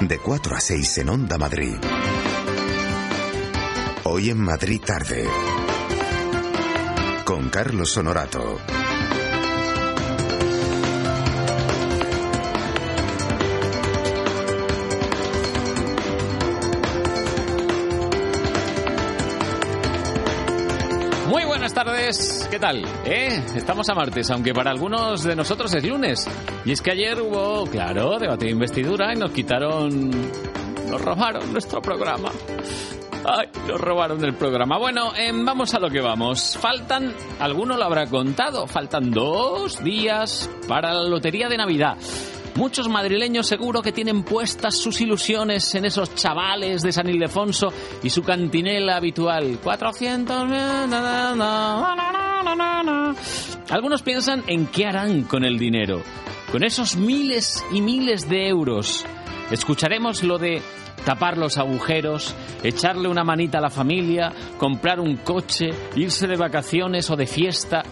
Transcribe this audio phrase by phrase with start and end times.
[0.00, 1.76] De 4 a 6 en Onda Madrid.
[4.04, 5.26] Hoy en Madrid tarde.
[7.24, 8.58] Con Carlos Honorato.
[22.04, 22.84] Tardes, ¿qué tal?
[23.04, 23.42] ¿Eh?
[23.54, 26.28] Estamos a martes, aunque para algunos de nosotros es lunes.
[26.64, 30.10] Y es que ayer hubo, claro, debate de investidura y nos quitaron,
[30.90, 32.30] nos robaron nuestro programa.
[33.24, 34.78] Ay, nos robaron el programa.
[34.78, 36.58] Bueno, em, vamos a lo que vamos.
[36.60, 41.96] Faltan, alguno lo habrá contado, faltan dos días para la Lotería de Navidad.
[42.56, 47.72] Muchos madrileños seguro que tienen puestas sus ilusiones en esos chavales de San Ildefonso
[48.02, 49.58] y su cantinela habitual.
[49.62, 50.48] 400...
[50.48, 51.94] na, na, na,
[52.44, 53.14] na, na, na.
[53.70, 56.02] Algunos piensan en qué harán con el dinero,
[56.52, 59.04] con esos miles y miles de euros.
[59.50, 60.62] Escucharemos lo de
[61.04, 67.10] tapar los agujeros, echarle una manita a la familia, comprar un coche, irse de vacaciones
[67.10, 67.82] o de fiesta.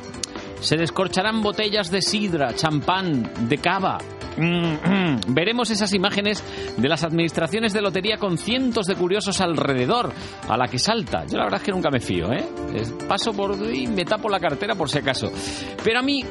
[0.61, 3.98] Se descorcharán botellas de sidra, champán, de cava.
[4.36, 5.20] Mm.
[5.34, 6.42] Veremos esas imágenes
[6.77, 10.12] de las administraciones de lotería con cientos de curiosos alrededor,
[10.48, 11.24] a la que salta.
[11.27, 12.44] Yo la verdad es que nunca me fío, ¿eh?
[13.08, 15.30] Paso por y me tapo la cartera por si acaso.
[15.84, 16.24] Pero a mí,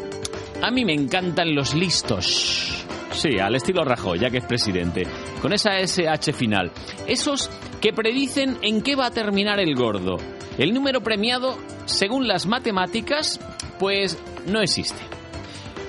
[0.61, 2.85] a mí me encantan los listos.
[3.11, 5.03] Sí, al estilo Rajoy, ya que es presidente.
[5.41, 6.71] Con esa SH final.
[7.07, 7.49] Esos
[7.81, 10.17] que predicen en qué va a terminar el gordo.
[10.57, 13.39] El número premiado, según las matemáticas,
[13.79, 15.20] pues no existe.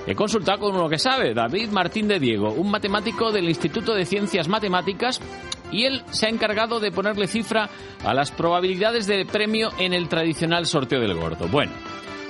[0.05, 4.05] He consultado con uno que sabe, David Martín de Diego, un matemático del Instituto de
[4.05, 5.21] Ciencias Matemáticas,
[5.71, 7.69] y él se ha encargado de ponerle cifra
[8.03, 11.47] a las probabilidades de premio en el tradicional sorteo del gordo.
[11.47, 11.71] Bueno,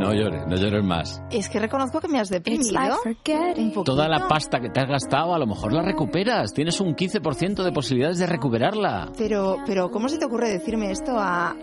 [0.09, 1.22] No llores, no llores más.
[1.31, 2.78] Es que reconozco que me has deprimido.
[3.56, 3.84] Un.
[3.84, 6.53] Toda la pasta que te has gastado, a lo mejor la recuperas.
[6.53, 9.10] Tienes un 15% de posibilidades de recuperarla.
[9.16, 11.54] Pero, pero, ¿cómo se te ocurre decirme esto a, a,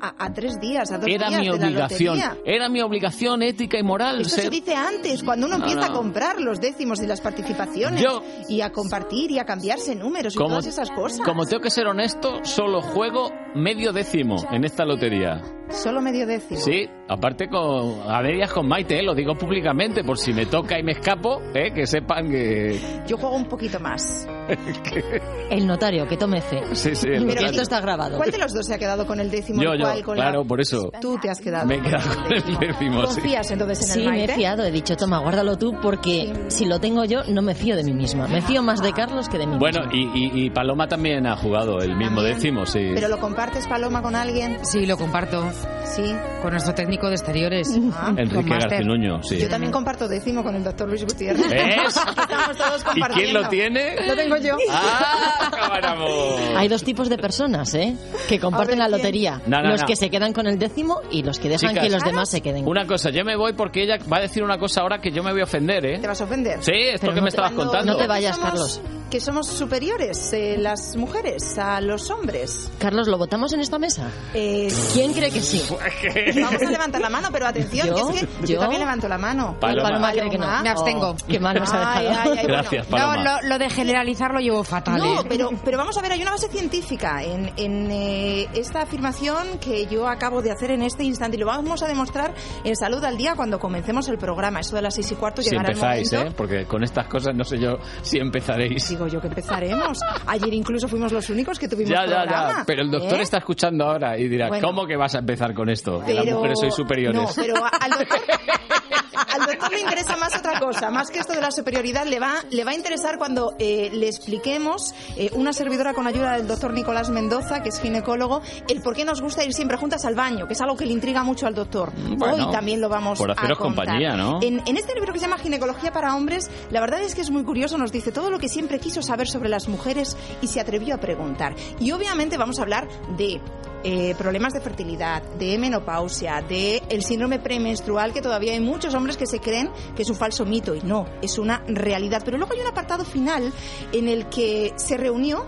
[0.00, 2.36] a- a tres días, a dos Era días mi de la obligación, lotería?
[2.44, 4.20] era mi obligación ética y moral.
[4.20, 5.94] Esto ser- se dice antes, cuando uno No, empieza no.
[5.94, 10.34] a comprar los décimos y las participaciones Yo- y a compartir y a cambiarse números
[10.34, 11.20] y Como, todas esas cosas.
[11.20, 15.42] como tengo que ser honesto, solo juego medio décimo en esta lotería.
[15.70, 16.60] Solo medio décimo.
[16.60, 20.78] Sí, aparte con, a medias con Maite, eh, lo digo públicamente, por si me toca
[20.78, 22.78] y me escapo, eh, que sepan que...
[23.06, 24.26] Yo juego un poquito más.
[25.50, 26.60] El notario, que tome fe.
[26.72, 27.50] Sí, sí, el notario.
[27.50, 28.16] esto está grabado.
[28.16, 29.60] ¿Cuál de los dos se ha quedado con el décimo?
[29.62, 30.90] Yo, y yo, cuál con la- claro, por eso.
[31.00, 31.66] Tú te has quedado.
[31.66, 33.14] Me he quedado con el décimo, sí.
[33.20, 34.64] ¿Confías entonces en Sí, el me he fiado.
[34.64, 37.92] He dicho, toma, guárdalo tú, porque si lo tengo yo, no me fío de mí
[37.92, 38.28] misma.
[38.28, 40.14] Me fío más de Carlos que de mí Bueno, misma.
[40.16, 42.34] y, y- y Paloma también ha jugado el mismo También.
[42.36, 42.90] décimo, sí.
[42.94, 44.58] ¿Pero lo compartes, Paloma, con alguien?
[44.64, 45.44] Sí, lo comparto
[45.84, 46.14] Sí.
[46.42, 47.68] con nuestro técnico de exteriores.
[47.92, 48.48] Ah, Enrique.
[48.48, 49.36] Garcinuño, sí.
[49.38, 51.48] Yo también comparto décimo con el doctor Luis Gutiérrez.
[51.50, 51.96] ¿Ves?
[51.96, 53.12] Estamos todos ¿Y compartiendo.
[53.14, 54.06] quién lo tiene?
[54.06, 54.56] Lo tengo yo.
[54.70, 56.40] ¡Ah, camaramos!
[56.56, 57.96] Hay dos tipos de personas, ¿eh?
[58.28, 59.40] Que comparten ver, la lotería.
[59.46, 59.86] No, no, los no.
[59.86, 62.40] que se quedan con el décimo y los que dejan Chicas, que los demás se
[62.40, 62.66] queden.
[62.66, 65.22] Una cosa, yo me voy porque ella va a decir una cosa ahora que yo
[65.22, 65.98] me voy a ofender, ¿eh?
[65.98, 66.62] ¿Te vas a ofender?
[66.62, 67.92] Sí, esto Pero que me estabas contando.
[67.92, 68.80] no te vayas, Carlos.
[69.10, 72.70] Que somos superiores, eh, las mujeres, a los hombres.
[72.78, 74.08] Carlos, ¿lo votamos en esta mesa?
[74.34, 76.40] Eh, ¿Quién cree que sí?
[76.42, 77.94] Vamos a levantar la mano, pero atención, ¿Yo?
[77.94, 78.60] que es que yo, ¿Yo?
[78.60, 79.56] también levanto la mano.
[79.60, 79.88] Paloma.
[79.88, 80.62] Paloma cree que no.
[80.62, 81.10] Me abstengo.
[81.10, 81.98] Oh, qué mal nos ha dejado.
[82.00, 82.48] ay, ay, bueno.
[82.48, 83.40] Gracias, No, Paloma.
[83.42, 84.98] lo, lo de generalizar lo llevo fatal.
[84.98, 85.24] No, ¿eh?
[85.28, 89.86] pero, pero vamos a ver, hay una base científica en, en, eh, esta afirmación que
[89.86, 93.16] yo acabo de hacer en este instante y lo vamos a demostrar en Salud al
[93.16, 94.60] Día cuando comencemos el programa.
[94.60, 96.18] Eso de las seis y cuarto Si llegará empezáis, el ¿eh?
[96.18, 96.36] momento.
[96.36, 98.88] Porque con estas cosas no sé yo si empezaréis.
[98.88, 99.98] Digo yo que empezaremos.
[100.26, 102.48] Ayer incluso fuimos los únicos que tuvimos Ya, ya, programa.
[102.58, 102.64] ya.
[102.66, 103.22] Pero el doctor ¿eh?
[103.22, 104.66] está escuchando ahora y dirá, Bueno.
[104.66, 106.02] ¿cómo que vas a empezar con esto?
[106.04, 107.20] Que las Pero- mujeres sois superiores.
[107.20, 108.18] No, pero a- al doctor,
[109.34, 112.34] al doctor le interesa más otra cosa, más que esto de la superioridad, le va,
[112.50, 116.72] le va a interesar cuando eh, le expliquemos, eh, una servidora con ayuda del doctor
[116.72, 120.46] Nicolás Mendoza, que es ginecólogo, el por qué nos gusta ir siempre juntas al baño,
[120.46, 121.92] que es algo que le intriga mucho al doctor.
[122.16, 123.84] Bueno, Hoy también lo vamos por haceros a contar.
[123.86, 124.38] compañía, ¿no?
[124.42, 127.30] En, en este libro que se llama Ginecología para hombres, la verdad es que es
[127.30, 130.60] muy curioso, nos dice todo lo que siempre quiso saber sobre las mujeres y se
[130.60, 131.54] atrevió a preguntar.
[131.78, 133.40] Y obviamente vamos a hablar de
[133.84, 139.16] eh, problemas de fertilidad, de menopausia, de el síndrome premenstrual, que todavía hay muchos hombres
[139.16, 142.22] que se creen que es un falso mito y no, es una realidad.
[142.24, 143.52] Pero luego hay un apartado final
[143.92, 145.46] en el que se reunió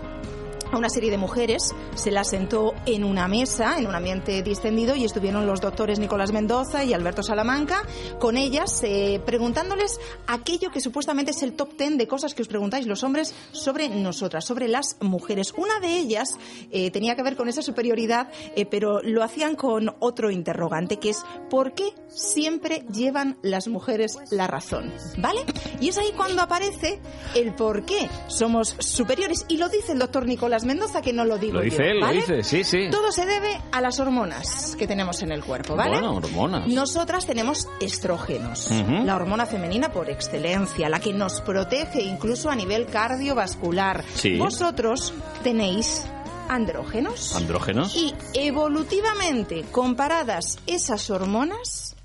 [0.73, 4.95] a una serie de mujeres, se las sentó en una mesa, en un ambiente distendido,
[4.95, 7.83] y estuvieron los doctores Nicolás Mendoza y Alberto Salamanca
[8.19, 12.47] con ellas, eh, preguntándoles aquello que supuestamente es el top ten de cosas que os
[12.47, 15.53] preguntáis los hombres sobre nosotras, sobre las mujeres.
[15.55, 16.37] Una de ellas
[16.71, 21.11] eh, tenía que ver con esa superioridad, eh, pero lo hacían con otro interrogante, que
[21.11, 24.91] es ¿por qué siempre llevan las mujeres la razón?
[25.17, 25.41] ¿Vale?
[25.79, 26.99] Y es ahí cuando aparece
[27.35, 29.45] el por qué somos superiores.
[29.47, 31.99] Y lo dice el doctor Nicolás Mendoza, que no lo digo Lo dice yo, él,
[31.99, 32.89] lo dice, sí, sí.
[32.91, 35.99] Todo se debe a las hormonas que tenemos en el cuerpo, ¿vale?
[35.99, 36.67] Bueno, hormonas.
[36.67, 42.85] Nosotras tenemos estrógenos, la hormona femenina por excelencia, la que nos protege incluso a nivel
[42.85, 44.03] cardiovascular.
[44.15, 44.37] Sí.
[44.37, 45.13] Vosotros
[45.43, 46.05] tenéis
[46.49, 47.35] andrógenos.
[47.35, 47.95] ¿Andrógenos?
[47.95, 51.95] Y evolutivamente comparadas esas hormonas,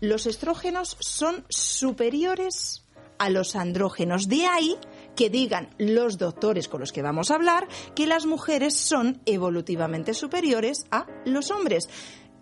[0.00, 2.84] los estrógenos son superiores
[3.18, 4.28] a los andrógenos.
[4.28, 4.76] De ahí
[5.16, 10.14] que digan los doctores con los que vamos a hablar que las mujeres son evolutivamente
[10.14, 11.88] superiores a los hombres.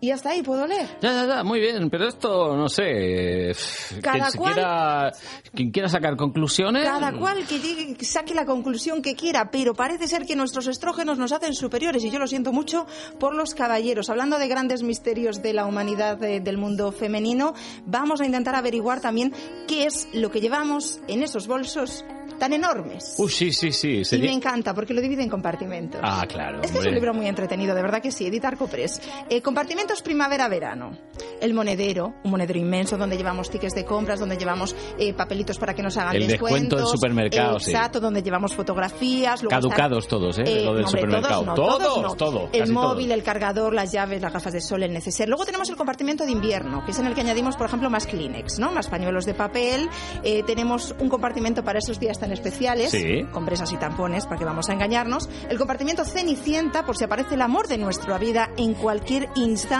[0.04, 0.86] Y hasta ahí puedo leer.
[1.00, 3.52] Ya, ya, ya, muy bien, pero esto, no sé,
[4.02, 5.12] Cada quien, cual- quiera,
[5.54, 6.84] quien quiera sacar conclusiones...
[6.84, 11.16] Cada cual que llegue, saque la conclusión que quiera, pero parece ser que nuestros estrógenos
[11.16, 12.86] nos hacen superiores y yo lo siento mucho
[13.18, 14.10] por los caballeros.
[14.10, 17.54] Hablando de grandes misterios de la humanidad eh, del mundo femenino,
[17.86, 19.32] vamos a intentar averiguar también
[19.66, 22.04] qué es lo que llevamos en esos bolsos
[22.38, 23.14] tan enormes.
[23.18, 24.02] Uy, sí, sí, sí.
[24.16, 26.00] Y me encanta porque lo divide en compartimentos.
[26.02, 26.62] Ah, claro.
[26.62, 26.88] Es que es hombre.
[26.90, 29.00] un libro muy entretenido, de verdad que sí, Edita Arcopress.
[29.30, 30.92] Eh, compartimentos primavera-verano.
[31.40, 35.74] El monedero, un monedero inmenso donde llevamos tickets de compras, donde llevamos eh, papelitos para
[35.74, 37.70] que nos hagan El descuento del supermercado, sí.
[37.72, 39.42] Exacto, donde llevamos fotografías.
[39.42, 40.42] luego Caducados todos, ¿eh?
[40.46, 41.54] Eh, Lo del hombre, supermercado.
[41.54, 42.48] Todos, no, Todos, no.
[42.52, 45.28] El móvil, el cargador, las llaves, las gafas de sol, el neceser.
[45.28, 48.06] Luego tenemos el compartimento de invierno, que es en el que añadimos, por ejemplo, más
[48.06, 48.70] Kleenex, ¿no?
[48.72, 49.88] Más pañuelos de papel.
[50.22, 53.22] Eh, tenemos un compartimento para esos días tan especiales, Sí.
[53.32, 55.28] compresas y tampones, para que vamos a engañarnos.
[55.48, 59.73] El compartimento Cenicienta, por si aparece el amor de nuestra vida en cualquier instante.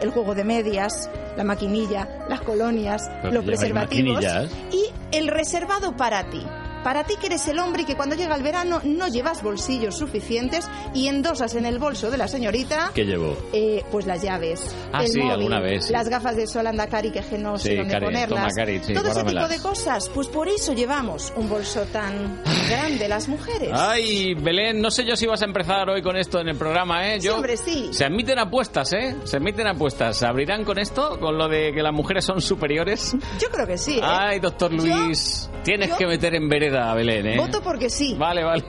[0.00, 4.24] El juego de medias, la maquinilla, las colonias, los preservativos.
[4.70, 6.46] Y el reservado para ti.
[6.84, 9.96] Para ti que eres el hombre y que cuando llega el verano no llevas bolsillos
[9.96, 13.36] suficientes y endosas en el bolso de la señorita ¿Qué llevo?
[13.52, 15.92] eh, pues las llaves, Ah, el sí, móvil, alguna vez, sí.
[15.92, 18.80] las gafas de sol Andacari que je no sé Sí, dónde Cari, ponerlas, toma, Cari,
[18.84, 20.08] sí, todo ese tipo de cosas.
[20.10, 23.70] Pues por eso llevamos un bolso tan grande las mujeres.
[23.72, 27.08] Ay, Belén, no sé yo si vas a empezar hoy con esto en el programa,
[27.14, 27.20] ¿eh?
[27.20, 27.88] Sí, Yo, hombre, sí.
[27.92, 29.16] Se admiten apuestas, ¿eh?
[29.24, 30.16] Se admiten apuestas.
[30.18, 31.18] ¿Se abrirán con esto?
[31.18, 33.16] ¿Con lo de que las mujeres son superiores?
[33.40, 33.98] Yo creo que sí.
[33.98, 34.02] ¿eh?
[34.04, 37.36] Ay, doctor Yo- Luis, tienes yo que meter en vereda a Belén, ¿eh?
[37.36, 38.14] Voto porque sí.
[38.18, 38.64] Vale, vale.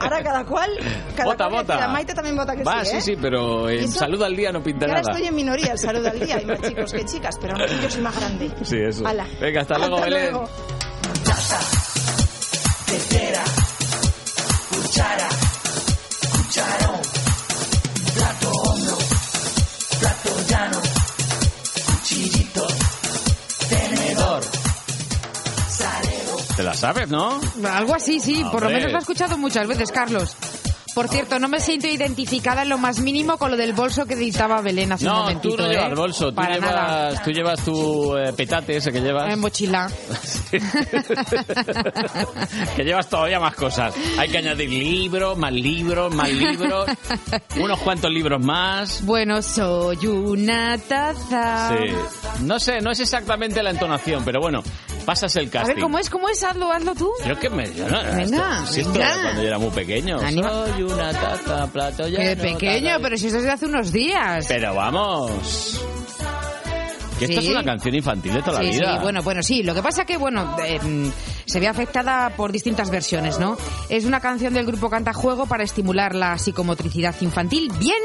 [0.00, 0.70] Ahora cada cual,
[1.16, 1.74] cada Vota, cual vota.
[1.76, 1.88] decida.
[1.88, 3.00] Maite también vota que Va, sí, ¿eh?
[3.00, 5.12] sí, sí, pero en eso- salud al día no pinta Que ahora nada.
[5.12, 6.36] estoy en minoría, el saludo al día.
[6.36, 8.50] Hay más chicos que chicas, pero no, yo soy más grande.
[8.62, 9.06] Sí, eso.
[9.06, 9.26] Hala.
[9.40, 10.32] Venga, hasta luego, Belén.
[10.32, 10.48] luego.
[26.60, 27.40] ¿Te la sabes, no?
[27.72, 28.44] Algo así, sí.
[28.52, 30.36] Por lo menos lo he escuchado muchas veces, Carlos.
[31.00, 34.16] Por cierto, no me siento identificada en lo más mínimo con lo del bolso que
[34.16, 35.56] dictaba Belén hace un No, momentito.
[35.56, 35.74] tú no ¿eh?
[35.74, 37.08] llevas bolso, tú Para nada.
[37.08, 39.32] llevas, tú llevas tu eh, petate ese que llevas.
[39.32, 39.90] En mochila.
[42.76, 43.94] que llevas todavía más cosas.
[44.18, 46.86] Hay que añadir libros, más libros, más libros,
[47.58, 49.02] unos cuantos libros más.
[49.04, 51.70] Bueno, soy una taza.
[51.78, 51.94] Sí.
[52.44, 54.62] No sé, no es exactamente la entonación, pero bueno,
[55.06, 55.74] pasas el A casting.
[55.76, 56.10] ver, ¿cmo es?
[56.10, 56.42] ¿Cómo es?
[56.44, 57.10] Hazlo, hazlo tú.
[57.26, 57.72] Yo que me...
[57.74, 60.18] Yo no, Venga, esto, si esto era cuando yo era muy pequeño.
[60.20, 60.50] Anima.
[60.50, 62.18] Soy una taza, plato ya.
[62.18, 64.46] Qué pequeño, pero si eso es de hace unos días.
[64.48, 65.80] Pero vamos.
[67.20, 67.48] Que esto Sí.
[67.48, 68.98] es una canción infantil de toda Sí, la sí, vida.
[69.00, 69.62] bueno, bueno, sí.
[69.62, 70.80] Lo que pasa que, bueno, eh,
[71.44, 73.56] se ve afectada por distintas versiones, ¿no?
[73.90, 77.98] Es una canción del grupo Cantajuego para estimular la psicomotricidad infantil, bien,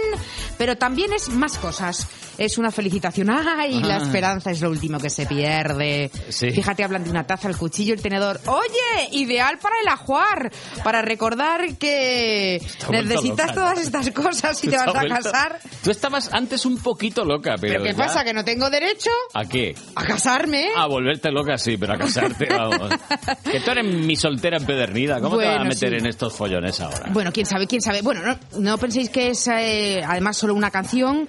[0.57, 2.07] pero también es más cosas.
[2.37, 3.81] Es una felicitación, ¡ay!
[3.81, 4.03] La Ah.
[4.03, 6.11] esperanza es lo último que se pierde.
[6.29, 6.51] Sí.
[6.51, 8.41] Fíjate, hablan de una taza, el cuchillo, el tenedor.
[8.47, 9.07] ¡Oye!
[9.11, 10.51] Ideal para el ajuar,
[10.83, 15.59] para recordar que necesitas todas estas cosas si te vas a casar.
[15.81, 17.75] Tú estabas antes un poquito loca, pero.
[17.75, 18.23] ¿Pero qué ya- pasa?
[18.25, 19.75] ¿Que no tengo derecho ¿A qué?
[19.95, 20.67] a casarme?
[20.75, 22.89] A volverte loca, sí, pero a casarte, vamos.
[23.51, 25.19] que tú eres mi soltera empedernida.
[25.21, 25.95] ¿Cómo te vas a Bueno, meter sí.
[25.97, 27.07] en estos follones ahora?
[27.11, 28.01] Bueno, quién sabe, quién sabe.
[28.01, 31.27] Bueno, no, no penséis que es eh, además solo una canción.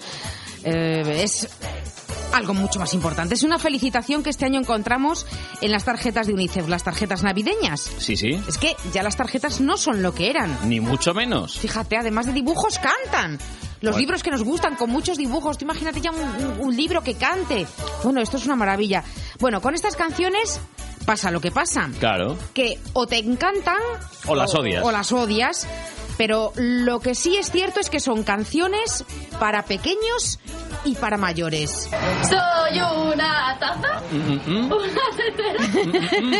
[0.64, 1.48] eh, es
[2.32, 3.34] algo mucho más importante.
[3.34, 5.26] Es una felicitación que este año encontramos
[5.60, 7.80] en las tarjetas de UNICEF, las tarjetas navideñas.
[7.98, 8.38] Sí, sí.
[8.48, 10.56] Es que ya las tarjetas no son lo que eran.
[10.68, 11.56] Ni mucho menos.
[11.58, 13.38] Fíjate, además de dibujos, cantan.
[13.80, 13.98] Los Bueno.
[13.98, 15.58] libros que nos gustan, con muchos dibujos.
[15.58, 17.66] Tú imagínate ya un, un- un libro que cante.
[18.02, 19.04] Bueno, esto es una maravilla.
[19.38, 20.60] Bueno, con estas canciones
[21.04, 21.88] pasa lo que pasa.
[22.00, 22.36] Claro.
[22.54, 23.76] Que o te encantan
[24.26, 24.82] O las odias.
[24.84, 25.66] o las odias.
[26.18, 29.04] Pero lo que sí es cierto es que son canciones
[29.38, 30.38] para pequeños
[30.86, 31.90] y para mayores.
[32.22, 34.72] Soy una taza, Mm, mm, mm.
[34.72, 35.62] una tetera,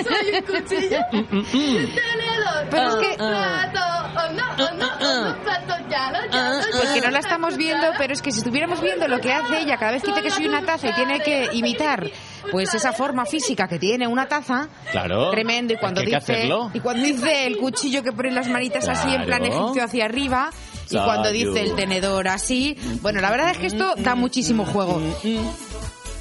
[0.03, 3.81] soy un cuchillo, un tenedor, Pero es que- un plato,
[4.17, 7.01] oh no, oh no, oh no, un plato, ya lo, ya lo, Pues ya que
[7.03, 9.77] no lo, la estamos viendo, pero es que si estuviéramos viendo lo que hace ella
[9.77, 12.11] cada vez que dice que soy una taza y tiene que imitar
[12.51, 15.31] pues esa forma física que tiene una taza, Claro.
[15.31, 15.75] tremendo.
[15.75, 16.71] Y cuando dice hacerlo.
[16.73, 20.51] y cuando dice el cuchillo que pone las manitas así en plan egipcio hacia arriba
[20.89, 25.01] y cuando dice el tenedor así, bueno, la verdad es que esto da muchísimo juego.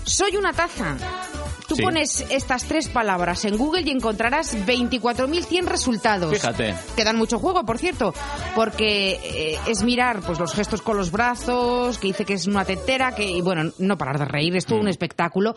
[0.03, 0.95] Soy una taza.
[1.67, 1.81] Tú Sí.
[1.83, 6.31] pones estas tres palabras en Google y encontrarás 24.100 resultados.
[6.33, 6.75] Fíjate.
[6.95, 8.13] Que dan mucho juego, por cierto,
[8.55, 12.65] porque eh, es mirar pues los gestos con los brazos, que dice que es una
[12.65, 14.81] tetera, que, y bueno, no parar de reír, es todo Mm.
[14.81, 15.55] un espectáculo.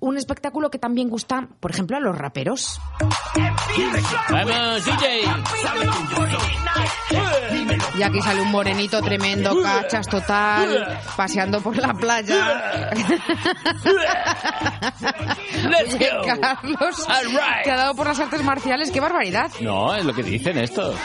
[0.00, 2.80] Un espectáculo que también gusta, por ejemplo, a los raperos.
[4.30, 5.24] ¡Vamos, DJ!
[7.98, 12.90] Y aquí sale un morenito tremendo, cachas total, paseando por la playa.
[15.68, 16.22] Let's Oye, go.
[16.40, 17.64] Carlos, right.
[17.64, 19.50] te ha dado por las artes marciales, qué barbaridad.
[19.60, 20.96] No, es lo que dicen estos.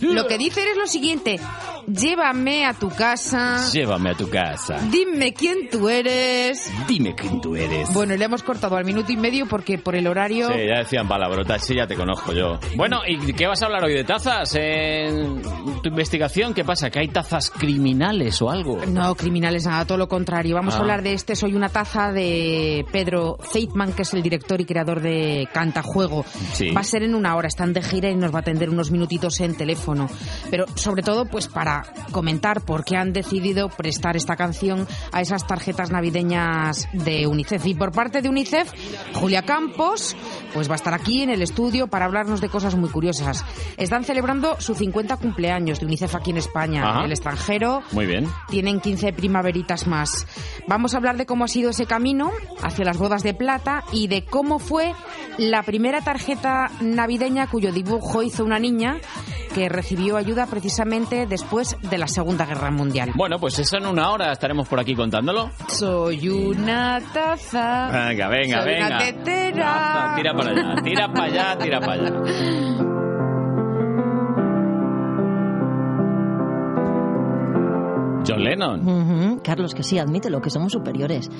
[0.00, 1.38] Lo que dicen es lo siguiente,
[1.86, 4.78] llévame a tu casa, Llévame a tu casa.
[4.90, 6.70] dime quién tú eres.
[6.88, 7.92] Dime quién tú eres.
[7.92, 10.48] Bueno, le hemos cortado al minuto y medio porque por el horario...
[10.48, 12.58] Sí, ya decían palabrotas, sí, ya te conozco yo.
[12.74, 14.54] Bueno, ¿y qué vas a hablar hoy de tazas?
[14.54, 15.42] En
[15.82, 16.88] tu investigación, ¿qué pasa?
[16.88, 18.78] ¿Que hay tazas criminales o algo?
[18.86, 20.54] No, criminales, nada, todo lo contrario.
[20.54, 20.78] Vamos Ah.
[20.78, 24.64] a hablar de este Soy una taza de Pedro Feitman, que es el director y
[24.64, 26.24] creador de Cantajuego.
[26.54, 26.70] Sí.
[26.70, 28.90] Va a ser en una hora, están de gira y nos va a atender unos
[28.90, 30.08] minutitos en teléfono.
[30.50, 35.46] Pero sobre todo, pues para comentar por qué han decidido prestar esta canción a esas
[35.46, 37.66] tarjetas navideñas de UNICEF.
[37.66, 38.70] Y por parte de UNICEF,
[39.14, 40.16] Julia Campos,
[40.52, 43.44] pues va a estar aquí en el estudio para hablarnos de cosas muy curiosas.
[43.76, 46.98] Están celebrando su 50 cumpleaños de UNICEF aquí en España, Ajá.
[47.00, 48.28] en el extranjero Muy bien.
[48.48, 50.26] tienen 15 primaveritas más.
[50.66, 52.30] Vamos a hablar de cómo ha sido ese camino
[52.62, 54.92] hacia las bodas de plata y de cómo fue
[55.38, 58.98] la primera tarjeta navideña cuyo dibujo hizo una niña
[59.54, 63.12] que recibió ayuda precisamente después de la Segunda Guerra Mundial.
[63.14, 65.50] Bueno, pues eso en una hora estaremos por aquí contándolo.
[65.68, 67.88] Soy una taza.
[68.08, 68.86] Venga, venga, soy venga.
[68.86, 70.12] Una tetera.
[70.16, 72.93] Tira para allá, tira para allá, tira para allá.
[78.26, 78.86] John Lennon.
[78.88, 81.30] Ujú, Carlos, que sí, admítelo, que somos superiores.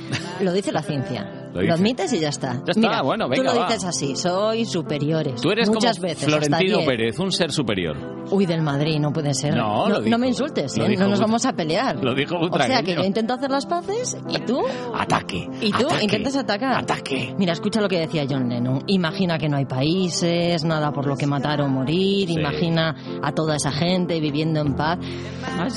[0.40, 1.40] Lo dice la ciencia.
[1.54, 2.54] Lo Lo, admites y ya está.
[2.66, 3.66] está, Mira, bueno, tú venga, lo va.
[3.68, 5.40] dices así, soy superiores.
[5.40, 6.78] Tú eres Muchas como veces, Florentino.
[6.84, 7.96] Pérez, un ser superior.
[8.32, 9.54] Uy, del Madrid, no puede ser.
[9.54, 10.18] No, lo no, dijo.
[10.18, 10.96] me insultes, Lo ¿eh?
[10.96, 12.02] no nos vamos a pelear.
[12.02, 14.62] lo dijo O sea, que yo intento hacer las paces y tú...
[14.98, 15.48] Ataque.
[15.60, 16.74] Y tú ataque, intentas atacar.
[16.76, 17.32] Ataque.
[17.38, 18.82] Mira, escucha lo que decía John Lennon.
[18.88, 22.26] Imagina que no hay países, nada por lo que matar o morir.
[22.26, 22.34] Sí.
[22.34, 24.98] Imagina a toda esa gente viviendo en paz.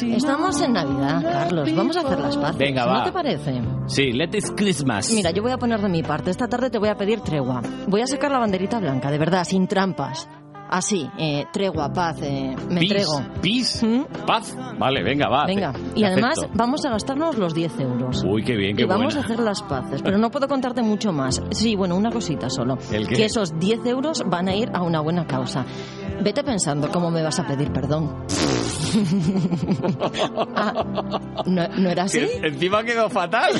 [0.02, 1.76] Estamos en Navidad, Carlos.
[1.76, 2.58] Vamos a hacer las paces.
[2.58, 3.04] Venga, ¿No va.
[3.06, 3.62] te parece?
[3.88, 5.12] Sí, let it Christmas.
[5.14, 6.32] Mira, yo voy a poner de mi parte.
[6.32, 7.62] Esta tarde te voy a pedir tregua.
[7.88, 10.28] Voy a sacar la banderita blanca, de verdad, sin trampas.
[10.70, 13.22] Así, eh, tregua, paz, eh, me Peace, entrego.
[13.42, 14.06] Peace, ¿Mm?
[14.26, 14.56] paz.
[14.78, 15.46] Vale, venga, va.
[15.46, 16.58] Venga, te- y te además acepto.
[16.58, 18.24] vamos a gastarnos los 10 euros.
[18.28, 21.12] Uy, qué bien, qué y vamos a hacer las paces, pero no puedo contarte mucho
[21.14, 21.42] más.
[21.52, 22.78] Sí, bueno, una cosita solo.
[22.92, 23.16] ¿El qué?
[23.16, 25.66] Que esos 10 euros van a ir a una buena causa.
[26.22, 28.26] Vete pensando cómo me vas a pedir perdón.
[30.56, 30.84] Ah,
[31.46, 32.20] ¿no, ¿no era así?
[32.20, 33.54] Que Encima quedó fatal.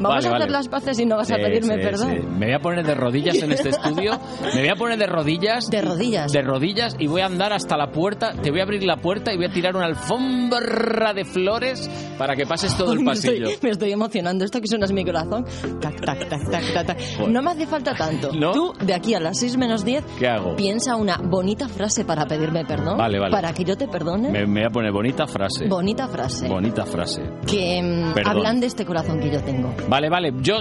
[0.00, 0.50] Vale, a hacer vale.
[0.50, 2.10] las paces y no vas a pedirme sí, perdón.
[2.10, 2.26] sí.
[2.38, 4.18] Me voy a poner de rodillas en este estudio.
[4.54, 5.51] Me voy a poner de rodillas.
[5.70, 6.32] De rodillas.
[6.32, 8.32] De rodillas y voy a andar hasta la puerta.
[8.32, 12.34] Te voy a abrir la puerta y voy a tirar una alfombra de flores para
[12.36, 13.48] que pases todo el me, pasillo.
[13.48, 14.44] estoy, me estoy emocionando.
[14.44, 15.44] Esto que suena es mi corazón.
[15.80, 16.98] Tac, tac, tac, tac, tac, tac.
[17.18, 17.32] Bueno.
[17.34, 18.30] No me hace falta tanto.
[18.38, 18.52] ¿No?
[18.52, 20.56] Tú, de aquí a las 6 menos 10, ¿Qué hago?
[20.56, 22.96] piensa una bonita frase para pedirme perdón.
[22.98, 23.32] Vale, vale.
[23.32, 24.30] Para que yo te perdone.
[24.30, 25.66] Me, me voy a poner bonita frase.
[25.68, 26.48] Bonita frase.
[26.48, 27.22] Bonita frase.
[27.46, 29.74] que mm, hablan de este corazón que yo tengo.
[29.88, 30.32] Vale, vale.
[30.40, 30.54] Yo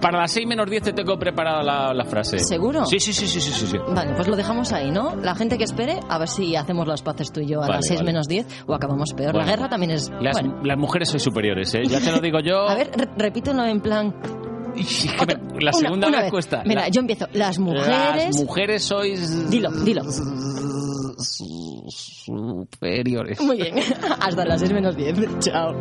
[0.00, 2.38] para las 6 menos 10 te tengo preparada la, la frase.
[2.38, 2.84] ¿Seguro?
[2.86, 3.66] Sí, sí, sí, sí, sí, sí.
[3.66, 3.76] sí.
[3.94, 5.14] Vale, pues lo dejamos ahí, ¿no?
[5.16, 7.74] La gente que espere, a ver si hacemos las paces tú y yo a Vale,
[7.74, 8.12] las 6 vale.
[8.12, 9.32] menos 10 o acabamos peor.
[9.32, 9.46] Bueno.
[9.46, 10.10] la guerra también es...
[10.20, 11.82] Las, bueno, las mujeres sois superiores, ¿eh?
[11.86, 12.68] Ya te lo digo yo.
[12.68, 14.14] a ver, re- repítelo en plan...
[14.76, 16.62] Es que me- otra- la segunda una vez, cuesta.
[16.64, 17.26] Mira, La- yo empiezo.
[17.32, 17.88] Las mujeres...
[18.26, 19.50] Las mujeres sois.
[19.50, 20.02] Dilo, dilo.
[21.88, 23.40] Superiores.
[23.40, 23.74] Muy bien.
[24.20, 25.16] Hasta las 6 menos 10.
[25.40, 25.74] Chao.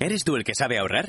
[0.00, 1.08] ¿Eres tú el que sabe ahorrar?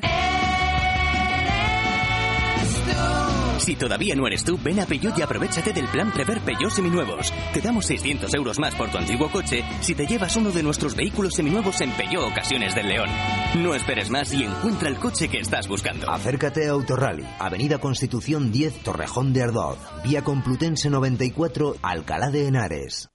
[3.60, 7.32] Si todavía no eres tú, ven a Peugeot y aprovechate del plan Prever Peugeot Seminuevos.
[7.54, 10.96] Te damos 600 euros más por tu antiguo coche si te llevas uno de nuestros
[10.96, 13.10] vehículos seminuevos en Peugeot Ocasiones del León.
[13.58, 16.10] No esperes más y encuentra el coche que estás buscando.
[16.10, 23.10] Acércate a Autorally, Avenida Constitución 10, Torrejón de Ardoz, Vía Complutense 94, Alcalá de Henares.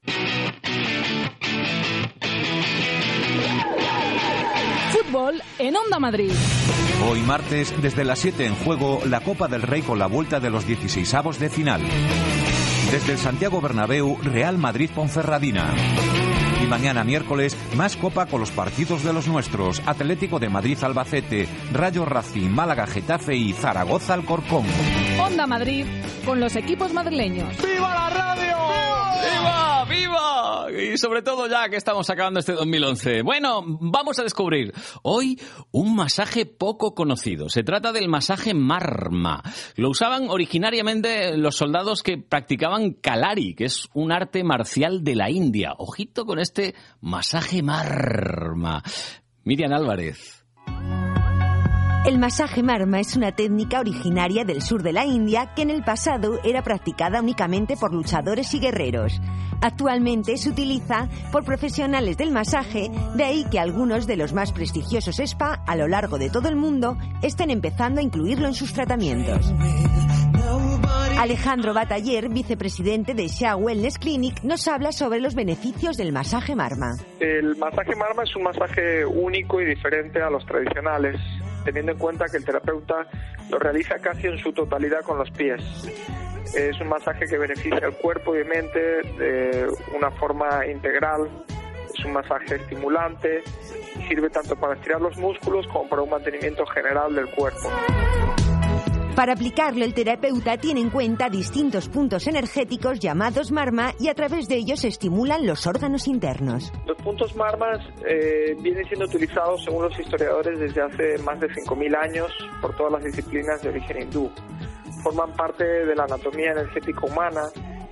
[5.15, 6.33] Fútbol en Onda Madrid.
[7.09, 10.51] Hoy martes, desde las 7 en juego, la Copa del Rey con la vuelta de
[10.51, 11.83] los 16avos de final.
[12.91, 15.73] Desde el Santiago Bernabéu, Real Madrid Ponferradina.
[16.61, 19.81] Y mañana miércoles, más Copa con los partidos de los nuestros.
[19.87, 24.67] Atlético de Madrid Albacete, Rayo Racing, Málaga Getafe y Zaragoza Alcorcón.
[25.21, 25.87] Onda Madrid
[26.25, 27.57] con los equipos madrileños.
[27.63, 28.57] ¡Viva la radio!
[28.57, 29.15] ¡Viva!
[29.23, 29.74] ¡Viva!
[30.95, 33.23] Y sobre todo ya que estamos acabando este 2011.
[33.23, 34.73] Bueno, vamos a descubrir
[35.03, 37.49] hoy un masaje poco conocido.
[37.49, 39.43] Se trata del masaje marma.
[39.77, 45.31] Lo usaban originariamente los soldados que practicaban kalari, que es un arte marcial de la
[45.31, 45.75] India.
[45.79, 48.83] Ojito con este masaje marma.
[49.45, 50.34] Miriam Álvarez.
[52.05, 55.83] El masaje marma es una técnica originaria del sur de la India que en el
[55.83, 59.23] pasado era practicada únicamente por luchadores y guerreros.
[59.63, 65.19] Actualmente se utiliza por profesionales del masaje, de ahí que algunos de los más prestigiosos
[65.19, 69.51] spa a lo largo de todo el mundo estén empezando a incluirlo en sus tratamientos.
[71.19, 76.97] Alejandro Bataller, vicepresidente de Shah Wellness Clinic, nos habla sobre los beneficios del masaje marma.
[77.19, 81.19] El masaje marma es un masaje único y diferente a los tradicionales,
[81.65, 83.07] teniendo en cuenta que el terapeuta
[83.51, 85.63] lo realiza casi en su totalidad con los pies.
[86.55, 91.29] Es un masaje que beneficia al cuerpo y de una forma integral.
[91.93, 93.43] Es un masaje estimulante
[93.99, 97.71] y sirve tanto para estirar los músculos como para un mantenimiento general del cuerpo.
[99.15, 104.49] Para aplicarlo, el terapeuta tiene en cuenta distintos puntos energéticos llamados marma y a través
[104.49, 106.73] de ellos estimulan los órganos internos.
[106.85, 111.97] Los puntos marmas eh, vienen siendo utilizados, según los historiadores, desde hace más de 5.000
[111.97, 114.29] años por todas las disciplinas de origen hindú.
[115.05, 117.43] Forman parte de la anatomía energética humana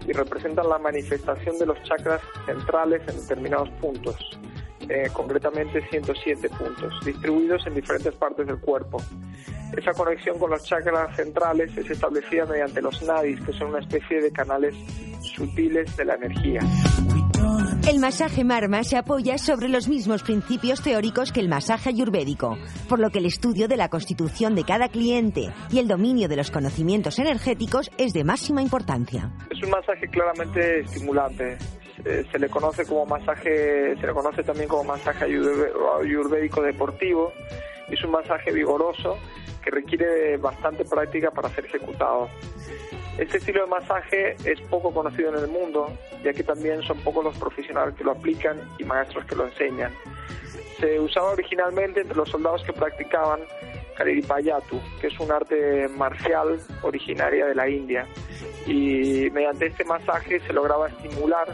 [0.05, 4.17] y representan la manifestación de los chakras centrales en determinados puntos,
[4.89, 8.99] eh, concretamente 107 puntos, distribuidos en diferentes partes del cuerpo.
[9.77, 14.21] Esa conexión con los chakras centrales es establecida mediante los nadis, que son una especie
[14.21, 14.75] de canales
[15.23, 16.61] sutiles de la energía.
[17.89, 22.57] El masaje marma se apoya sobre los mismos principios teóricos que el masaje ayurvédico,
[22.89, 26.37] por lo que el estudio de la constitución de cada cliente y el dominio de
[26.37, 29.33] los conocimientos energéticos es de máxima importancia.
[29.51, 31.59] Es un masaje claramente estimulante.
[32.05, 37.33] Eh, se le conoce como masaje, se le conoce también como masaje ayurvédico deportivo.
[37.89, 39.19] Es un masaje vigoroso
[39.63, 42.29] que requiere bastante práctica para ser ejecutado.
[43.19, 45.93] Este estilo de masaje es poco conocido en el mundo,
[46.25, 49.93] ya que también son pocos los profesionales que lo aplican y maestros que lo enseñan.
[50.81, 53.41] Se usaba originalmente entre los soldados que practicaban
[53.97, 58.07] Kariripayatu, que es un arte marcial originaria de la India.
[58.67, 61.47] Y mediante este masaje se lograba estimular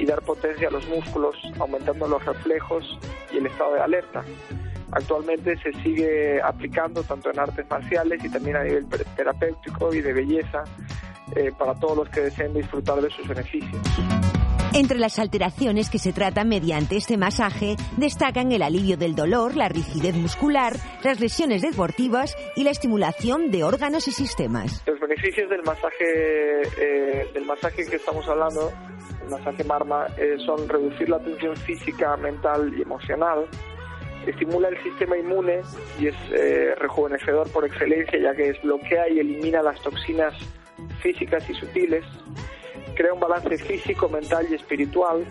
[0.00, 2.98] y dar potencia a los músculos, aumentando los reflejos
[3.32, 4.24] y el estado de alerta.
[4.92, 10.12] Actualmente se sigue aplicando tanto en artes marciales y también a nivel terapéutico y de
[10.14, 10.64] belleza
[11.36, 13.80] eh, para todos los que deseen disfrutar de sus beneficios.
[14.72, 19.68] Entre las alteraciones que se tratan mediante este masaje destacan el alivio del dolor, la
[19.68, 24.84] rigidez muscular, las lesiones deportivas y la estimulación de órganos y sistemas.
[24.86, 28.70] Los beneficios del masaje, eh, del masaje que estamos hablando,
[29.24, 33.46] el masaje Marma, eh, son reducir la tensión física, mental y emocional,
[34.24, 35.62] estimula el sistema inmune
[35.98, 40.32] y es eh, rejuvenecedor por excelencia, ya que desbloquea y elimina las toxinas
[41.02, 42.04] físicas y sutiles,
[43.00, 45.26] crea un balance físico, mental y espiritual,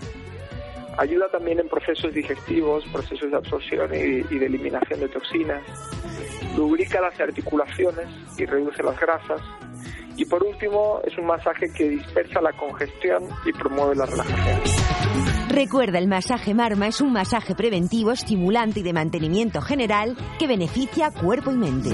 [0.97, 5.61] ayuda también en procesos digestivos, procesos de absorción y, y de eliminación de toxinas,
[6.57, 8.07] lubrica las articulaciones
[8.39, 9.39] y reduce las grasas,
[10.15, 14.61] y por último es un masaje que dispersa la congestión y promueve la relajación.
[15.49, 21.11] Recuerda, el masaje Marma es un masaje preventivo, estimulante y de mantenimiento general que beneficia
[21.11, 21.89] cuerpo y mente.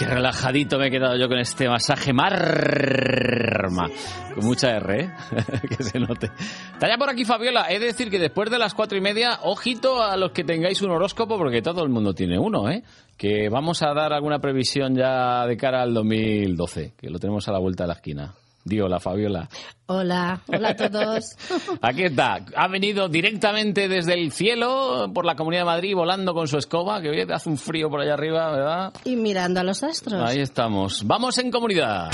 [0.00, 3.90] Qué relajadito me he quedado yo con este masaje Marma.
[4.34, 5.10] Con mucha R, ¿eh?
[5.68, 6.30] que se note.
[6.72, 7.66] Está ya por aquí Fabiola.
[7.68, 10.80] He de decir que después de las cuatro y media, ojito a los que tengáis
[10.80, 12.82] un horóscopo, porque todo el mundo tiene uno, ¿eh?
[13.18, 17.52] Que vamos a dar alguna previsión ya de cara al 2012, que lo tenemos a
[17.52, 18.34] la vuelta de la esquina.
[18.64, 19.48] Digo, la Fabiola.
[19.86, 21.36] Hola, hola a todos.
[21.82, 22.44] Aquí está.
[22.54, 27.00] Ha venido directamente desde el cielo por la Comunidad de Madrid volando con su escoba,
[27.00, 28.92] que hoy hace un frío por allá arriba, ¿verdad?
[29.04, 30.22] Y mirando a los astros.
[30.22, 31.06] Ahí estamos.
[31.06, 32.10] Vamos en comunidad.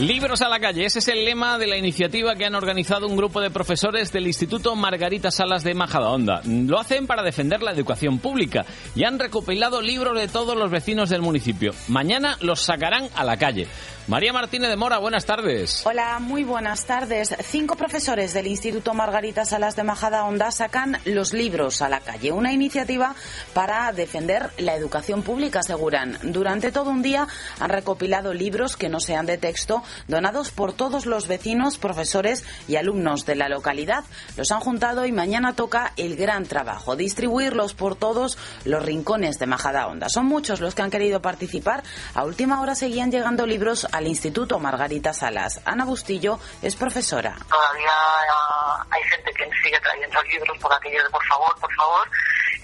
[0.00, 3.16] Libros a la calle, ese es el lema de la iniciativa que han organizado un
[3.16, 6.42] grupo de profesores del Instituto Margarita Salas de Majadahonda.
[6.44, 11.10] Lo hacen para defender la educación pública y han recopilado libros de todos los vecinos
[11.10, 11.72] del municipio.
[11.86, 13.68] Mañana los sacarán a la calle.
[14.06, 15.80] María Martínez de Mora, buenas tardes.
[15.86, 17.34] Hola, muy buenas tardes.
[17.40, 22.52] Cinco profesores del Instituto Margarita Salas de Majadahonda sacan los libros a la calle, una
[22.52, 23.14] iniciativa
[23.54, 26.18] para defender la educación pública, aseguran.
[26.22, 27.26] Durante todo un día
[27.58, 32.76] han recopilado libros que no sean de texto, donados por todos los vecinos, profesores y
[32.76, 34.04] alumnos de la localidad.
[34.36, 38.36] Los han juntado y mañana toca el gran trabajo, distribuirlos por todos
[38.66, 40.10] los rincones de Majadahonda.
[40.10, 41.82] Son muchos los que han querido participar.
[42.14, 45.60] A última hora seguían llegando libros al Instituto Margarita Salas.
[45.64, 47.36] Ana Bustillo es profesora.
[47.48, 52.08] Todavía ah, hay gente que sigue trayendo libros por aquello de por favor, por favor.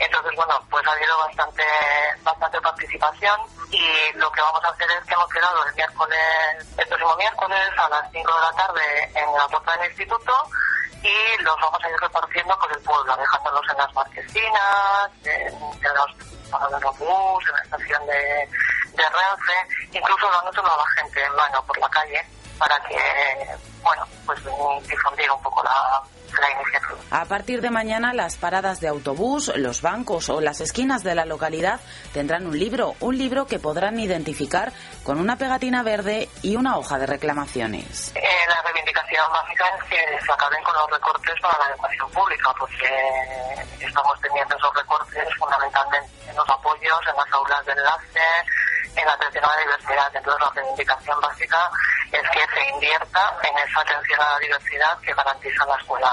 [0.00, 1.62] Entonces, bueno, pues ha habido bastante,
[2.24, 3.38] bastante participación
[3.70, 7.70] y lo que vamos a hacer es que hemos quedado el miércoles, el próximo miércoles
[7.76, 10.32] a las 5 de la tarde en la puerta del instituto
[11.02, 15.94] y los vamos a ir repartiendo por el pueblo, dejándolos en las marquesinas, en, en
[15.94, 18.48] los paradas de autobús, en la estación de,
[18.96, 22.26] de Renfe, incluso dándoselo a la gente en mano por la calle
[22.58, 22.96] para que,
[23.82, 24.38] bueno, pues
[24.86, 26.02] difundir un poco la,
[26.38, 26.98] la iniciativa.
[27.10, 31.24] A partir de mañana, las paradas de autobús, los bancos o las esquinas de la
[31.24, 31.80] localidad
[32.12, 34.72] tendrán un libro, un libro que podrán identificar
[35.04, 38.12] con una pegatina verde y una hoja de reclamaciones.
[38.14, 42.54] Eh, la reivindicación básica es que se acaben con los recortes para la educación pública,
[42.58, 48.20] porque estamos teniendo esos recortes fundamentalmente en los apoyos, en las aulas de enlace,
[48.96, 50.12] en la atención a la diversidad.
[50.14, 51.70] Entonces, la reivindicación básica
[52.12, 56.10] es que se invierta en esa atención a la diversidad que garantiza la escuela,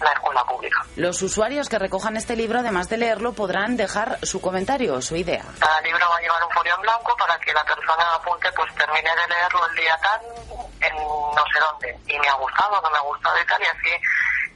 [0.00, 0.84] la escuela pública.
[0.96, 5.16] Los usuarios que recojan este libro, además de leerlo, podrán dejar su comentario o su
[5.16, 5.44] idea.
[5.60, 8.74] Cada libro va a llevar un folio en blanco para que la persona apunte, pues
[8.74, 10.20] termine de leerlo el día tal,
[10.80, 13.66] en no sé dónde, y me ha gustado, no me ha gustado y tal, y
[13.66, 14.02] así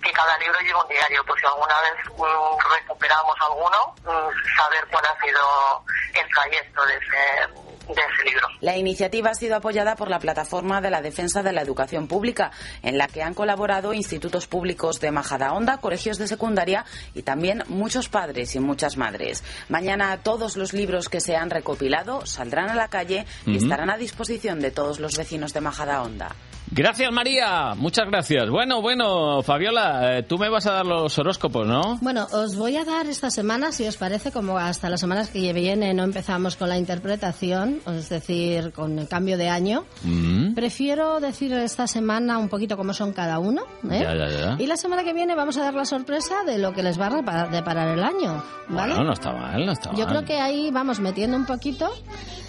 [0.02, 4.86] que cada libro lleva un diario, pues si alguna vez mm, recuperamos alguno, mm, saber
[4.90, 7.48] cuál ha sido el trayecto de ese,
[7.86, 8.46] de ese libro.
[8.60, 12.50] La iniciativa ha sido apoyada por la Plataforma de la Defensa de la Educación Pública,
[12.82, 18.08] en la que han colaborado institutos públicos de Majadahonda, colegios de secundaria y también muchos
[18.08, 19.42] padres y muchas madres.
[19.68, 23.64] Mañana todos los libros que se han recopilado saldrán a la calle y Ujú.
[23.64, 26.34] estarán a disposición de todos los vecinos de Majadahonda.
[26.74, 27.74] Gracias, María.
[27.76, 28.48] Muchas gracias.
[28.48, 31.98] Bueno, bueno, Fabiola, eh, tú me vas a dar los horóscopos, ¿no?
[32.00, 35.52] Bueno, os voy a dar esta semana, si os parece, como hasta las semanas que
[35.52, 39.84] viene no empezamos con la interpretación, es decir, con el cambio de año.
[40.02, 40.54] Mm.
[40.54, 43.62] Prefiero decir esta semana un poquito cómo son cada uno.
[43.90, 44.00] ¿eh?
[44.02, 44.56] Ya, ya, ya.
[44.58, 47.06] Y la semana que viene vamos a dar la sorpresa de lo que les va
[47.08, 48.42] a deparar el año.
[48.68, 48.94] ¿vale?
[48.94, 50.08] Bueno, no está mal, no está Yo mal.
[50.08, 51.90] creo que ahí vamos metiendo un poquito.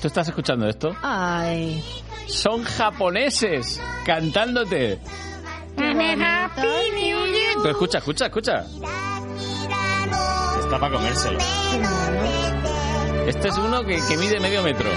[0.01, 0.95] ¿Tú estás escuchando esto?
[1.01, 1.83] Ay.
[2.27, 4.99] Son japoneses cantándote.
[5.75, 8.65] Pero escucha, escucha, escucha.
[10.59, 11.39] Está para comérselo.
[13.27, 14.89] Este es uno que, que mide medio metro.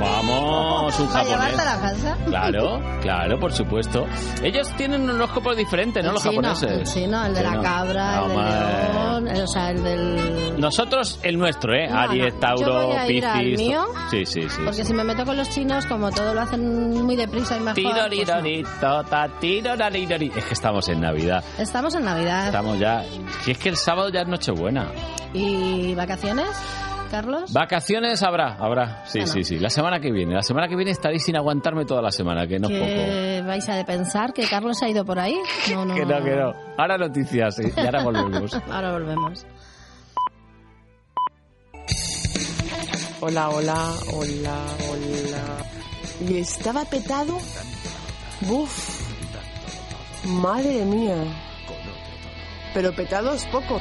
[0.00, 1.56] Vamos, un ¿Para japonés.
[1.56, 2.16] la casa?
[2.26, 4.06] Claro, claro, por supuesto.
[4.42, 6.08] Ellos tienen un horóscopo diferente, ¿no?
[6.08, 6.70] El Los chino, japoneses.
[6.72, 7.62] El chino, el de la Chino.
[7.62, 8.36] cabra, el del
[8.94, 10.60] león, el- o sea, el del...
[10.60, 11.88] Nosotros, el nuestro, ¿eh?
[11.88, 13.58] No, Aries, no, Tauro, Piscis.
[13.58, 14.60] mío, Sí, sí, sí.
[14.64, 14.84] Porque sí.
[14.84, 17.74] si me meto con los chinos, como todo lo hacen muy deprisa y mejor...
[17.82, 18.06] pues no.
[20.38, 21.44] Es que estamos en Navidad.
[21.58, 22.46] Estamos en Navidad.
[22.46, 23.04] Estamos ya.
[23.44, 24.86] Si es que el sábado ya es Nochebuena.
[25.32, 26.48] ¿Y vacaciones,
[27.10, 27.52] Carlos?
[27.52, 29.04] Vacaciones habrá, habrá.
[29.06, 29.32] Sí, Bueno.
[29.32, 29.58] sí, sí.
[29.58, 30.34] La semana que viene.
[30.34, 32.86] La semana que viene estaré sin aguantarme toda la semana, que no es poco.
[32.86, 35.36] ¿Que vais a de pensar que Carlos ha ido por ahí?
[35.72, 36.52] No, no, Que no, que no.
[36.78, 38.54] Ahora noticias sí, y ahora volvemos.
[38.70, 39.46] Ahora volvemos.
[43.20, 43.76] Hola, hola,
[44.14, 44.56] hola,
[44.90, 46.26] hola.
[46.28, 47.36] ¿Y estaba petado?
[48.42, 49.00] Buf.
[50.26, 51.16] Madre mía.
[52.72, 53.78] Pero petado es poco.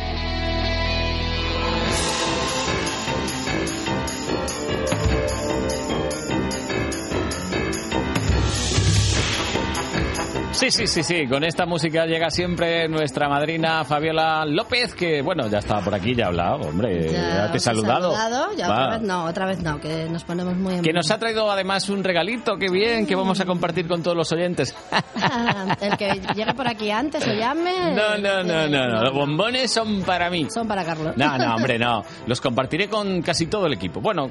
[10.59, 11.25] Sí, sí, sí, sí.
[11.25, 16.13] Con esta música llega siempre nuestra madrina Fabiola López, que bueno, ya estaba por aquí,
[16.13, 18.13] ya ha hablado, hombre, ya, te he he saludado.
[18.57, 20.81] ya otra vez no, otra vez no, que nos ponemos muy en...
[20.81, 24.17] Que nos ha traído además un regalito, qué bien, que vamos a compartir con todos
[24.17, 24.75] los oyentes.
[25.79, 27.95] El que llegue por aquí antes o llame...
[27.95, 29.01] No, no, no, no, no.
[29.01, 30.45] Los bombones son para mí.
[30.53, 31.15] Son para Carlos.
[31.15, 32.03] No, no, hombre, no.
[32.27, 34.01] Los compartiré con casi todo el equipo.
[34.01, 34.29] Bueno,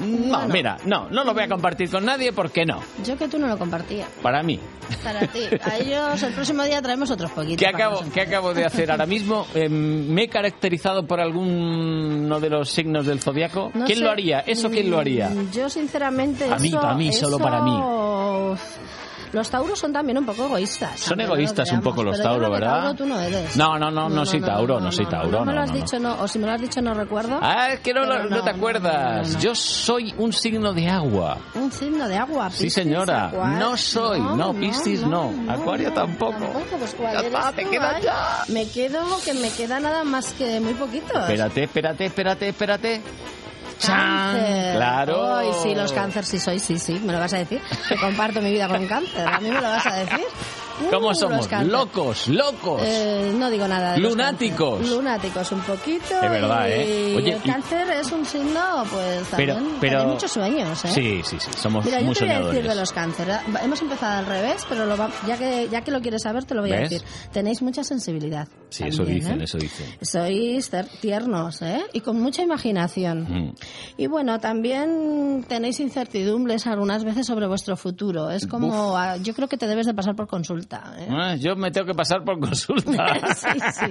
[0.00, 0.52] no, Bueno.
[0.54, 2.80] mira, no, no lo voy a compartir con nadie porque no.
[3.04, 4.06] Yo que tú no lo compartía.
[4.22, 4.58] Para mí.
[5.04, 5.42] Para ti.
[5.62, 7.58] A ellos el próximo día traemos otros poquitos.
[7.58, 9.46] ¿Qué acabo, ¿Qué acabo de hacer ahora mismo?
[9.54, 13.70] Eh, ¿Me he caracterizado por alguno de los signos del zodiaco?
[13.74, 14.04] No ¿Quién sé.
[14.04, 14.40] lo haría?
[14.40, 15.28] ¿Eso quién lo haría?
[15.28, 16.46] Mm, Yo, sinceramente.
[16.46, 17.80] Para mí, eso- para mí, solo para mí.
[19.32, 20.98] Los tauros son también un poco egoístas.
[21.00, 22.82] Son egoístas un poco los pero yo Tauro, creo que ¿verdad?
[22.82, 23.56] Tauro tú no eres.
[23.56, 25.40] No, no, no, no, soy Tauro, no, soy Tauro.
[25.40, 26.20] No me lo has dicho, no.
[26.20, 27.38] O si me lo has dicho, no recuerdo.
[27.40, 29.38] Ah, es que no, te acuerdas.
[29.38, 31.38] Yo soy un signo de agua.
[31.54, 32.50] Un signo de agua.
[32.50, 33.30] Sí, señora.
[33.58, 34.20] No soy.
[34.20, 35.32] No, Piscis no.
[35.48, 36.38] Acuario tampoco.
[36.78, 36.96] Pues.
[38.48, 41.18] Me quedo, que me queda nada más que muy poquito.
[41.18, 43.02] Espérate, espérate, espérate, espérate.
[43.80, 43.96] ¡Chan!
[44.36, 44.76] Cáncer.
[44.76, 45.36] Claro.
[45.36, 47.60] Ay, sí, los cáncer sí soy, sí, sí, me lo vas a decir.
[47.88, 49.26] Que comparto mi vida con cáncer.
[49.26, 50.20] A mí me lo vas a decir.
[50.86, 51.46] Uh, ¿Cómo los somos?
[51.66, 52.80] Locos, locos.
[52.82, 54.88] Eh, no digo nada de Lunáticos.
[54.88, 56.14] Lunáticos un poquito.
[56.22, 57.14] Es verdad, y ¿eh?
[57.18, 59.76] Oye, el y- cáncer es un signo, pues Pero- también.
[59.78, 60.88] pero- Hay muchos sueños, ¿eh?
[60.88, 61.50] Sí, sí, sí.
[61.54, 63.36] Somos Mira, yo muy te voy a decir de los cánceres.
[63.62, 66.54] Hemos empezado al revés, pero lo va- ya, que, ya que lo quieres saber, te
[66.54, 66.90] lo voy a ¿Ves?
[66.90, 67.06] decir.
[67.30, 68.48] Tenéis mucha sensibilidad.
[68.70, 69.44] Sí, eso dicen, ¿eh?
[69.44, 69.86] eso dicen.
[70.00, 71.82] Sois tiernos, ¿eh?
[71.92, 73.22] Y con mucha imaginación.
[73.28, 73.54] Mm.
[73.98, 78.30] Y bueno, también tenéis incertidumbres algunas veces sobre vuestro futuro.
[78.30, 80.94] Es como, ah, yo creo que te debes de pasar por consulta.
[80.98, 81.06] ¿eh?
[81.10, 82.90] Ah, Yo me tengo que pasar por consulta.
[83.40, 83.86] Sí, sí.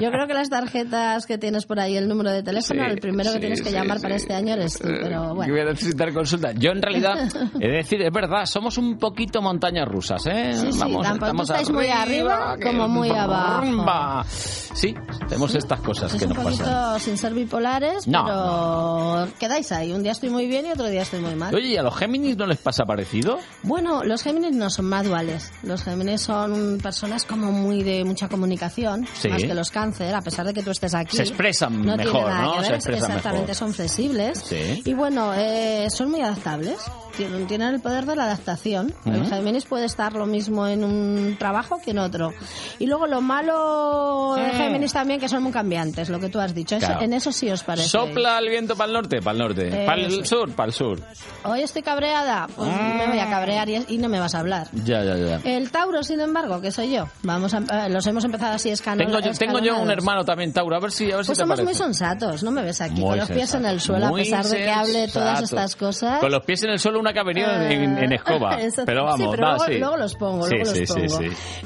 [0.00, 2.98] Yo creo que las tarjetas que tienes por ahí, el número de teléfono, Sí, el
[3.00, 4.84] primero que tienes que llamar para este año eres tú.
[4.88, 5.52] Pero Que bueno.
[5.52, 6.52] voy a necesitar consulta.
[6.52, 7.14] Yo en realidad,
[7.54, 10.52] de decir, es verdad, somos un poquito montañas rusas, ¿eh?
[10.54, 13.62] Sí, sí, Vamos, tampoco estáis muy arriba como muy abajo.
[13.62, 14.05] rumba.
[14.28, 14.94] Sí,
[15.28, 17.00] tenemos estas cosas Es que nos pasan.
[17.00, 19.92] sin ser bipolares, No, pero quedáis ahí.
[19.92, 21.54] Un día estoy muy bien y otro día estoy muy mal.
[21.54, 23.38] Oye, ¿y a los Géminis no les pasa parecido?
[23.62, 25.50] Bueno, los Géminis no son más duales.
[25.62, 29.28] Los Géminis son personas como muy de mucha comunicación, Sí.
[29.28, 31.16] más que los cáncer, a pesar de que tú estés aquí.
[31.16, 32.62] Se expresan no mejor, ¿no?
[32.64, 33.54] Se expresan exactamente, mejor.
[33.54, 34.40] son flexibles.
[34.44, 34.82] Sí.
[34.84, 36.78] Y bueno, eh, son muy adaptables.
[37.16, 38.92] Tienen, tienen el poder de la adaptación.
[39.06, 39.30] El Ujú.
[39.30, 42.34] Géminis puede estar lo mismo en un trabajo que en otro.
[42.78, 43.95] Y luego lo malo
[44.36, 44.56] Mm.
[44.56, 46.76] Géminis también, que son muy cambiantes, lo que tú has dicho.
[46.76, 47.88] Eso- en eso sí os parece.
[47.88, 49.20] ¿Sopla el viento para el norte?
[49.22, 49.82] Para el norte.
[49.82, 50.18] Eh, ¿Para sí.
[50.18, 50.50] el sur?
[50.54, 51.00] Para el sur.
[51.44, 54.68] Hoy estoy cabreada, pues me voy a cabrear y, y no me vas a hablar.
[54.72, 55.40] Ya, ya, ya.
[55.44, 57.08] El Tauro, sin embargo, que soy yo.
[57.22, 59.92] Vamos a, eh, los hemos empezado así escano- Tengo yo, tengo yo un escalonados.
[59.98, 60.76] hermano también, Tauro.
[60.76, 63.00] A ver si, a ver si Pues te somos muy sensatos, no me ves aquí
[63.00, 66.20] Muy con los pies en el suelo, a pesar de que hable todas estas cosas.
[66.20, 68.56] Con los pies en el suelo, una que ha venido en, en escoba.
[68.86, 69.78] Pero vamos, sí, pero va, luego, sí.
[69.78, 71.18] luego los pongo, luego los pongo.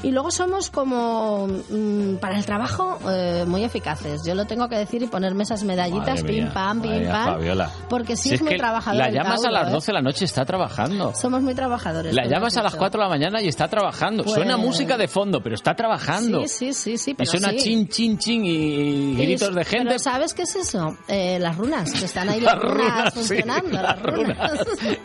[0.03, 4.21] Y luego somos como mm, para el trabajo eh, muy eficaces.
[4.25, 7.33] Yo lo tengo que decir y ponerme esas medallitas, pim pam, pim pam.
[7.33, 7.69] Fabiola.
[7.89, 8.97] Porque sí Si es, muy trabajador.
[8.99, 9.71] La llamas a las ¿eh?
[9.71, 11.13] 12 de la noche y está trabajando.
[11.15, 12.13] Somos muy trabajadores.
[12.15, 12.79] La llamas a las dicho.
[12.79, 14.23] 4 de la mañana y está trabajando.
[14.23, 16.41] Pues- Suena música de fondo, pero está trabajando.
[16.47, 17.57] Sí, sí, sí, sí, y pero suena sí.
[17.57, 19.87] chin, chin, chin y, gritos de gente.
[19.87, 20.95] Pero ¿sabes qué es eso?
[21.07, 24.51] Eh, las runas, que están ahí Las las, runas, runas, sí, funcionando, las las runas.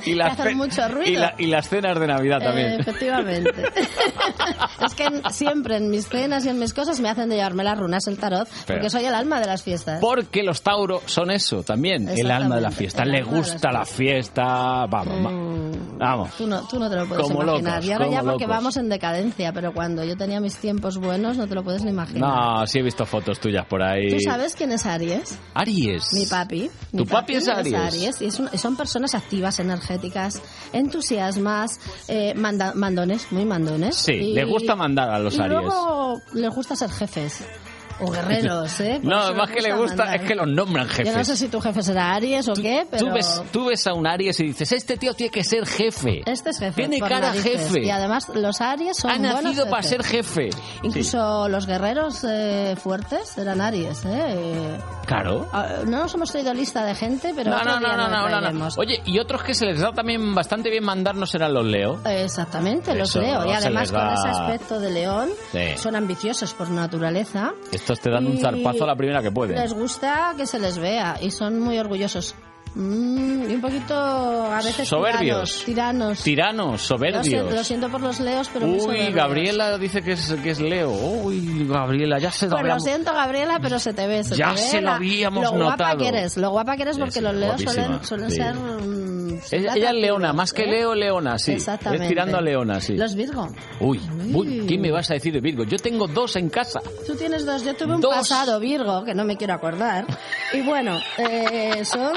[0.05, 1.11] Y las, hacen ce- mucho ruido.
[1.11, 2.81] y, la- y las cenas de Navidad Eh, también.
[2.81, 3.53] efectivamente.
[4.87, 7.63] es que en- siempre en mis cenas y en mis cosas me hacen de llevarme
[7.63, 10.01] las runas, el tarot, porque Pero- soy el alma de las fiestas.
[10.01, 13.05] Porque los Tauro son eso también, el alma de la fiesta.
[13.05, 14.87] Le gusta la fiesta.
[14.87, 16.31] Vamos, va- vamos.
[16.37, 17.75] Tú no, tú no te lo puedes Como imaginar.
[17.75, 18.49] locos, y ahora ya porque locos.
[18.49, 21.91] vamos en decadencia, pero cuando yo tenía mis tiempos buenos no te lo puedes ni
[21.91, 22.29] imaginar.
[22.61, 24.09] No, sí he visto fotos tuyas por ahí.
[24.11, 25.39] ¿Tú sabes quién es Aries?
[25.55, 26.13] Aries.
[26.13, 26.71] Mi papi.
[26.91, 28.21] ¿Tu Mi papi es Aries?
[28.21, 30.43] y es un- son personas activas, energéticas,
[30.73, 33.97] entusiasmas, eh, manda- mandones, muy mandones.
[33.97, 35.61] Sí, Y- le gusta mandar a los y Aries.
[35.63, 37.66] luego les gusta ser jefes.
[38.01, 38.99] O guerreros, ¿eh?
[39.03, 40.21] Por No, más que le gusta mandar.
[40.21, 41.27] es que los nombran Yo no jefes.
[41.29, 43.07] sé si tu jefe será Aries o qué, pero...
[43.07, 46.23] Tú ves, tú ves a un Aries y dices, este tío tiene que ser jefe.
[46.27, 46.75] Este es jefe.
[46.75, 47.69] Tiene cara narices.
[47.69, 47.85] jefe.
[47.87, 49.89] Y además los Aries son Ha nacido para jefes.
[49.89, 50.51] ser jefe.
[50.83, 54.77] Incluso los guerreros eh, fuertes eran Aries, ¿eh?
[55.07, 55.49] Claro.
[55.53, 58.69] ah, No nos hemos traído lista de gente, pero No, no, no, no, no, no.
[58.77, 62.01] Oye, y otros que se les da también bastante bien mandar no serán los Leo.
[62.05, 63.47] Exactamente, los Eso, leo.
[63.47, 65.79] Y además con ese aspecto de león, Sí.
[65.79, 67.53] son ambiciosos por naturaleza.
[67.87, 69.61] Estos te dan un Y zarpazo a la primera que pueden.
[69.61, 72.35] Les gusta que se les vea y son muy orgullosos.
[72.79, 75.63] Mm, y un poquito a veces Soberbios.
[75.65, 76.23] tiranos.
[76.23, 76.23] tiranos.
[76.23, 77.27] Tiranos, Lo, soberbios.
[77.27, 79.13] siento, lo siento por los leos, pero Uy.
[79.13, 80.91] Gabriela dice que es, que es Leo.
[80.91, 84.23] Uy, Gabriela, ya se lo Pues lo siento, Gabriela, pero se te ve.
[84.25, 85.99] Se Ya te ve se lo habíamos lo guapa notado.
[86.01, 88.37] que eres, lo guapa que eres, porque sí, los leos suelen, suelen sí.
[88.37, 88.55] ser.
[88.55, 90.67] mm, Ella, ella es leona, más que ¿eh?
[90.71, 91.53] Leo, leona, sí.
[91.53, 92.05] Exactamente.
[92.05, 92.95] Es tirando a leona, sí.
[92.97, 93.49] Los Virgo.
[93.81, 94.01] Uy,
[94.35, 95.65] uy, ¿qué me vas a decir de Virgo?
[95.65, 96.81] Yo tengo dos en casa.
[97.07, 98.15] Tú tienes dos, yo tuve un Dos.
[98.15, 100.05] pasado Virgo, que no me quiero acordar.
[100.53, 102.15] Y bueno, eh, son,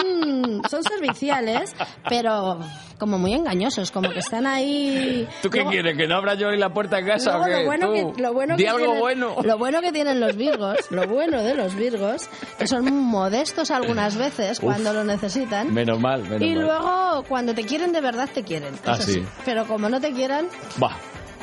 [0.69, 1.75] son serviciales,
[2.07, 2.59] pero
[2.97, 5.27] como muy engañosos, como que están ahí...
[5.41, 5.97] ¿Tú qué Luego- quieres?
[5.97, 7.59] ¿Que no abra yo la puerta de casa Luego, o qué?
[7.61, 9.35] lo bueno, Tú, que, lo bueno que algo tienen, bueno.
[9.43, 14.17] Lo bueno que tienen los virgos, lo bueno de los virgos, que son modestos algunas
[14.17, 15.73] veces cuando lo necesitan.
[15.73, 16.63] Menos mal, menos Y mal.
[16.65, 18.73] luego, cuando te quieren de verdad, te quieren.
[18.85, 19.23] Ah, sí.
[19.45, 20.47] Pero como no te quieran,
[20.81, 20.91] Va.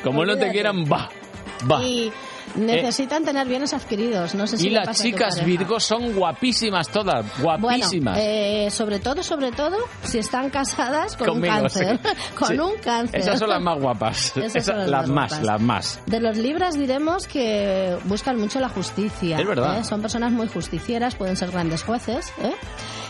[0.05, 1.09] Como no te quieran, va.
[1.71, 1.83] Va.
[1.83, 2.13] y
[2.55, 4.35] necesitan tener bienes adquiridos.
[4.35, 5.45] No sé si Y las pasa chicas.
[5.45, 8.19] Virgo son guapísimas todas, Bueno, guapísimas.
[8.21, 12.01] eh, sobre todo, sobre todo, si están casadas con Conmigo, un cáncer.
[12.03, 12.09] sí.
[12.39, 12.59] con Sí.
[12.59, 13.21] un cáncer.
[13.21, 14.27] Esas son las más guapas.
[14.37, 15.47] Esas Esas- son las las más más, guapas.
[15.47, 16.01] las más.
[16.07, 19.39] De los libras diremos que buscan mucho la justicia.
[19.39, 19.79] Es verdad.
[19.81, 19.85] ¿eh?
[19.85, 22.33] Son personas muy justicieras, pueden ser grandes jueces.
[22.43, 22.53] ¿eh?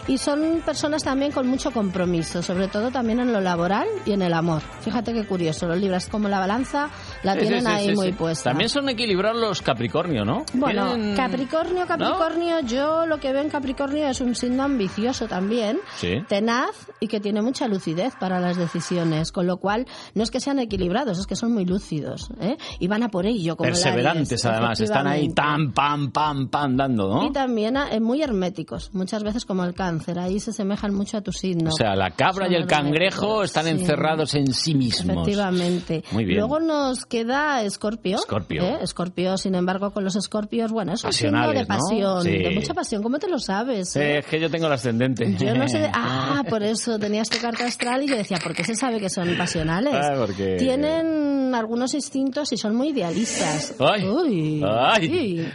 [0.09, 4.23] Y son personas también con mucho compromiso, sobre todo también en lo laboral y en
[4.23, 4.63] el amor.
[4.83, 6.91] Fíjate qué curioso, los libras como la balanza
[7.25, 8.51] la Sí, tienen sí, ahí sí, muy puesta.
[8.51, 10.45] También son equilibrados los Capricornio, ¿no?
[10.55, 15.79] Bueno, Tienen- Capricornio, Capricornio, yo lo que veo en Capricornio es un signo ambicioso también,
[15.97, 16.15] Sí.
[16.29, 20.39] tenaz y que tiene mucha lucidez para las decisiones, con lo cual no es que
[20.39, 22.57] sean equilibrados, es que son muy lúcidos, ¿eh?
[22.79, 24.81] Y van a por ello, como el Perseverantes, Aries, además.
[24.81, 27.25] Están ahí tan, pam, pam, pam, dando, ¿no?
[27.27, 31.21] Y también eh, muy herméticos, muchas veces como el cáncer, ahí se semejan mucho a
[31.21, 31.71] tu signo.
[31.71, 33.71] O sea, la cabra Son y el cangrejo están sí.
[33.71, 35.15] encerrados en sí mismos.
[35.17, 36.05] Efectivamente.
[36.13, 36.39] Muy bien.
[36.39, 38.17] Luego nos queda Escorpio.
[38.17, 38.63] Escorpio.
[38.63, 38.79] ¿eh?
[38.83, 41.75] Escorpio, sin embargo, con los escorpios, bueno, es un signo de Pasionales, ¿no?
[41.77, 42.31] pasión, Sí.
[42.43, 43.03] de mucha pasión.
[43.03, 43.91] ¿Cómo te lo sabes?
[43.91, 44.19] Sí, eh?
[44.19, 45.35] es que yo tengo el ascendente.
[45.39, 45.79] Yo no sé.
[45.79, 49.01] de- Ah, por eso tenías tu carta astral y yo decía, ¿por qué se sabe
[49.01, 49.95] que son pasionales?
[49.95, 53.75] Ah, porque- Tienen algunos instintos y son muy idealistas.
[53.79, 54.07] Ay.
[54.09, 54.63] Uy.
[54.65, 55.09] Ay.
[55.09, 55.47] Sí.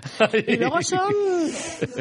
[0.47, 1.01] Y luego son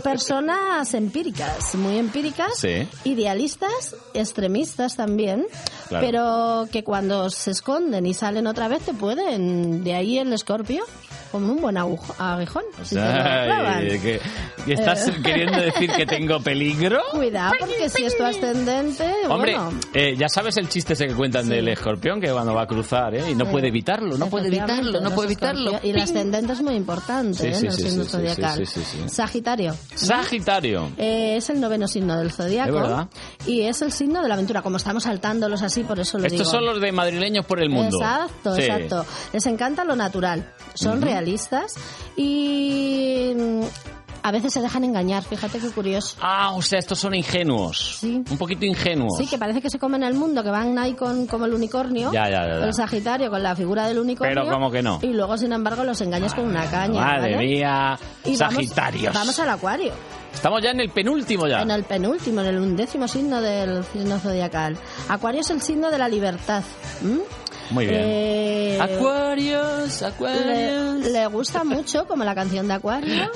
[0.03, 2.89] personas empíricas, muy empíricas, Sí.
[3.05, 5.47] idealistas, extremistas también,
[5.89, 6.07] Claro.
[6.07, 9.83] pero que cuando se esconden y salen otra vez te pueden.
[9.85, 10.85] De ahí el escorpio,
[11.31, 12.15] como un buen agujo-
[13.91, 14.21] que,
[14.67, 15.15] que ¿Estás Eh.
[15.23, 17.01] queriendo decir que tengo peligro?
[17.13, 21.15] Cuidado, porque si es tu ascendente, Hombre, bueno, eh, ya sabes el chiste ese que
[21.15, 23.31] cuentan del escorpión que cuando va a cruzar, ¿eh?
[23.31, 23.51] Y no Sí.
[23.53, 25.81] puede evitarlo, no puede evitarlo, no puede evitarlo.
[25.83, 27.55] Y el ascendente es muy importante Sí, ¿eh?
[27.55, 28.57] sí, en el sí, signo sí, sí, zodiacal.
[28.59, 29.09] sí, sí, sí.
[29.09, 29.75] Sagitario.
[29.95, 30.89] Sagitario.
[30.99, 33.09] Eh, es el noveno signo del zodiaco verdad.
[33.47, 34.63] y es el signo de la aventura.
[34.63, 36.51] Como estamos saltándolos así, por eso lo Estos digo.
[36.51, 37.97] son los de madrileños por el mundo.
[38.01, 38.63] Exacto, Sí.
[38.63, 39.07] exacto.
[39.33, 40.53] Les encanta lo natural.
[40.75, 41.20] Son realistas
[42.17, 43.63] y mm,
[44.23, 45.23] a veces se dejan engañar.
[45.23, 46.17] Fíjate qué curioso.
[46.21, 48.01] Ah, o sea, estos son ingenuos.
[48.03, 49.17] Un poquito ingenuos.
[49.19, 52.13] Sí, que parece que se comen el mundo, que van ahí con como el unicornio.
[52.13, 52.65] Ya, ya, ya.
[52.67, 54.35] El Sagitario con la figura del unicornio.
[54.43, 54.99] Pero como que no.
[55.03, 57.01] Y luego, sin embargo, los engañas con una caña.
[57.01, 57.47] Madre ¿vale?
[57.47, 59.15] mía, Y vamos- Sagitarios.
[59.15, 59.93] Vamos, al Acuario.
[60.33, 61.63] Estamos ya en el penúltimo ya.
[61.63, 64.77] En el penúltimo, en el undécimo signo del signo zodiacal.
[65.09, 66.63] Acuario es el signo de la libertad.
[67.03, 67.19] ¿m?
[67.71, 68.01] Muy bien.
[68.05, 71.07] Eh, Acuarios, le, Acuarios.
[71.07, 73.31] le gusta mucho, como la canción de Acuario,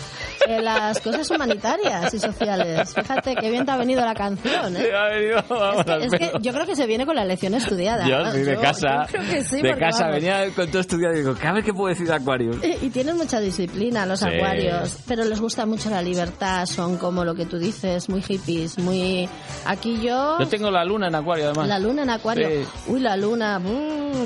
[0.48, 2.94] eh, las cosas humanitarias y sociales.
[2.94, 4.76] Fíjate qué bien te ha venido la canción.
[4.76, 4.80] ¿eh?
[4.84, 8.06] Sí, ha venido, vamos, Es que yo creo que se viene con la lección estudiada.
[8.08, 9.06] Yo sí, de Yo- casa.
[9.06, 10.14] yo creo que sí, de porque, casa vamos.
[10.16, 12.56] venía con todo estudiado y digo, ¿qué a ver qué puedo decir de Acuarios?
[12.82, 14.26] Y tienen mucha disciplina los Sí.
[14.26, 18.78] acuarios, pero les gusta mucho la libertad, son como lo que tú dices, muy hippies,
[18.78, 19.28] muy...
[19.66, 20.38] Aquí yo...
[20.38, 21.68] Yo tengo la luna en Acuario además.
[21.68, 22.48] La luna en acuario.
[22.48, 22.66] Sí.
[22.88, 23.60] Uy, la luna.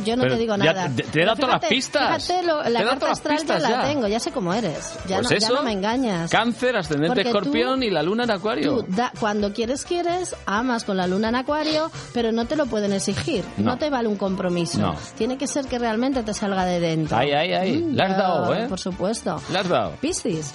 [0.04, 0.90] Yo no Pero te digo ya nada.
[0.94, 2.26] te- te he dado todas las pistas.
[2.26, 4.94] Fíjate, lo- la carta astral ya la tengo, ya sé cómo eres.
[5.06, 6.30] Ya, Pues no, eso, ya no me engañas.
[6.30, 8.84] Cáncer, ascendente Porque tú- escorpión y la luna en acuario.
[8.84, 12.66] Tú, da- cuando quieres, quieres, amas con la luna en acuario, pero no te lo
[12.66, 13.44] pueden exigir.
[13.56, 13.78] No, No.
[13.78, 14.78] te vale un compromiso.
[14.78, 14.94] No.
[15.16, 17.16] Tiene que ser que realmente te salga de dentro.
[17.16, 17.76] Ahí, ahí, ahí.
[17.78, 18.66] Mm, Le has dado, ¿eh?
[18.68, 19.40] Por supuesto.
[19.50, 19.92] Le has dado.
[20.00, 20.52] Piscis.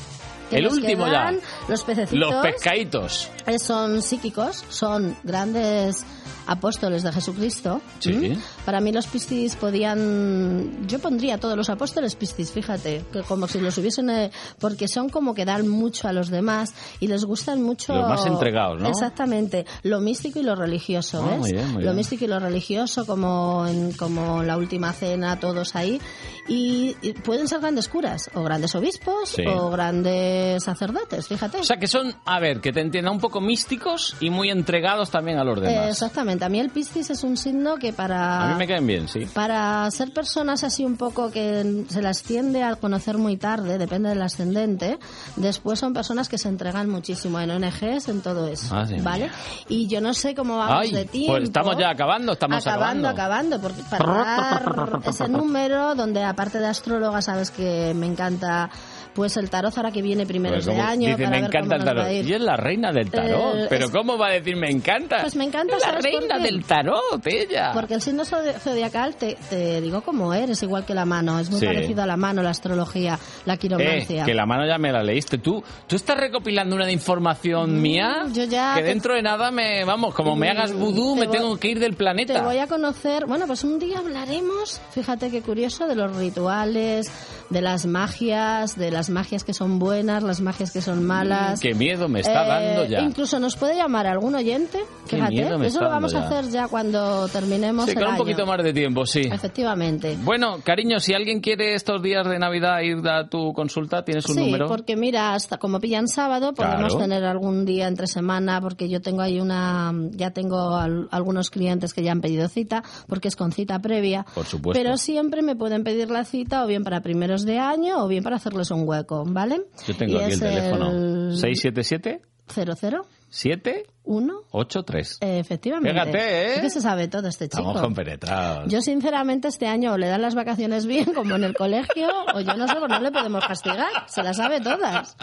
[0.52, 1.34] El último ya.
[1.68, 2.20] Los pececitos.
[2.20, 3.30] Los pescaditos.
[3.48, 6.04] eh, son psíquicos, son grandes
[6.48, 7.82] apóstoles de Jesucristo.
[8.00, 8.14] Sí.
[8.14, 8.42] ¿Mm?
[8.66, 10.88] Para mí los piscis podían...
[10.88, 14.10] Yo pondría a todos los apóstoles piscis, fíjate, que como si los hubiesen...
[14.10, 17.94] eh, porque son como que dan mucho a los demás y les gustan mucho...
[17.96, 18.90] Los más entregados, ¿no?
[18.90, 19.66] Exactamente.
[19.84, 21.40] Lo místico y lo religioso, Ah, ¿ves?
[21.40, 21.96] muy bien, muy lo bien.
[21.98, 26.00] místico y lo religioso, como en como la última cena, todos ahí.
[26.48, 29.44] Y, y pueden ser grandes curas, o grandes obispos, Sí.
[29.48, 31.58] o grandes sacerdotes, fíjate.
[31.60, 35.10] O sea, que son, a ver, que te entienda, un poco místicos y muy entregados
[35.10, 35.98] también a los Eh, demás.
[36.42, 38.44] A mí el Piscis es un signo que para...
[38.44, 39.26] A mí me caen bien, sí.
[39.34, 44.10] Para ser personas así un poco que se las tiende a conocer muy tarde, depende
[44.10, 44.98] del ascendente,
[45.36, 49.32] después son personas que se entregan muchísimo en ONGs, en todo eso, Madre ¿vale?
[49.68, 51.34] Y yo no sé cómo vamos Ay, de tiempo.
[51.34, 53.56] pues estamos ya acabando, estamos acabando, acabando.
[53.58, 58.70] acabando, porque para dar ese número, donde aparte de astróloga sabes que me encanta
[59.14, 61.10] pues el tarot ahora que viene primeros Pues de año.
[61.10, 62.12] dice, para me ver encanta cómo el tarot.
[62.28, 63.56] Y es la reina del tarot.
[63.58, 65.18] Eh, Pero es- ¿cómo va a decir me encanta?
[65.22, 67.72] Pues me encanta, Es la ¿sabes por reina del tarot, ella.
[67.74, 71.40] Porque el signo zodi- zodiacal, te, te digo como eres, igual que la mano.
[71.40, 71.66] Es muy Sí.
[71.66, 74.26] parecido a la mano, la astrología, la Eh, quiromancia.
[74.26, 75.38] que la mano ya me la leíste.
[75.38, 79.22] ¿Tú, tú estás recopilando una de información mía Mm, yo ya que te- dentro de
[79.22, 82.34] nada me, vamos, como me hagas vudú, te me voy- tengo que ir del planeta.
[82.34, 87.12] Te voy a conocer, bueno, pues un día hablaremos, fíjate qué curioso, de los rituales,
[87.50, 91.60] de las magias, de las magias que son buenas, las magias que son malas.
[91.60, 93.02] Qué miedo me está Eh, dando ya.
[93.02, 96.50] Incluso nos puede llamar algún oyente, Qué fíjate, miedo me eso lo vamos a hacer
[96.52, 99.22] ya cuando terminemos Sí, el con un poquito más de tiempo, sí.
[99.32, 100.18] Efectivamente.
[100.24, 104.36] Bueno, cariño, si alguien quiere estos días de Navidad ir a tu consulta, ¿tienes un
[104.36, 104.68] sí, número?
[104.68, 106.98] porque mira, hasta como pillan sábado, podemos Claro.
[106.98, 111.94] tener algún día entre semana, porque yo tengo ahí una, ya tengo al- algunos clientes
[111.94, 114.26] que ya han pedido cita, porque es con cita previa.
[114.34, 114.82] Por supuesto.
[114.82, 117.02] Pero siempre me pueden pedir la cita o bien para
[117.42, 119.66] primeros de año o bien para hacerles un hueco, ¿vale?
[119.88, 120.92] Yo tengo Y aquí el teléfono.
[120.92, 122.22] el 677
[122.54, 125.18] 00 7 1 83.
[125.22, 125.92] Eh, Efectivamente.
[126.00, 126.56] Fíjate, ¿eh?
[126.56, 127.62] Es que se sabe todo este chico.
[127.62, 128.72] Estamos compenetrados.
[128.72, 132.40] Yo sinceramente este año o le dan las vacaciones bien como en el colegio o
[132.42, 135.16] yo no sé, pues no le podemos castigar, se las sabe todas.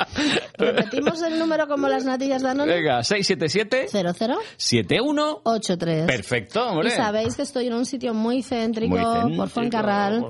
[0.59, 2.73] Repetimos el número como las natillas de Danone.
[2.75, 6.07] Venga, 677 00 71 83.
[6.07, 6.89] Perfecto, hombre.
[6.89, 9.37] Y sabéis que estoy en un sitio muy céntrico, Muy céntrico.
[9.37, 10.27] por Fuencarral,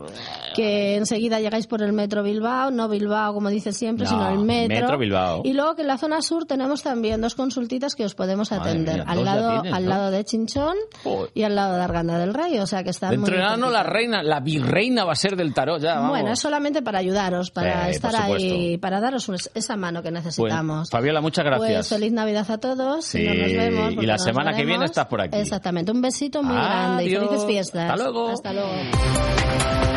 [0.55, 4.39] que enseguida llegáis por el metro Bilbao, no Bilbao como dice siempre, No, sino el
[4.39, 4.81] metro.
[4.81, 5.43] Metro Bilbao.
[5.45, 8.71] Y luego que en la zona sur tenemos también dos consultitas que os podemos Madre
[8.71, 8.95] atender.
[8.97, 9.89] mía, al lado, tienes, al ¿no?
[9.91, 10.77] lado de Chinchón
[11.35, 13.57] y al lado de Arganda del Rey, o sea que están Dentro muy de nada
[13.57, 16.11] no la reina, la virreina va a ser del tarot ya, vamos.
[16.11, 20.25] Bueno, es solamente para ayudaros, para Sí, estar ahí, para daros esa mano que Pues,
[20.25, 20.91] necesitamos.
[20.91, 21.89] Fabiola, muchas Pues gracias.
[21.89, 23.05] feliz Navidad a todos.
[23.05, 25.39] Sí, no nos vemos, y la semana que viene estás por aquí.
[25.39, 25.93] Exactamente.
[25.93, 27.25] Un besito muy grande y Adiós.
[27.29, 27.91] felices fiestas.
[27.91, 28.29] Hasta luego.
[28.31, 29.90] Hasta luego.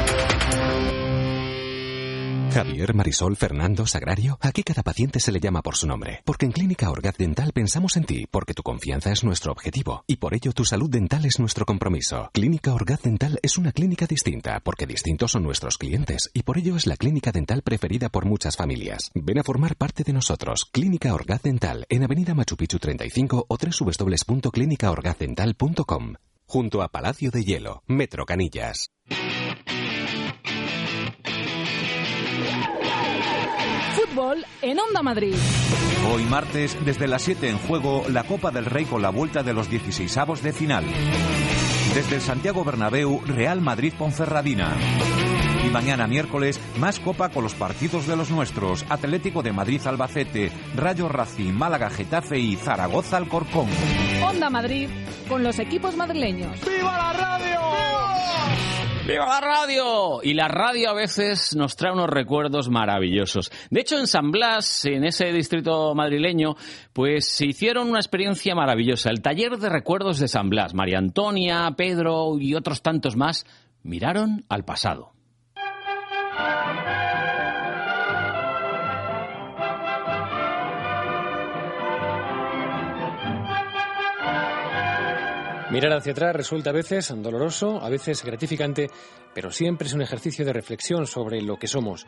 [2.53, 4.37] Javier, Marisol, Fernando, Sagrario.
[4.39, 6.21] Aquí cada paciente se le llama por su nombre.
[6.23, 10.03] Porque en Clínica Orgaz Dental pensamos en ti, porque tu confianza es nuestro objetivo.
[10.05, 12.29] Y por ello tu salud dental es nuestro compromiso.
[12.31, 16.29] Clínica Orgaz Dental es una clínica distinta, porque distintos son nuestros clientes.
[16.33, 19.09] Y por ello es la clínica dental preferida por muchas familias.
[19.15, 20.69] Ven a formar parte de nosotros.
[20.71, 26.13] Clínica Orgaz Dental, en Avenida Machu Picchu 35 o www.clinicaorgazdental.com.
[26.45, 28.92] Junto a Palacio de Hielo, Metro Canillas.
[34.13, 35.35] Fútbol en Onda Madrid.
[36.11, 39.53] Hoy martes, desde las 7 en juego, la Copa del Rey con la vuelta de
[39.53, 40.85] los 16avos de final.
[41.95, 44.75] Desde el Santiago Bernabéu, Real Madrid Ponferradina.
[45.65, 48.85] Y mañana miércoles, más Copa con los partidos de los nuestros.
[48.89, 53.67] Atlético de Madrid Albacete, Rayo Racing, Málaga Getafe y Zaragoza Alcorcón.
[54.23, 54.89] Onda Madrid
[55.27, 56.59] con los equipos madrileños.
[56.65, 57.59] ¡Viva la radio!
[57.71, 60.21] ¡Viva la radio!
[60.23, 63.51] Y la radio a veces nos trae unos recuerdos maravillosos.
[63.69, 66.55] De hecho, en San Blas, en ese distrito madrileño,
[66.93, 69.09] pues se hicieron una experiencia maravillosa.
[69.09, 70.73] El taller de recuerdos de San Blas.
[70.73, 73.45] María Antonia, Pedro y otros tantos más
[73.83, 75.12] miraron al pasado.
[85.73, 88.91] Mirar hacia atrás resulta a veces doloroso, a veces gratificante,
[89.33, 92.05] pero siempre es un ejercicio de reflexión sobre lo que somos.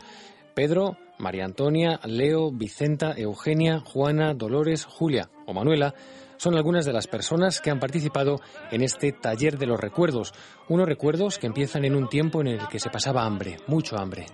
[0.54, 5.96] Pedro, María Antonia, Leo, Vicenta, Eugenia, Juana, Dolores, Julia o Manuela
[6.38, 8.36] son algunas de las personas que han participado
[8.70, 10.36] en este taller de los recuerdos.
[10.70, 14.28] Unos recuerdos que empiezan en un tiempo en el que se pasaba hambre, mucho hambre.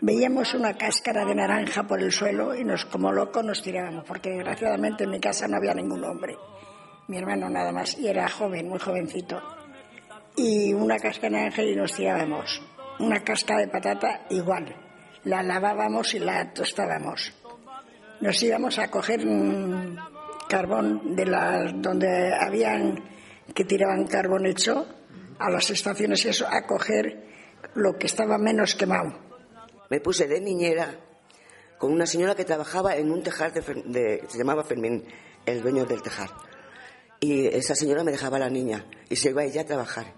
[0.00, 4.30] Veíamos una cáscara de naranja por el suelo y nos como locos nos tirábamos, porque
[4.30, 6.38] desgraciadamente en mi casa no había ningún hombre.
[7.08, 9.40] Mi hermano nada más, y era joven, muy jovencito.
[10.36, 12.62] Y una cáscara de naranja y nos tirábamos.
[12.98, 14.74] Una cáscara de patata igual.
[15.24, 17.32] La lavábamos y la tostábamos.
[18.20, 19.20] Nos íbamos a coger
[20.48, 23.02] carbón de las donde habían
[23.54, 24.86] que tiraban carbón hecho
[25.38, 27.24] a las estaciones y eso a coger
[27.74, 29.24] lo que estaba menos quemado
[29.90, 30.98] me puse de niñera
[31.78, 35.04] con una señora que trabajaba en un tejar de, se llamaba Fermín,
[35.44, 36.30] el dueño del tejar.
[37.24, 40.12] Y esa señora me dejaba la niña y se iba ella a trabajar.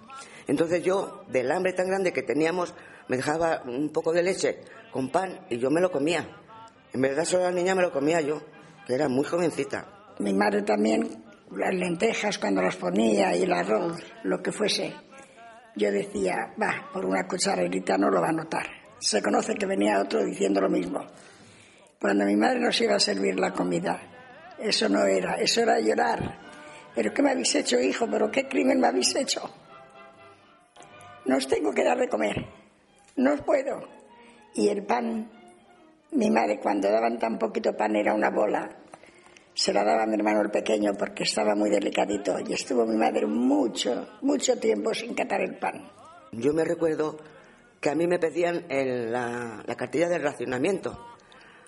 [0.49, 2.75] Entonces yo, del hambre tan grande que teníamos,
[3.09, 6.27] me dejaba un poco de leche con pan y yo me lo comía.
[6.93, 8.43] En verdad solo la niña me lo comía yo,
[8.87, 10.15] que era muy jovencita.
[10.19, 14.93] Mi madre también, las lentejas cuando las ponía y el arroz, lo que fuese.
[15.77, 20.01] Yo decía, va, por una cucharerita no lo va a notar se conoce que venía
[20.01, 21.05] otro diciendo lo mismo.
[22.01, 24.01] Cuando mi madre nos iba a servir la comida,
[24.59, 26.46] eso no era, eso era llorar.
[26.97, 28.09] ¿Pero qué me habéis hecho, hijo?
[28.11, 29.43] ¿Pero qué crimen me habéis hecho?
[31.27, 32.47] No os tengo que dar de comer,
[33.17, 33.87] no os puedo.
[34.55, 35.31] Y el pan,
[36.13, 38.69] mi madre cuando daban tan poquito pan era una bola.
[39.53, 42.97] Se la daba a mi hermano el pequeño porque estaba muy delicadito y estuvo mi
[42.97, 45.91] madre mucho, mucho tiempo sin catar el pan.
[46.33, 47.19] Yo me recuerdo
[47.81, 51.07] que a mí me pedían la, cartilla del racionamiento.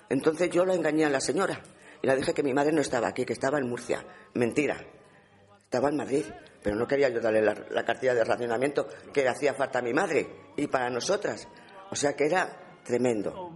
[0.09, 1.61] Entonces yo lo engañé a la señora
[2.01, 4.03] y la dije que mi madre no estaba aquí, que estaba en Murcia.
[4.33, 4.77] Mentira,
[5.69, 6.25] estaba en Madrid,
[6.63, 9.93] pero no quería yo darle la, cartilla de racionamiento que le hacía falta a mi
[9.93, 11.47] madre y para nosotras.
[11.91, 13.51] O sea que era tremendo.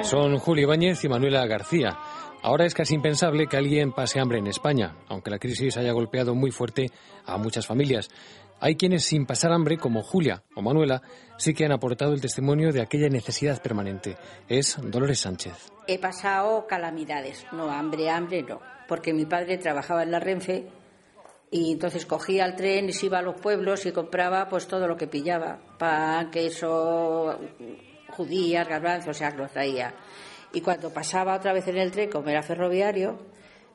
[0.00, 1.98] Son Julio Ibáñez y Manuela García.
[2.42, 6.34] Ahora es casi impensable que alguien pase hambre en España, aunque la crisis haya golpeado
[6.34, 6.86] muy fuerte
[7.26, 8.08] a muchas familias.
[8.58, 11.02] Hay quienes sin pasar hambre, como Julia o Manuela,
[11.36, 14.16] sí que han aportado el testimonio de aquella necesidad permanente.
[14.48, 15.70] Es Dolores Sánchez.
[15.86, 20.66] He pasado calamidades, no hambre, hambre no, porque mi padre trabajaba en la Renfe
[21.50, 24.86] y entonces cogía el tren y se iba a los pueblos y compraba pues todo
[24.88, 27.38] lo que pillaba, pan, queso,
[28.10, 29.94] judías, garbanzos, o sea, lo traía.
[30.52, 33.18] Y cuando pasaba otra vez en el tren, como era ferroviario,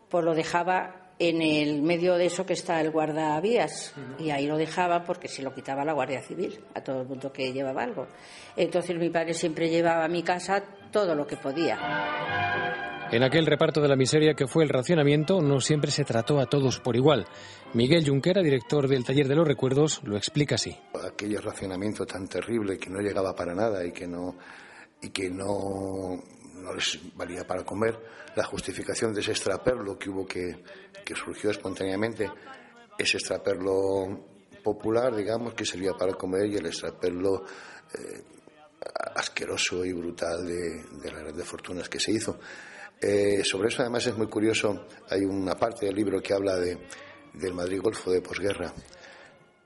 [0.10, 4.58] pues lo dejaba en el medio de eso que está el guardavías y ahí lo
[4.58, 8.08] dejaba porque se lo quitaba la Guardia Civil a todo el mundo que llevaba algo.
[8.56, 11.78] Entonces mi padre siempre llevaba a mi casa todo lo que podía.
[13.12, 16.48] En aquel reparto de la miseria que fue el racionamiento, no siempre se trató a
[16.48, 17.28] todos por igual.
[17.76, 20.76] Miguel Junquera, director del Taller de los Recuerdos, lo explica así.
[21.06, 24.38] Aquel racionamiento tan terrible que no llegaba para nada y que no,
[25.02, 26.20] y que no
[26.62, 28.00] no les valía para comer,
[28.36, 30.64] la justificación de ese extraperlo que hubo que,
[31.04, 32.30] que surgió espontáneamente,
[32.98, 34.28] ese extraperlo
[34.64, 37.44] popular, digamos, que servía para comer y el extraperlo
[37.94, 38.24] eh,
[39.16, 42.40] asqueroso y brutal de, de, la red de fortunas que se hizo.
[43.00, 46.78] Eh, sobre eso además es muy curioso, hay una parte del libro que habla de,
[47.34, 48.74] del Madrid Golfo de posguerra.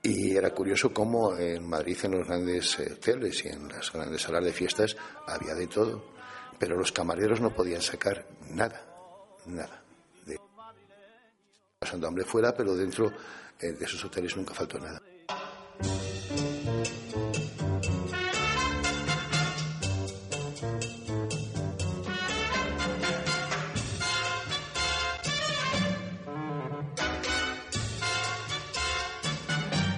[0.02, 4.22] Y era curioso cómo en Madrid, en los grandes eh, hoteles y en las grandes
[4.22, 6.16] salas de fiestas, había de todo
[6.58, 8.82] pero los camareros no podían sacar nada,
[9.46, 9.85] nada.
[11.78, 13.12] Pasando hambre fuera, pero dentro
[13.60, 15.02] eh, de esos hoteles nunca faltó nada.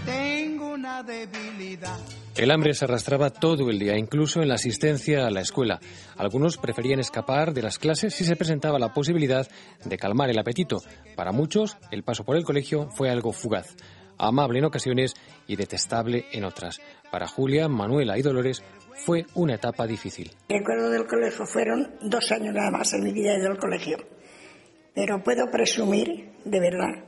[0.04, 5.30] Tengo una debilidad el hambre se arrastraba todo el día, incluso en la asistencia a
[5.30, 5.80] la escuela.
[6.16, 9.48] Algunos preferían escapar de las clases si se presentaba la posibilidad
[9.84, 10.78] de calmar el apetito.
[11.16, 13.76] Para muchos, el paso por el colegio fue algo fugaz,
[14.18, 15.14] amable en ocasiones
[15.48, 16.80] y detestable en otras.
[17.10, 18.62] Para Julia, Manuela y Dolores
[19.04, 20.30] fue una etapa difícil.
[20.48, 23.98] Recuerdo del colegio fueron dos años nada más en mi vida del colegio.
[24.94, 27.04] Pero puedo presumir, de verdad,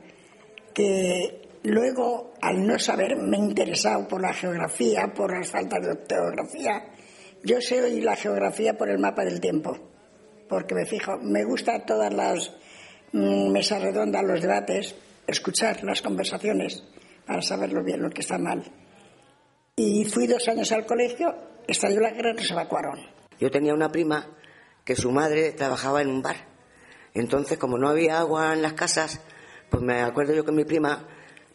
[0.73, 5.97] que Luego, al no saber, me he interesado por la geografía, por las faltas de
[6.09, 6.85] geografía.
[7.43, 9.77] Yo sé hoy la geografía por el mapa del tiempo,
[10.49, 12.51] porque me fijo, me gusta todas las
[13.11, 14.95] mm, mesas redondas, los debates,
[15.27, 16.83] escuchar las conversaciones
[17.27, 18.63] para saberlo bien, lo que está mal.
[19.75, 21.33] Y fui dos años al colegio,
[21.67, 22.99] estalló la guerra y nos evacuaron.
[23.39, 24.27] Yo tenía una prima
[24.83, 26.37] que su madre trabajaba en un bar.
[27.13, 29.21] Entonces, como no había agua en las casas,
[29.69, 31.07] pues me acuerdo yo que mi prima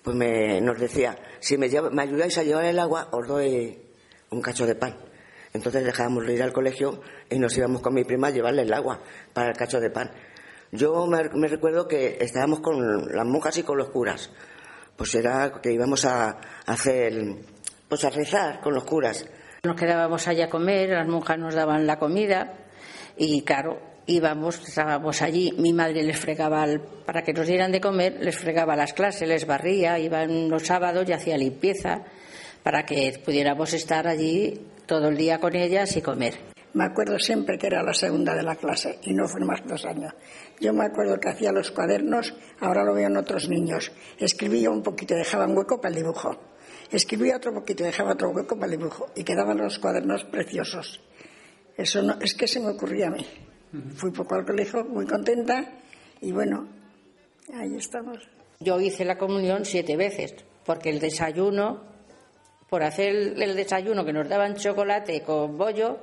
[0.07, 3.77] pues me, nos decía, si me, me ayudáis a llevar el agua, os doy
[4.31, 4.95] un cacho de pan.
[5.53, 8.73] Entonces dejábamos de ir al colegio y nos íbamos con mi prima a llevarle el
[8.73, 9.01] agua
[9.33, 10.13] para el cacho de pan.
[10.71, 14.31] Yo me recuerdo que estábamos con las monjas y con los curas.
[14.97, 17.13] Pues era que íbamos a hacer,
[17.89, 19.27] pues a rezar con los curas.
[19.65, 22.55] Nos quedábamos allá a comer, las monjas nos daban la comida
[23.17, 26.67] y claro, íbamos, estábamos allí, mi madre les fregaba,
[27.05, 31.09] para que nos dieran de comer, les fregaba las clases, les barría, iban los sábados
[31.09, 32.05] y hacía limpieza
[32.63, 36.35] para que pudiéramos estar allí todo el día con ellas y comer.
[36.75, 39.87] Me acuerdo siempre que era la segunda de la clase y no fue más dos
[39.87, 40.13] años.
[40.61, 43.93] Yo me acuerdo que hacía los cuadernos, ahora lo veo en otros niños.
[44.19, 46.37] Escribía un poquito, dejaba un hueco para el dibujo.
[46.91, 49.07] Escribía otro poquito, dejaba otro hueco para el dibujo.
[49.15, 51.01] Y quedaban los cuadernos preciosos.
[51.77, 53.27] Eso no, es que se me ocurría a mí.
[53.97, 55.71] Fui poco al colegio, muy contenta
[56.21, 56.67] y bueno,
[57.55, 58.19] ahí estamos.
[58.61, 61.83] Yo hice la comunión siete veces, porque el desayuno,
[62.71, 65.99] por hacer el, desayuno que nos daban chocolate con bollo,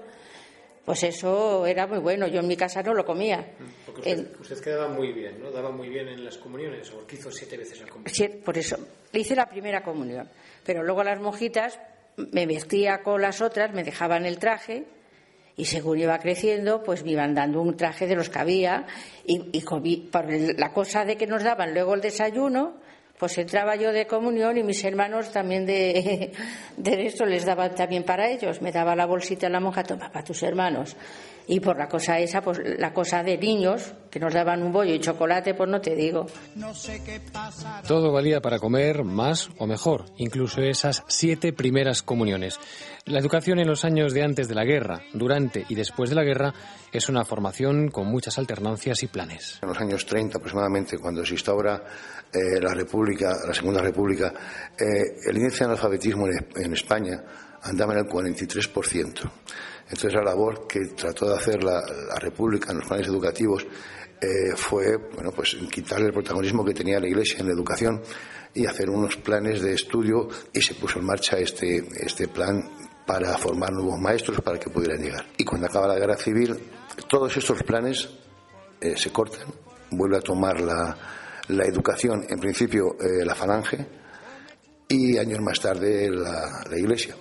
[0.86, 2.28] pues eso era muy bueno.
[2.28, 3.53] Yo en mi casa no lo comía.
[3.86, 5.49] Porque El- usted, quedaba muy bien, ¿no?
[5.49, 8.14] Daba muy bien en las comuniones, o que hizo siete veces la comunión.
[8.14, 8.78] Sí, por eso
[9.14, 10.30] hice la primera comunión.
[10.66, 11.80] Pero luego las monjitas
[12.18, 14.86] me vestía con las otras, me dejaban el traje
[15.56, 18.86] y según iba creciendo, pues me iban dando un traje de los que había
[19.26, 22.76] y, y por la cosa de que nos daban luego el desayuno,
[23.24, 26.34] pues entraba yo de comunión y mis hermanos también de,
[26.76, 28.61] de esto les daban también para ellos.
[28.61, 30.97] Me daba la bolsita la monja, toma para tus hermanos.
[31.47, 34.93] Y por la cosa esa, pues la cosa de niños, que nos daban un bollo
[34.93, 36.26] y chocolate, pues no te digo.
[37.88, 42.59] Todo valía para comer más o mejor, incluso esas siete primeras comuniones.
[43.05, 46.24] La educación en los años de antes de la guerra, durante y después de la
[46.24, 46.53] guerra
[46.93, 49.59] es una formación con muchas alternancias y planes.
[49.61, 51.84] En los años 30 aproximadamente, cuando se instaura
[52.34, 54.34] eh, la República, la Segunda República,
[54.77, 57.23] eh, el índice de analfabetismo en, en España
[57.61, 59.31] andaba en el 43%.
[59.84, 63.65] Entonces la labor que trató de hacer la, la República en los planes educativos
[64.19, 68.01] eh, fue, bueno, pues quitarle el protagonismo que tenía la Iglesia en la educación
[68.53, 72.63] y hacer unos planes de estudio y se puso en marcha este, este plan
[73.05, 75.25] para formar nuevos maestros para que pudieran llegar.
[75.38, 76.57] Y cuando acaba la guerra civil,
[77.09, 78.09] todos estos planes
[78.79, 79.47] eh, se cortan,
[79.91, 80.97] vuelve a tomar la,
[81.48, 83.86] la educación, en principio eh, la falange,
[84.88, 87.16] y años más tarde la, la iglesia.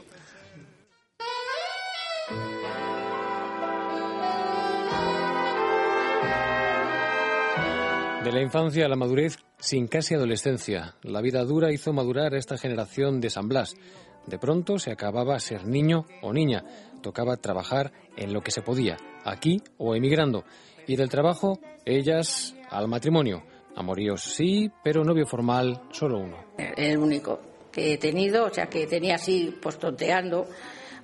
[8.24, 12.38] De la infancia a la madurez, sin casi adolescencia, la vida dura hizo madurar a
[12.38, 13.74] esta generación de San Blas.
[14.26, 16.64] De pronto se acababa ser niño o niña,
[17.02, 20.44] tocaba trabajar en lo que se podía, aquí o emigrando,
[20.86, 23.42] y del trabajo, ellas al matrimonio.
[23.76, 26.36] Amoríos sí, pero novio formal solo uno.
[26.58, 30.46] el único que he tenido, o sea, que tenía así, pues tonteando,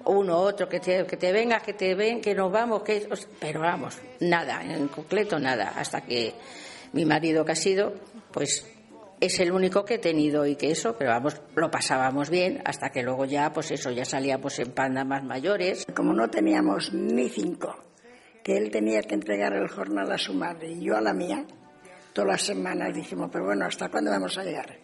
[0.04, 3.08] uno, otro, que te, que te venga, que te ven, que nos vamos, que...
[3.10, 6.34] o sea, Pero vamos, nada, en concreto nada, hasta que
[6.92, 7.94] mi marido que ha sido,
[8.32, 8.66] pues
[9.20, 12.90] es el único que he tenido y que eso, pero vamos, lo pasábamos bien, hasta
[12.90, 15.86] que luego ya, pues eso, ya salíamos en pandas más mayores.
[15.94, 17.74] Como no teníamos ni cinco,
[18.44, 21.44] que él tenía que entregar el jornal a su madre y yo a la mía,
[22.26, 24.78] las semanas dijimos, pero bueno, ¿hasta cuándo vamos a llegar?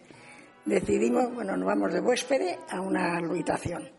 [0.65, 3.91] Decidimos, bueno, nos vamos de huésped a una habitación.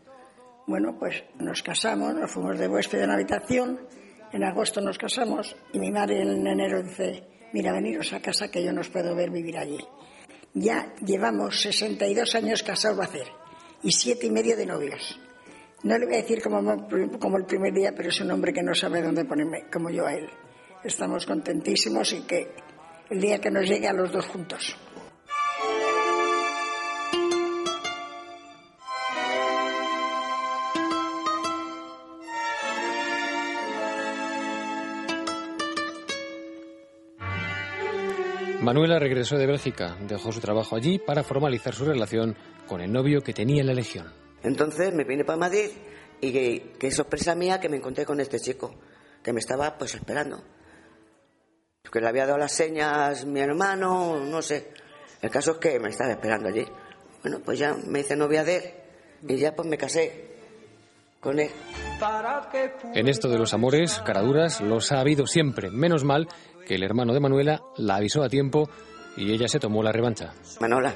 [0.68, 3.80] Bueno, pues nos casamos, nos fuimos de huésped a una habitación,
[4.32, 7.24] en agosto nos casamos y mi madre en enero dice,
[7.54, 9.80] mira, veniros a casa que yo no puedo ver vivir allí.
[10.54, 13.28] Ya llevamos 62 años casados va a hacer
[13.84, 15.20] y siete y medio de novios.
[15.84, 16.88] No le voy a decir como,
[17.20, 20.08] como el primer día, pero es un hombre que no sabe dónde ponerme, como yo
[20.08, 20.28] a él.
[20.84, 22.56] Estamos contentísimos y que
[23.10, 24.76] el día que nos llegue a los dos juntos.
[38.62, 42.36] Manuela regresó de Bélgica, dejó su trabajo allí para formalizar su relación
[42.66, 44.12] con el novio que tenía en la Legión.
[44.42, 45.70] Entonces me vine para Madrid
[46.20, 48.74] y que, que sorpresa mía que me encontré con este chico,
[49.22, 50.42] que me estaba pues esperando.
[51.96, 54.68] Que le había dado las señas mi hermano, no sé.
[55.22, 56.66] El caso es que me estaba esperando allí.
[57.24, 58.64] Bueno, pues ya me hice novia de él
[59.30, 60.36] y ya pues me casé
[61.22, 61.50] con él.
[62.94, 65.70] En esto de los amores, caraduras, los ha habido siempre.
[65.70, 66.28] Menos mal
[66.68, 68.70] que el hermano de Manuela la avisó a tiempo
[69.16, 70.34] y ella se tomó la revancha.
[70.60, 70.94] Manola,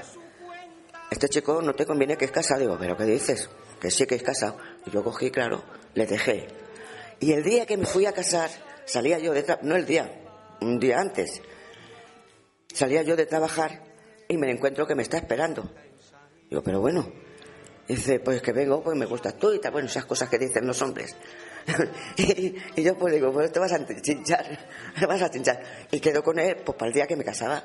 [1.10, 2.60] este chico no te conviene que es casado.
[2.60, 3.50] Digo, ¿pero qué dices?
[3.80, 4.58] Que sí que es casado.
[4.86, 6.47] Y yo cogí, claro, le dejé.
[7.22, 8.50] Y el día que me fui a casar,
[8.84, 10.18] salía yo de no el día,
[10.62, 11.41] un día antes,
[12.74, 13.84] salía yo de trabajar
[14.28, 15.70] y me encuentro que me está esperando.
[16.49, 17.12] Digo, pero bueno,
[17.88, 20.66] dice, pues que vengo, pues me gustas tú y tal, bueno, esas cosas que dicen
[20.66, 21.16] los hombres.
[22.18, 24.68] y, yo pues digo, pues te vas a chinchar,
[25.07, 25.62] vas a chinchar.
[25.91, 27.64] Y quedo con él pues para el día que me casaba.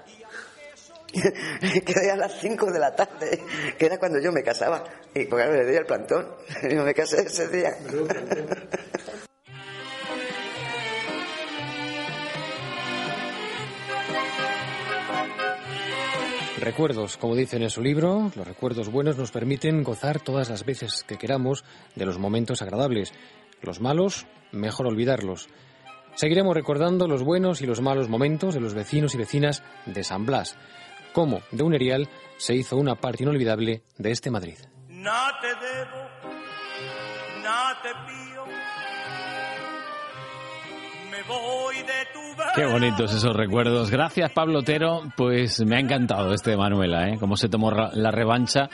[1.86, 3.40] Quedé a las 5 de la tarde,
[3.78, 4.84] que era cuando yo me casaba.
[5.14, 6.28] Y porque le di el plantón.
[6.68, 7.76] Y me casé ese día.
[16.64, 21.04] Recuerdos, como dicen en su libro, los recuerdos buenos nos permiten gozar todas las veces
[21.06, 21.62] que queramos
[21.94, 23.12] de los momentos agradables.
[23.60, 25.50] Los malos, mejor olvidarlos.
[26.14, 30.24] Seguiremos recordando los buenos y los malos momentos de los vecinos y vecinas de San
[30.24, 30.56] Blas,
[31.12, 32.08] cómo de un erial
[32.38, 34.56] se hizo una parte inolvidable de este Madrid.
[34.88, 36.08] No te debo,
[37.42, 37.90] no te
[42.54, 43.90] Qué bonitos esos recuerdos.
[43.90, 45.02] Gracias, Pablo Otero.
[45.16, 47.16] Pues me ha encantado este de Manuela, ¿eh?
[47.18, 48.68] Cómo se tomó la revancha.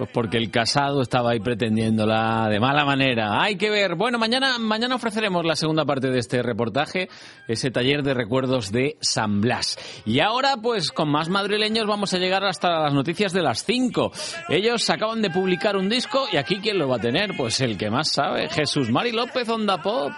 [0.00, 3.42] Pues porque el casado estaba ahí pretendiéndola de mala manera.
[3.42, 3.96] Hay que ver.
[3.96, 7.10] Bueno, mañana, mañana ofreceremos la segunda parte de este reportaje,
[7.46, 9.76] ese taller de recuerdos de San Blas.
[10.06, 14.10] Y ahora, pues con más madrileños vamos a llegar hasta las noticias de las 5.
[14.48, 17.76] Ellos acaban de publicar un disco y aquí quién lo va a tener, pues el
[17.76, 20.12] que más sabe, Jesús Mari López Onda Pop.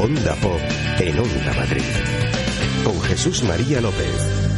[0.00, 0.60] Onda Pop
[1.00, 1.82] en Onda Madrid.
[2.84, 4.48] Con Jesús María López.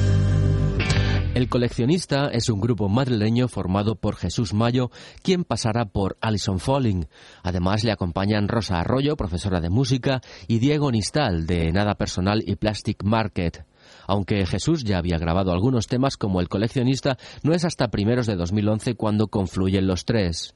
[1.35, 4.91] El coleccionista es un grupo madrileño formado por Jesús Mayo,
[5.23, 7.07] quien pasará por Alison Falling.
[7.43, 12.57] Además le acompañan Rosa Arroyo, profesora de música, y Diego Nistal, de Nada Personal y
[12.57, 13.65] Plastic Market.
[14.07, 18.37] Aunque Jesús ya había grabado algunos temas como El coleccionista, no es hasta primeros de
[18.37, 20.55] 2011 cuando confluyen los tres.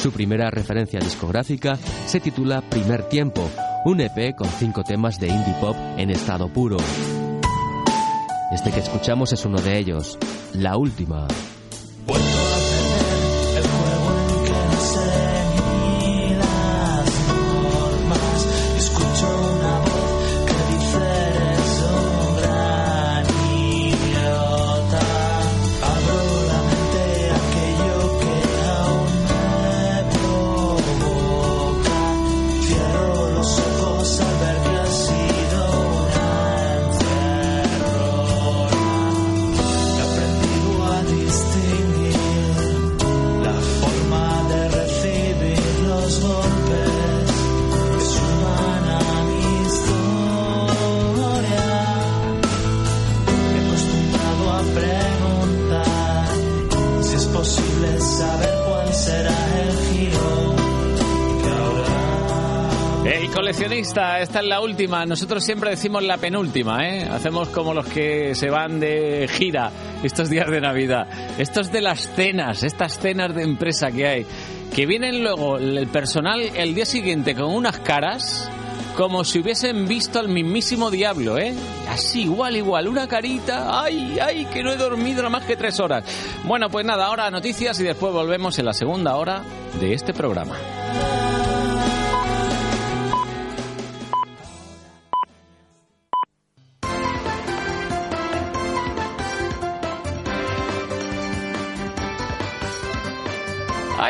[0.00, 1.76] Su primera referencia discográfica
[2.06, 3.50] se titula Primer Tiempo,
[3.84, 6.76] un EP con cinco temas de indie pop en estado puro.
[8.52, 10.16] Este que escuchamos es uno de ellos,
[10.54, 11.26] La Última.
[63.50, 65.06] Esta es la última.
[65.06, 67.08] Nosotros siempre decimos la penúltima, ¿eh?
[67.10, 69.70] Hacemos como los que se van de gira
[70.02, 71.06] estos días de Navidad.
[71.38, 74.26] Estos de las cenas, estas cenas de empresa que hay,
[74.74, 78.50] que vienen luego el personal el día siguiente con unas caras
[78.96, 81.54] como si hubiesen visto al mismísimo diablo, ¿eh?
[81.88, 86.04] Así, igual, igual, una carita, ay, ay, que no he dormido más que tres horas.
[86.44, 89.42] Bueno, pues nada, ahora noticias y después volvemos en la segunda hora
[89.80, 90.56] de este programa.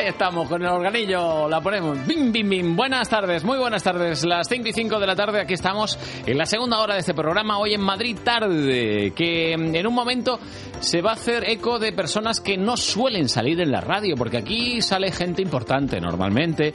[0.06, 2.06] Estamos con el organillo, la ponemos.
[2.06, 2.76] Bim, bim, bim.
[2.76, 4.24] Buenas tardes, muy buenas tardes.
[4.24, 7.14] Las 5 y 5 de la tarde, aquí estamos en la segunda hora de este
[7.14, 10.38] programa, hoy en Madrid Tarde, que en un momento
[10.80, 14.38] se va a hacer eco de personas que no suelen salir en la radio, porque
[14.38, 16.72] aquí sale gente importante normalmente,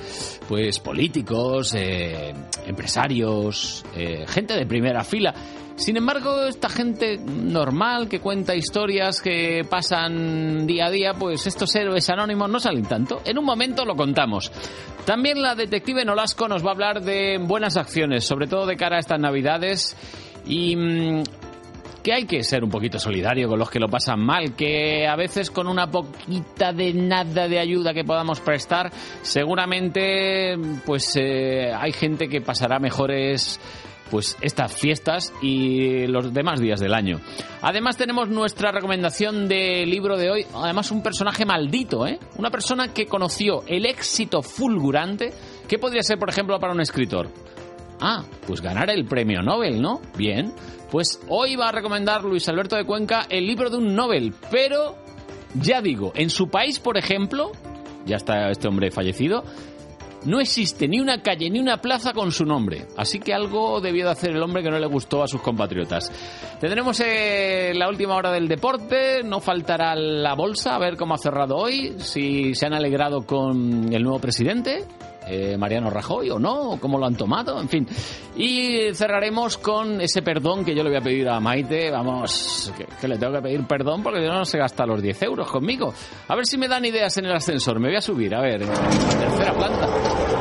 [0.47, 2.33] pues políticos, eh,
[2.65, 5.33] empresarios, eh, gente de primera fila.
[5.75, 11.75] Sin embargo, esta gente normal que cuenta historias que pasan día a día, pues estos
[11.75, 13.21] héroes anónimos no salen tanto.
[13.25, 14.51] En un momento lo contamos.
[15.05, 18.97] También la detective Nolasco nos va a hablar de buenas acciones, sobre todo de cara
[18.97, 19.97] a estas navidades
[20.45, 21.23] y mm,
[22.03, 25.15] que hay que ser un poquito solidario con los que lo pasan mal, que a
[25.15, 30.55] veces con una poquita de nada de ayuda que podamos prestar, seguramente
[30.85, 33.59] pues eh, hay gente que pasará mejores
[34.13, 37.19] pues estas fiestas y los demás días del año.
[37.63, 42.19] Además tenemos nuestra recomendación de libro de hoy, además un personaje maldito, ¿eh?
[42.37, 45.33] Una persona que conoció el éxito fulgurante,
[45.67, 47.27] ¿qué podría ser por ejemplo para un escritor?
[47.99, 49.99] Ah, pues ganar el premio Nobel, ¿no?
[50.15, 50.53] Bien.
[50.91, 54.95] Pues hoy va a recomendar Luis Alberto de Cuenca el libro de un Nobel, pero
[55.55, 57.51] ya digo, en su país, por ejemplo,
[58.05, 59.43] ya está este hombre fallecido,
[60.25, 62.87] no existe ni una calle ni una plaza con su nombre.
[62.97, 66.11] Así que algo debió de hacer el hombre que no le gustó a sus compatriotas.
[66.59, 71.17] Tendremos eh, la última hora del deporte, no faltará la bolsa, a ver cómo ha
[71.17, 74.85] cerrado hoy, si se han alegrado con el nuevo presidente.
[75.27, 77.87] Eh, Mariano Rajoy o no, cómo lo han tomado, en fin.
[78.35, 82.85] Y cerraremos con ese perdón que yo le voy a pedir a Maite, vamos, que,
[82.99, 85.93] que le tengo que pedir perdón porque no se gasta los 10 euros conmigo.
[86.27, 88.61] A ver si me dan ideas en el ascensor, me voy a subir, a ver,
[88.65, 90.32] tercera planta.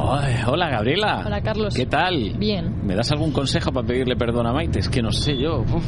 [0.00, 1.24] Ay, hola Gabriela.
[1.26, 1.74] Hola, Carlos.
[1.74, 2.34] ¿Qué tal?
[2.38, 2.86] Bien.
[2.86, 4.78] ¿Me das algún consejo para pedirle perdón a Maite?
[4.78, 5.60] Es que no sé yo.
[5.62, 5.84] Uf,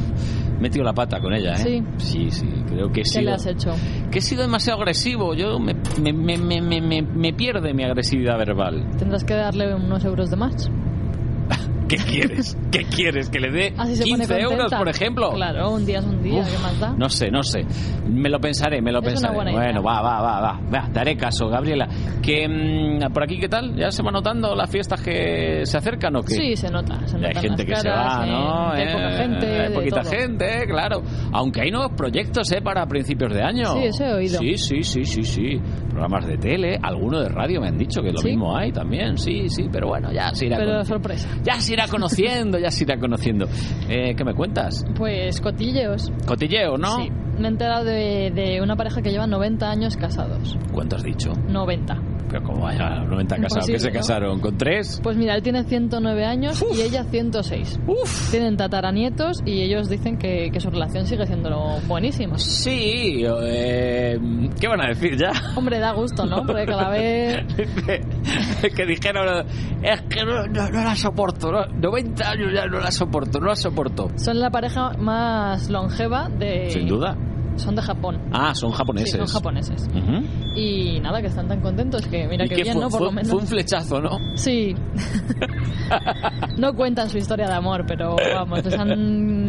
[0.58, 1.56] he metido la pata con ella, ¿eh?
[1.56, 1.82] Sí.
[1.98, 3.24] Sí, sí, creo que he ¿Qué sido...
[3.26, 3.70] le has hecho?
[4.10, 5.34] Que he sido demasiado agresivo.
[5.34, 8.84] Yo me, me, me, me, me- me- me pierde mi agresividad verbal.
[8.98, 10.68] Tendrás que darle unos euros de más.
[11.90, 12.56] ¿Qué quieres?
[12.70, 13.28] ¿Qué quieres?
[13.28, 15.32] ¿Que le dé Así se pone 15 euros, por ejemplo?
[15.32, 16.92] Claro, un día es un día, ¿qué más da?
[16.96, 17.64] No sé, no sé.
[18.08, 19.50] Me lo pensaré, me lo Es una pensaré.
[19.50, 19.60] idea.
[19.60, 20.60] bueno, va, va, va, va.
[20.72, 21.88] Va, te haré caso, Gabriela.
[22.22, 23.74] Que mm, por aquí, ¿qué tal?
[23.76, 26.34] ¿Ya se van notando las fiestas que se acercan o qué?
[26.34, 27.06] Sí, se nota.
[27.08, 28.74] Se hay gente que se va, ¿no?
[28.76, 31.02] eh, Hay poca Eh, gente, Hay poquita gente, claro.
[31.32, 32.60] Aunque hay nuevos proyectos, ¿eh?
[32.62, 33.64] Para principios de año.
[33.74, 34.38] Sí, eso he oído.
[34.38, 35.60] Sí, sí, sí, sí, sí.
[35.90, 38.28] Programas de tele, alguno de radio me han dicho que lo ¿Sí?
[38.28, 39.18] mismo hay también.
[39.18, 41.28] Sí, sí, pero bueno, ya se irá Pero sorpresa.
[41.42, 43.46] Ya se irá conociendo, ya se irá conociendo.
[43.88, 44.84] Eh, ¿Qué me cuentas?
[44.96, 46.10] Pues cotilleos.
[46.26, 46.96] Cotilleo, ¿no?
[46.96, 47.10] Sí.
[47.40, 50.56] Me he enterado de, de una pareja que lleva 90 años casados.
[50.72, 51.32] ¿Cuánto has dicho?
[51.48, 51.98] 90.
[52.28, 54.38] Pero como vaya, 90 casados, ¿qué Imposible, se casaron?
[54.40, 55.00] ¿Con tres?
[55.02, 57.80] Pues mira, él tiene 109 años y ella 106.
[58.30, 61.50] Tienen tataranietos y ellos dicen que, que su relación sigue siendo
[61.88, 62.38] buenísima.
[62.38, 64.16] Sí, eh,
[64.60, 65.32] ¿qué van a decir ya?
[65.56, 66.44] Hombre, da gusto, ¿no?
[66.46, 67.44] Porque cada vez...
[68.76, 69.46] que dijeron,
[69.82, 71.64] es que no, no- no la soporto, ¿no?
[71.66, 74.08] 90 años ya no la soporto, no la soporto.
[74.16, 76.70] Son la pareja más longeva de...
[76.70, 77.16] Sin duda.
[77.60, 78.18] Son de Japón.
[78.32, 79.12] Ah, son japoneses.
[79.12, 79.88] Sí, son japoneses.
[80.56, 82.82] Y nada, que están tan contentos que mira ¿Y que bien, fue?
[82.82, 82.88] ¿no?
[82.90, 83.30] Por Fue- lo menos.
[83.30, 84.18] fue un flechazo, ¿no?
[84.34, 84.74] Sí.
[86.58, 89.48] no cuentan su historia de amor, pero vamos, les han...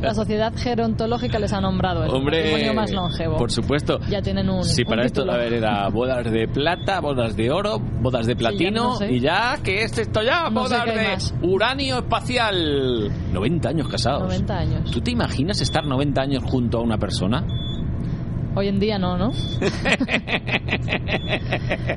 [0.00, 3.36] la sociedad gerontológica les ha nombrado el Hombre, matrimonio más longevo.
[3.36, 3.98] por supuesto.
[4.08, 4.64] Ya tienen un.
[4.64, 5.32] Sí, un para esto, título.
[5.32, 9.12] a ver, era bodas de plata, bodas de oro, bodas de platino no sé.
[9.12, 10.44] y ya, ¿qué es esto ya?
[10.50, 11.34] No bodas de más.
[11.42, 13.10] uranio espacial.
[13.32, 14.22] 90 años casados.
[14.24, 14.90] 90 años.
[14.90, 17.23] ¿Tú te imaginas estar 90 años junto a una persona?
[18.56, 19.32] Hoy en día no, ¿no?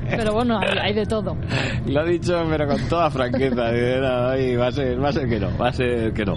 [0.10, 1.36] pero bueno, hay, hay de todo.
[1.86, 3.72] Lo ha dicho, pero con toda franqueza.
[3.72, 6.26] Dice, "No, ay, va, a ser, va a ser que no, va a ser que
[6.26, 6.36] no.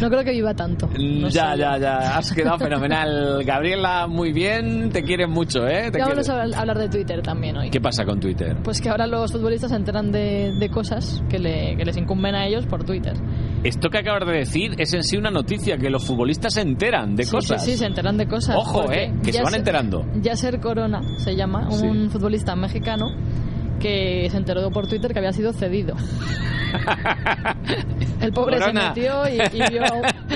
[0.00, 0.88] No creo que viva tanto.
[0.98, 2.16] No ya, ya, ya.
[2.18, 3.44] Has quedado fenomenal.
[3.44, 4.90] Gabriela, muy bien.
[4.90, 5.90] Te quieren mucho, ¿eh?
[5.92, 7.70] Te vamos a habl- hablar de Twitter también hoy.
[7.70, 8.56] ¿Qué pasa con Twitter?
[8.64, 12.34] Pues que ahora los futbolistas se enteran de, de cosas que, le- que les incumben
[12.34, 13.14] a ellos por Twitter.
[13.62, 17.14] Esto que acabas de decir es en sí una noticia, que los futbolistas se enteran
[17.14, 17.64] de Sí, cosas.
[17.64, 18.56] Sí, sí, se enteran de cosas.
[18.56, 19.12] Ojo, ¿eh?
[19.22, 20.06] Que se van enterando.
[20.22, 21.84] Yasser Corona se llama, Sí.
[21.86, 23.06] un futbolista mexicano
[23.78, 25.94] que se enteró por Twitter que había sido cedido.
[28.20, 28.94] El pobre Corona.
[28.94, 29.82] se metió y, y vio,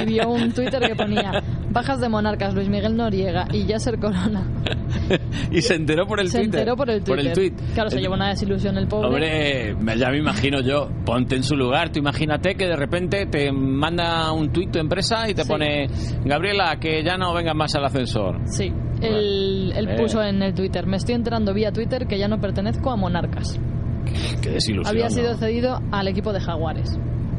[0.03, 1.43] y vio un Twitter que ponía
[1.75, 4.49] bajas de monarcas Luis Miguel Noriega y Yasser Corona.
[5.51, 6.61] y se enteró por el se Twitter.
[6.61, 7.33] enteró por el Twitter.
[7.35, 7.53] tweet.
[7.75, 9.09] Claro, se El- llevó una desilusión el pobre.
[9.09, 10.89] Hombre, me- ya me imagino yo.
[11.05, 11.91] Ponte en su lugar.
[11.91, 15.49] Tú imagínate que de repente te manda un tuit tu empresa y te Sí.
[15.49, 15.89] pone
[16.25, 18.41] Gabriela, que ya no vengas más al ascensor.
[18.47, 18.73] Sí,
[19.03, 19.97] él, él Eh.
[19.99, 23.61] puso en el Twitter, me estoy enterando vía Twitter que ya no pertenezco a Monarcas.
[24.41, 24.87] Qué desilusión.
[24.95, 25.11] Había ¿no?
[25.11, 26.99] sido cedido al equipo de Jaguares.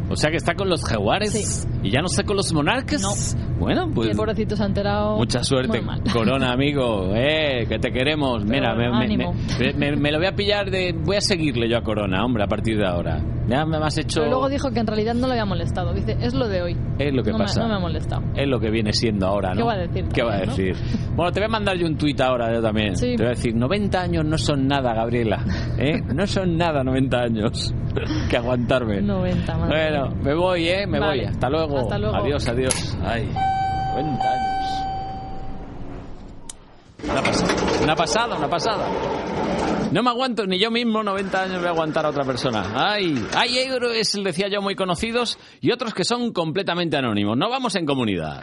[0.10, 1.68] O sea que está con los jaguares Sí.
[1.82, 3.36] y ya no está con los monarcas.
[3.60, 5.18] Bueno, pues el pobrecito se ha enterado.
[5.18, 5.82] mucha suerte.
[6.14, 8.44] Corona, amigo, eh, que te queremos.
[8.46, 8.86] Mira, me,
[9.58, 10.94] Pero me- me- me- lo voy a pillar de...
[10.94, 13.22] Voy a seguirle yo a Corona, hombre, a partir de ahora.
[13.48, 14.22] Ya me has hecho...
[14.22, 15.94] Pero luego dijo que en realidad no le había molestado.
[15.94, 16.78] Dice, es lo de hoy.
[16.98, 17.62] Es lo que no pasa.
[17.62, 18.24] No me ha molestado.
[18.36, 19.58] Es lo que viene siendo ahora, ¿no?
[19.58, 20.76] ¿Qué va a decir ¿Qué va a decir?
[21.16, 22.96] Bueno, te voy a mandar yo un tuit ahora yo también.
[22.98, 23.16] Sí.
[23.16, 25.44] Te voy a decir, 90 años no son nada, Gabriela.
[25.78, 26.02] ¿eh?
[26.14, 27.74] No son nada 90 años.
[28.30, 29.02] que aguantarme.
[29.02, 30.88] 90, madre Bueno, me voy, ¿eh?
[30.88, 31.18] Me Vale.
[31.22, 31.26] voy.
[31.28, 31.78] Hasta luego.
[31.80, 32.16] Hasta luego.
[32.16, 32.98] Adiós, adiós.
[33.06, 33.30] Ay,
[33.96, 34.86] 90 años.
[37.82, 38.88] Una pasada, una pasada.
[39.92, 42.74] No me aguanto, ni yo mismo 90 años voy a aguantar a otra persona.
[42.76, 47.38] Ay, hay héroes, decía yo, muy conocidos y otros que son completamente anónimos.
[47.38, 48.42] No vamos en comunidad.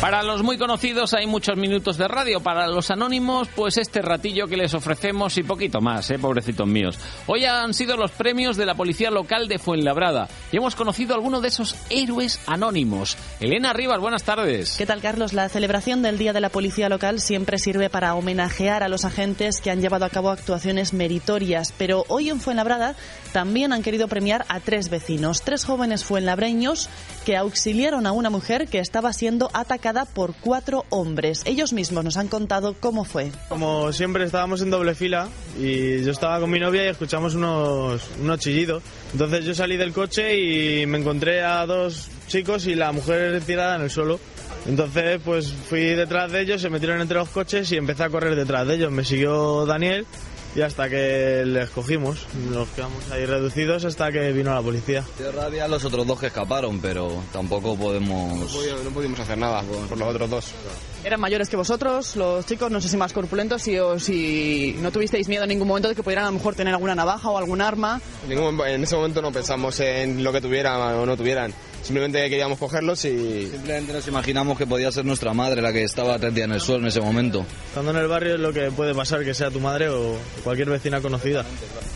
[0.00, 4.46] Para los muy conocidos hay muchos minutos de radio, para los anónimos pues este ratillo
[4.46, 6.98] que les ofrecemos y poquito más, eh, pobrecitos míos.
[7.26, 11.16] Hoy han sido los premios de la Policía Local de Fuenlabrada y hemos conocido a
[11.16, 13.16] alguno de esos héroes anónimos.
[13.40, 14.76] Elena Rivas, buenas tardes.
[14.76, 15.32] ¿Qué tal, Carlos?
[15.32, 19.62] La celebración del Día de la Policía Local siempre sirve para homenajear a los agentes
[19.62, 22.96] que han llevado a cabo actuaciones meritorias, pero hoy en Fuenlabrada
[23.32, 26.90] también han querido premiar a tres vecinos, tres jóvenes fuenlabreños
[27.24, 31.42] que auxiliaron a una mujer que estaba siendo atacada atacada por cuatro hombres.
[31.44, 33.30] Ellos mismos nos han contado cómo fue.
[33.48, 35.28] Como siempre estábamos en doble fila
[35.58, 38.82] y yo estaba con mi novia y escuchamos unos, unos chillidos.
[39.12, 40.36] Entonces yo salí del coche
[40.82, 44.18] y me encontré a dos chicos y la mujer tirada en el suelo.
[44.66, 48.34] Entonces pues fui detrás de ellos, se metieron entre los coches y empecé a correr
[48.34, 48.90] detrás de ellos.
[48.90, 50.04] Me siguió Daniel
[50.56, 55.04] y hasta que les cogimos, nos quedamos ahí reducidos hasta que vino la policía.
[55.18, 58.56] De rabia los otros dos que escaparon, pero tampoco podemos...
[58.82, 60.52] No, pudimos hacer nada por los otros dos.
[61.04, 64.90] Eran mayores que vosotros, los chicos, no sé si más corpulentos, y o si no
[64.90, 67.36] tuvisteis miedo en ningún momento de que pudieran a lo mejor tener alguna navaja o
[67.36, 68.00] algún arma.
[68.26, 71.52] En, ese momento no pensamos en lo que tuvieran o no tuvieran.
[71.86, 73.46] Simplemente queríamos cogerlos y...
[73.48, 76.80] Simplemente nos imaginamos que podía ser nuestra madre la que estaba tendida en el suelo
[76.80, 77.46] en ese momento.
[77.68, 80.68] Estando en el barrio es lo que puede pasar, que sea tu madre o cualquier
[80.68, 81.44] vecina conocida.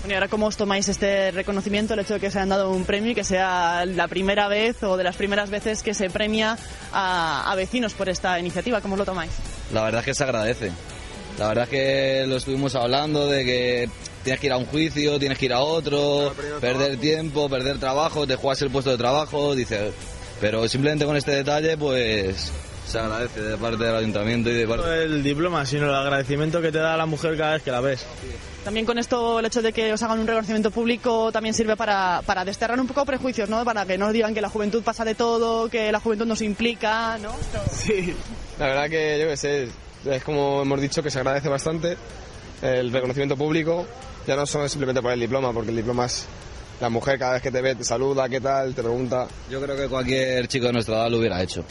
[0.03, 2.71] Bueno, y ahora cómo os tomáis este reconocimiento, el hecho de que se hayan dado
[2.71, 6.09] un premio y que sea la primera vez o de las primeras veces que se
[6.09, 6.57] premia
[6.93, 9.33] a, a vecinos por esta iniciativa, ¿cómo os lo tomáis?
[9.75, 10.71] La verdad es que se agradece.
[11.37, 13.89] La verdad es que lo estuvimos hablando de que
[14.23, 18.27] tienes que ir a un juicio, tienes que ir a otro, perder tiempo, perder trabajo,
[18.27, 19.93] te juegas el puesto de trabajo, dice,
[20.41, 22.53] pero simplemente con este detalle pues
[22.87, 24.85] se agradece de parte del ayuntamiento y de parte...
[24.85, 27.81] No el diploma, sino el agradecimiento que te da la mujer cada vez que la
[27.81, 28.05] ves.
[28.65, 32.21] También con esto, el hecho de que os hagan un reconocimiento público también sirve para,
[32.27, 33.65] para desterrar un poco prejuicios, ¿no?
[33.65, 36.45] Para que no digan que la juventud pasa de todo, que la juventud no se
[36.45, 37.33] implica, ¿no?
[37.73, 38.15] Sí,
[38.59, 39.69] la verdad que yo qué sé,
[40.05, 41.97] es como hemos dicho que se agradece bastante
[42.61, 43.87] el reconocimiento público,
[44.27, 46.27] ya no solo simplemente por el diploma, porque el diploma es
[46.81, 49.27] la mujer cada vez que te ve te saluda, qué tal, te pregunta.
[49.51, 51.65] Yo creo que cualquier chico de nuestra edad lo hubiera hecho.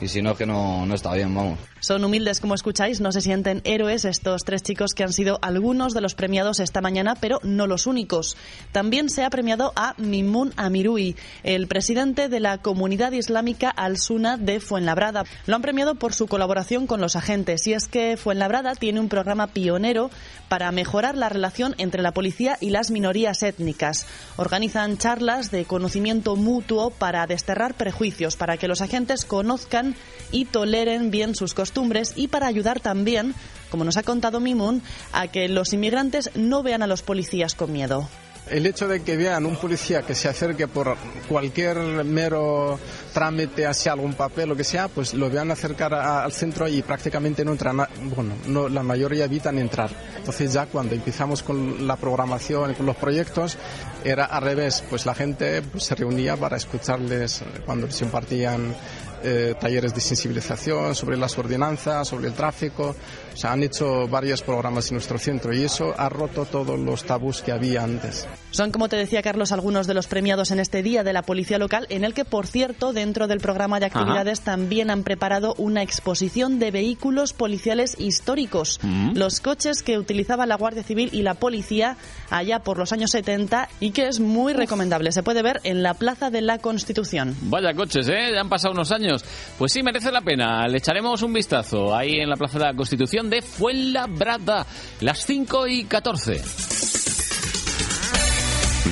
[0.00, 1.58] Y si no, es que no, no está bien, vamos.
[1.80, 5.94] Son humildes, como escucháis, no se sienten héroes estos tres chicos que han sido algunos
[5.94, 8.36] de los premiados esta mañana, pero no los únicos.
[8.72, 11.14] También se ha premiado a Mimun Amirui,
[11.44, 15.24] el presidente de la comunidad islámica Al-Suna de Fuenlabrada.
[15.46, 19.08] Lo han premiado por su colaboración con los agentes, y es que Fuenlabrada tiene un
[19.08, 20.10] programa pionero
[20.48, 24.06] para mejorar la relación entre la policía y las minorías étnicas.
[24.36, 29.94] Organizan charlas de conocimiento mutuo para desterrar prejuicios, para que los agentes conozcan
[30.32, 33.34] y toleren bien sus costumbres y para ayudar también,
[33.70, 37.72] como nos ha contado Mimun, a que los inmigrantes no vean a los policías con
[37.72, 38.08] miedo.
[38.48, 40.96] El hecho de que vean un policía que se acerque por
[41.28, 42.80] cualquier mero
[43.12, 47.44] trámite hacia algún papel, lo que sea, pues lo vean acercar al centro y prácticamente
[47.44, 47.76] no entran,
[48.16, 49.90] bueno, no, la mayoría evitan entrar.
[50.16, 53.58] Entonces ya cuando empezamos con la programación, con los proyectos,
[54.02, 58.74] era al revés, pues la gente pues, se reunía para escucharles cuando se impartían
[59.22, 62.94] eh, talleres de sensibilización sobre las ordenanzas, sobre el tráfico.
[63.32, 67.04] O sea, han hecho varios programas en nuestro centro y eso ha roto todos los
[67.04, 68.26] tabús que había antes.
[68.50, 71.58] Son, como te decía Carlos, algunos de los premiados en este día de la Policía
[71.58, 75.82] Local, en el que, por cierto, dentro del programa de actividades también han preparado una
[75.82, 78.80] exposición de vehículos policiales históricos.
[78.82, 79.16] Mm.
[79.16, 81.96] Los coches que utilizaba la Guardia Civil y la policía
[82.30, 85.12] allá por los años 70 y que es muy recomendable.
[85.12, 87.36] Se puede ver en la Plaza de la Constitución.
[87.42, 88.32] Vaya coches, ¿eh?
[88.34, 89.07] Ya han pasado unos años.
[89.56, 90.66] Pues sí, merece la pena.
[90.68, 94.66] Le echaremos un vistazo ahí en la Plaza de la Constitución de Fuenlabrada,
[95.00, 96.42] las 5 y 14.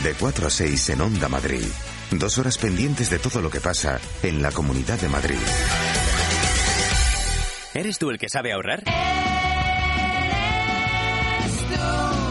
[0.02, 1.64] De 4 a 6 en Onda Madrid.
[2.10, 5.38] Dos horas pendientes de todo lo que pasa en la Comunidad de Madrid.
[7.74, 8.84] ¿Eres tú el que sabe ahorrar?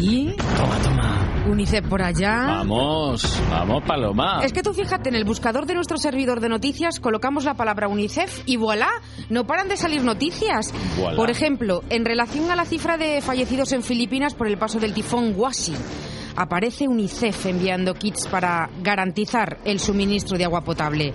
[0.00, 0.34] Aquí.
[0.56, 1.44] Toma, toma.
[1.48, 2.46] UNICEF por allá.
[2.46, 4.40] Vamos, vamos, Paloma.
[4.42, 7.88] Es que tú fíjate, en el buscador de nuestro servidor de noticias colocamos la palabra
[7.88, 8.88] UNICEF y voilà,
[9.28, 10.72] no paran de salir noticias.
[10.96, 11.16] Voilà.
[11.16, 14.94] Por ejemplo, en relación a la cifra de fallecidos en Filipinas por el paso del
[14.94, 15.74] tifón Wasi,
[16.36, 21.14] aparece UNICEF enviando kits para garantizar el suministro de agua potable.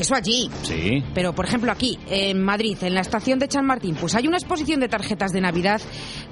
[0.00, 0.50] Eso allí.
[0.62, 1.04] Sí.
[1.12, 4.80] Pero, por ejemplo, aquí, en Madrid, en la estación de Chanmartín, pues hay una exposición
[4.80, 5.82] de tarjetas de Navidad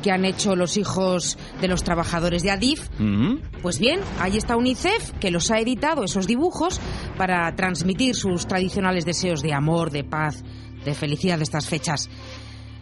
[0.03, 2.89] que han hecho los hijos de los trabajadores de Adif.
[2.99, 3.37] Mm.
[3.61, 6.81] Pues bien, ahí está UNICEF, que los ha editado, esos dibujos,
[7.19, 10.43] para transmitir sus tradicionales deseos de amor, de paz,
[10.87, 12.09] de felicidad de estas fechas.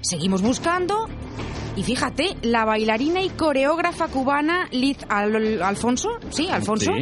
[0.02, 1.08] Seguimos buscando
[1.74, 6.92] Y fíjate, la bailarina y coreógrafa cubana Liz Alfonso, sí, Alfonso,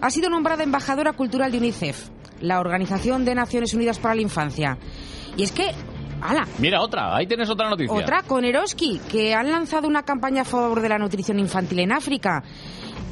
[0.00, 2.10] ha sido nombrada embajadora cultural de UNICEF,
[2.40, 4.78] la Organización de Naciones Unidas para la Infancia.
[5.36, 5.72] Y es que
[6.20, 6.46] ¡Hala!
[6.58, 7.94] Mira, otra, ahí tienes otra noticia.
[7.94, 11.92] Otra, con Eroski, que han lanzado una campaña a favor de la nutrición infantil en
[11.92, 12.42] África.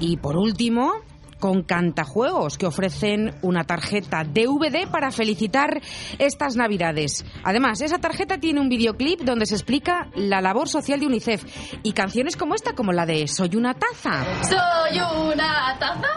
[0.01, 0.93] Y por último,
[1.39, 5.81] con Cantajuegos, que ofrecen una tarjeta DVD para felicitar
[6.19, 7.25] estas Navidades.
[7.45, 11.45] Además, esa tarjeta tiene un videoclip donde se explica la labor social de UNICEF
[11.83, 14.25] y canciones como esta, como la de Soy una taza.
[14.43, 14.99] Soy
[15.33, 16.09] una taza.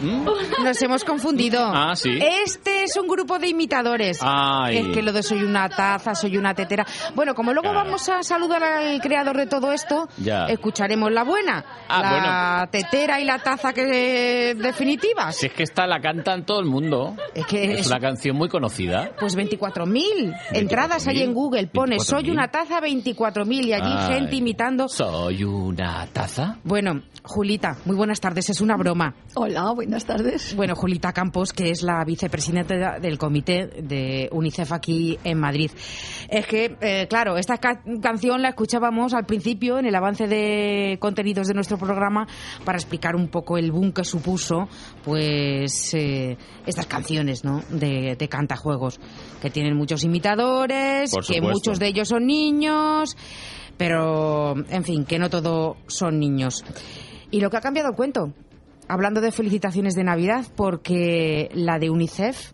[0.00, 0.24] ¿Mm?
[0.64, 1.70] Nos hemos confundido.
[1.82, 2.10] Ah, sí.
[2.44, 4.18] Este es un grupo de imitadores.
[4.22, 4.78] Ay.
[4.78, 6.86] Es que lo de soy una taza, soy una tetera.
[7.14, 10.46] Bueno, como luego vamos a saludar al creador de todo esto, Ya.
[10.46, 11.64] escucharemos la buena.
[11.88, 15.36] Ah, la tetera y la taza que definitivas.
[15.36, 17.14] Si es que esta la cantan todo el mundo.
[17.34, 19.10] Es que es es- una canción muy conocida.
[19.18, 21.66] Pues 24.000 entradas hay en Google.
[21.68, 24.14] Pone soy una taza 24.000 y allí Ay.
[24.14, 24.88] gente imitando.
[24.88, 26.58] Soy una taza.
[26.64, 29.14] Bueno, Julita, muy buenas tardes, es una broma.
[29.34, 30.54] Hola, buenas tardes.
[30.56, 35.70] Bueno, Julita Campos, que es la vicepresidenta del comité de UNICEF aquí en Madrid.
[36.28, 40.96] Es que, eh, claro, esta ca- canción la escuchábamos al principio en el avance de
[41.00, 42.26] contenidos de nuestro programa
[42.64, 44.51] para explicar un poco el boom que supuso,
[45.04, 46.36] pues, eh,
[46.66, 47.62] estas canciones, ¿no?
[47.70, 49.00] De, de cantajuegos,
[49.40, 53.16] que tienen muchos imitadores, que muchos de ellos son niños,
[53.76, 56.64] pero, en fin, que no todos son niños.
[57.30, 58.32] Y lo que ha cambiado el cuento,
[58.88, 62.52] hablando de felicitaciones de Navidad, porque la de UNICEF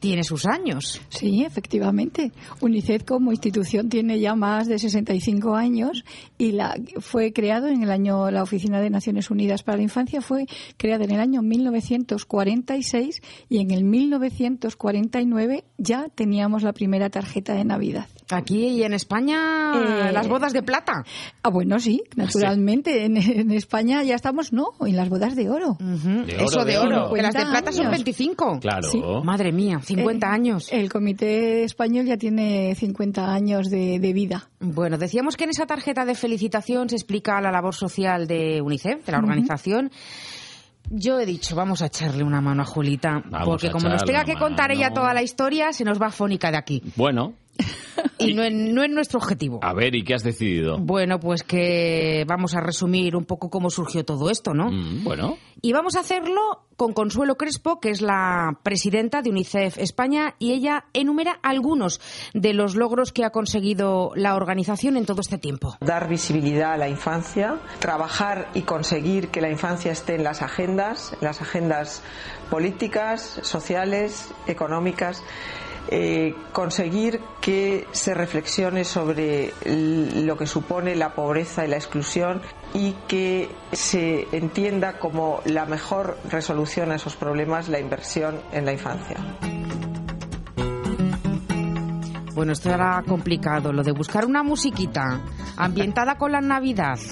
[0.00, 1.00] tiene sus años.
[1.08, 2.32] Sí, efectivamente.
[2.60, 6.04] UNICEF como institución tiene ya más de 65 años
[6.36, 10.20] y la fue creado en el año la Oficina de Naciones Unidas para la Infancia
[10.20, 10.46] fue
[10.76, 17.64] creada en el año 1946 y en el 1949 ya teníamos la primera tarjeta de
[17.64, 18.06] Navidad.
[18.30, 21.04] Aquí y en España Eh, las bodas de plata.
[21.42, 23.04] Ah, bueno, sí, naturalmente.
[23.04, 25.76] En, en España ya estamos, no, en las bodas de oro.
[25.80, 27.14] De Eso oro, de de oro, oro.
[27.14, 27.92] que las de 50 plata son años.
[27.92, 28.60] 25.
[28.60, 28.88] Claro.
[28.90, 29.00] Sí.
[29.24, 30.68] Madre mía, 50 Eh, años.
[30.72, 34.48] El Comité Español ya tiene 50 años de, de vida.
[34.60, 39.06] Bueno, decíamos que en esa tarjeta de felicitación se explica la labor social de UNICEF,
[39.06, 39.90] de la organización.
[40.90, 44.04] Yo he dicho, vamos a echarle una mano a Julita, Vamos porque a como nos
[44.04, 46.82] tenga que contar ella toda la historia, se nos va fónica de aquí.
[46.96, 47.34] Bueno,
[48.20, 49.60] Y no es, no es nuestro objetivo.
[49.62, 50.78] a ver, ¿y qué has decidido?
[50.78, 54.70] Bueno, pues que vamos a resumir un poco cómo surgió todo esto, ¿no?
[54.70, 59.78] Mm, bueno, Y vamos a hacerlo con Consuelo Crespo, que es la presidenta de UNICEF
[59.78, 62.00] España, y ella enumera algunos
[62.34, 65.76] de los logros que ha conseguido la organización en todo este tiempo.
[65.80, 71.12] dar visibilidad a la infancia, trabajar y conseguir que la infancia esté en las agendas,
[71.20, 72.02] en las agendas
[72.50, 75.22] políticas, sociales, económicas,
[75.90, 82.42] eh, conseguir que se reflexione sobre lo que supone la pobreza y la exclusión
[82.74, 88.72] y que se entienda como la mejor resolución a esos problemas la inversión en la
[88.72, 89.16] infancia.
[92.34, 95.20] Bueno, esto era complicado, lo de buscar una musiquita
[95.56, 96.98] ambientada con la Navidad.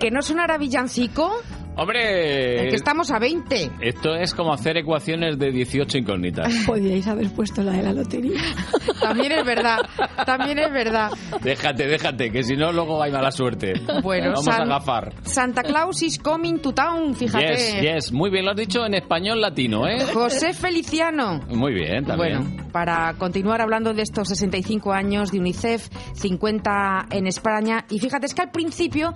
[0.00, 1.30] Que no sonara villancico,
[1.76, 3.70] hombre, es que estamos a 20.
[3.80, 6.52] esto es como hacer ecuaciones de 18 incógnitas.
[6.66, 8.40] Podríais haber puesto la de la lotería.
[9.00, 9.78] También es verdad,
[10.24, 11.10] también es verdad.
[11.42, 13.72] Déjate, déjate, que si no luego hay mala suerte.
[14.00, 15.12] Bueno, Vamos San- a agafar.
[15.22, 17.48] Santa Claus is coming to town, fíjate.
[17.48, 20.04] Yes, yes, muy bien, lo has dicho en español latino, ¿eh?
[20.14, 21.40] José Feliciano.
[21.48, 22.38] Muy bien, también.
[22.38, 27.84] Bueno, para continuar hablando de estos 65 años de UNICEF, 50 en España.
[27.90, 29.12] Y fíjate, es que al principio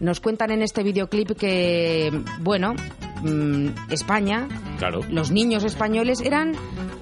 [0.00, 1.99] nos cuentan en este videoclip que,
[2.40, 2.74] bueno,
[3.22, 4.48] mm, España,
[4.78, 5.00] Claro.
[5.10, 6.54] los niños españoles eran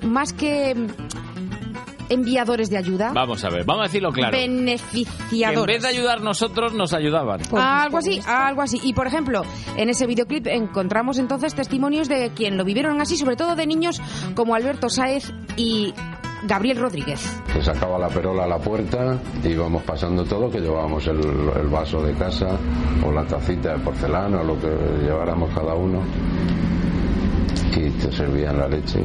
[0.02, 0.74] más que
[2.10, 4.32] enviadores de ayuda, Vamos a ver, vamos a decirlo claro.
[4.36, 5.66] Que en beneficiadores.
[5.76, 7.40] vez de ayudar nosotros, nos ayudaban.
[7.54, 8.80] Algo así, algo así.
[8.82, 9.42] Y por ejemplo,
[9.76, 14.00] en ese videoclip encontramos entonces testimonios de quien lo vivieron así, sobre todo de niños
[14.34, 15.92] como Alberto Sáez y
[16.44, 17.40] Gabriel Rodríguez.
[17.52, 22.02] Se sacaba la perola a la puerta, íbamos pasando todo, que llevábamos el, el vaso
[22.02, 22.58] de casa
[23.04, 24.68] o la tacita de porcelana o lo que
[25.02, 26.02] lleváramos cada uno
[27.78, 29.00] y te servían la leche.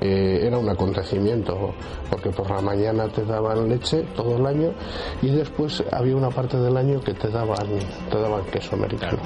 [0.00, 1.74] Eh, era un acontecimiento
[2.08, 4.72] porque por la mañana te daban leche todo el año
[5.22, 7.66] y después había una parte del año que te daban
[8.08, 9.18] te daban queso americano.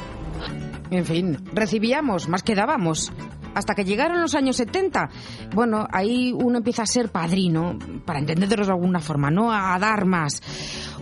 [0.90, 3.12] En fin, recibíamos, más que dábamos.
[3.54, 5.08] Hasta que llegaron los años 70,
[5.54, 9.52] bueno, ahí uno empieza a ser padrino, para entenderlos de alguna forma, ¿no?
[9.52, 10.40] A dar más.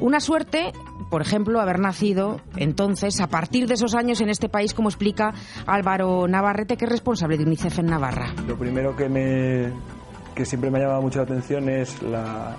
[0.01, 0.73] Una suerte,
[1.11, 5.33] por ejemplo, haber nacido entonces, a partir de esos años en este país, como explica
[5.67, 8.35] Álvaro Navarrete, que es responsable de UNICEF en Navarra.
[8.47, 9.73] Lo primero que me
[10.35, 12.57] que siempre me ha llamado mucho la atención es la,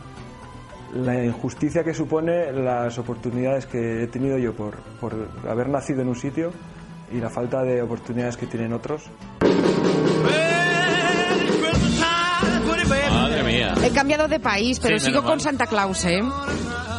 [0.93, 6.09] la injusticia que supone las oportunidades que he tenido yo por, por haber nacido en
[6.09, 6.51] un sitio
[7.13, 9.03] y la falta de oportunidades que tienen otros.
[13.11, 13.73] Madre mía.
[13.83, 15.39] He cambiado de país, pero Sí, sigo con.
[15.39, 16.21] Santa Claus, ¿eh?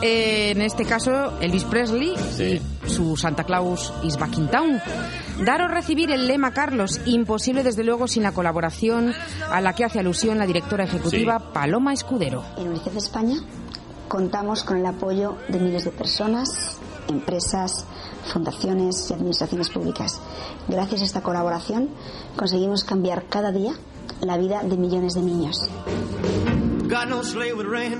[0.02, 4.80] Eh, En este caso, Elvis Presley y su Santa Claus is back in town.
[5.44, 9.12] Dar o recibir el lema, Carlos, imposible desde luego sin la colaboración
[9.50, 12.44] a la que hace alusión la directora ejecutiva Paloma Escudero.
[12.58, 13.36] En UNICEF España
[14.12, 16.76] contamos con el apoyo de miles de personas,
[17.08, 17.86] empresas,
[18.30, 20.20] fundaciones y administraciones públicas.
[20.68, 21.88] Gracias a esta colaboración
[22.36, 23.72] conseguimos cambiar cada día
[24.20, 25.66] la vida de millones de niños.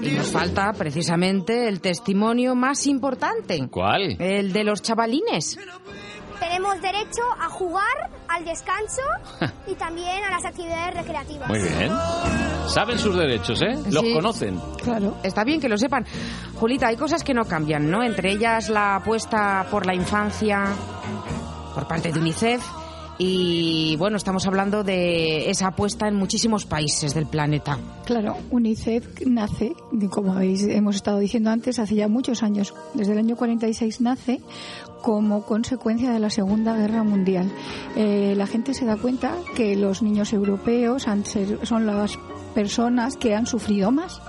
[0.03, 3.67] Y nos falta precisamente el testimonio más importante.
[3.71, 4.21] ¿Cuál?
[4.21, 5.59] El de los chavalines.
[6.39, 9.01] Tenemos derecho a jugar, al descanso
[9.67, 11.49] y también a las actividades recreativas.
[11.49, 11.91] Muy bien.
[12.69, 13.75] Saben sus derechos, ¿eh?
[13.91, 14.13] Los Sí.
[14.15, 14.59] conocen.
[14.83, 15.17] Claro.
[15.23, 16.07] Está bien que lo sepan.
[16.55, 18.03] Julita, hay cosas que no cambian, ¿no?
[18.03, 20.65] Entre ellas la apuesta por la infancia
[21.75, 22.63] por parte de UNICEF.
[23.19, 27.79] Y bueno, estamos hablando de esa apuesta en muchísimos países del planeta.
[28.07, 29.75] Claro, UNICEF nace,
[30.11, 32.75] como habéis, hemos estado diciendo antes, hace ya muchos años.
[32.95, 34.41] Desde el año 46 nace
[35.03, 37.51] como consecuencia de la Segunda Guerra Mundial.
[37.97, 42.19] Eh, la gente se da cuenta que los niños europeos han ser- son las
[42.53, 44.21] personas que han sufrido más.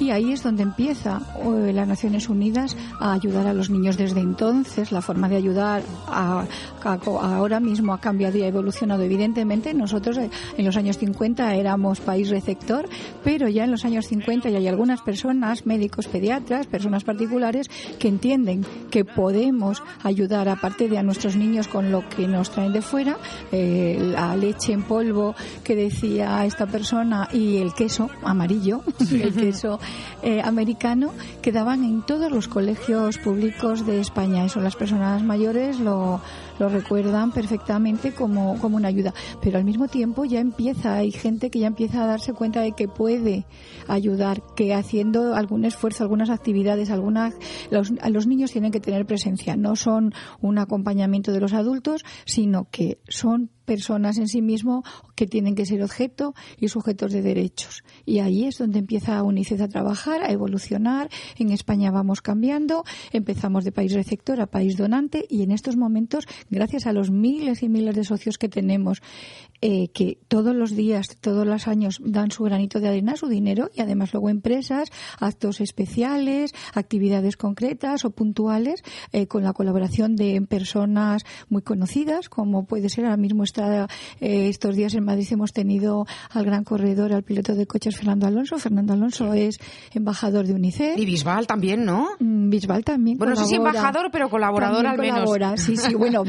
[0.00, 4.20] Y ahí es donde empieza eh, las Naciones Unidas a ayudar a los niños desde
[4.20, 4.90] entonces.
[4.92, 6.44] La forma de ayudar a-
[6.84, 6.98] a-
[7.36, 9.02] ahora mismo ha cambiado y ha evolucionado.
[9.04, 12.88] Evidentemente, nosotros eh, en los años 50 éramos país receptor,
[13.22, 17.68] pero ya en los años 50 ya hay algunas personas, médicos, pediatras, personas particulares,
[17.98, 22.72] que entienden que podemos ayudar, aparte de a nuestros niños con lo que nos traen
[22.72, 23.16] de fuera,
[23.52, 29.78] eh, la leche en polvo que decía esta persona y el queso amarillo, el queso
[30.22, 31.12] eh, americano,
[31.42, 34.44] que daban en todos los colegios públicos de España.
[34.44, 36.20] Eso las personas mayores lo,
[36.58, 39.14] lo recuerdan perfectamente como, como una ayuda.
[39.42, 42.72] Pero al mismo tiempo ya empieza, hay gente que ya empieza a darse cuenta de
[42.72, 43.46] que puede
[43.88, 47.34] ayudar, que haciendo algún esfuerzo, algunas actividades, algunas,
[47.70, 49.56] los, niños tienen que tener presencia.
[49.56, 55.26] No son un acompañamiento de los adultos, sino que son personas en sí mismo que
[55.26, 57.82] tienen que ser objeto y sujetos de derechos.
[58.04, 61.08] Y ahí es donde empieza UNICEF a trabajar, a evolucionar.
[61.38, 66.26] En España vamos cambiando, empezamos de país receptor a país donante y en estos momentos,
[66.50, 69.02] gracias a los miles y miles de socios que tenemos,
[69.60, 73.70] eh, que todos los días, todos los años dan su granito de arena, su dinero
[73.74, 80.40] y además luego empresas, actos especiales, actividades concretas o puntuales eh, con la colaboración de
[80.42, 83.88] personas muy conocidas, como puede ser ahora mismo está
[84.20, 88.26] eh, estos días en Madrid hemos tenido al gran corredor, al piloto de coches Fernando
[88.26, 88.58] Alonso.
[88.58, 89.58] Fernando Alonso es
[89.92, 90.98] embajador de UNICEF.
[90.98, 92.08] Y Bisbal también, ¿no?
[92.20, 93.18] Mm, Bisbal también.
[93.18, 95.30] Bueno, no sé si embajador, pero colaborador También al menos.
[95.30, 95.94] colabora, sí, sí.
[96.04, 96.22] Bueno,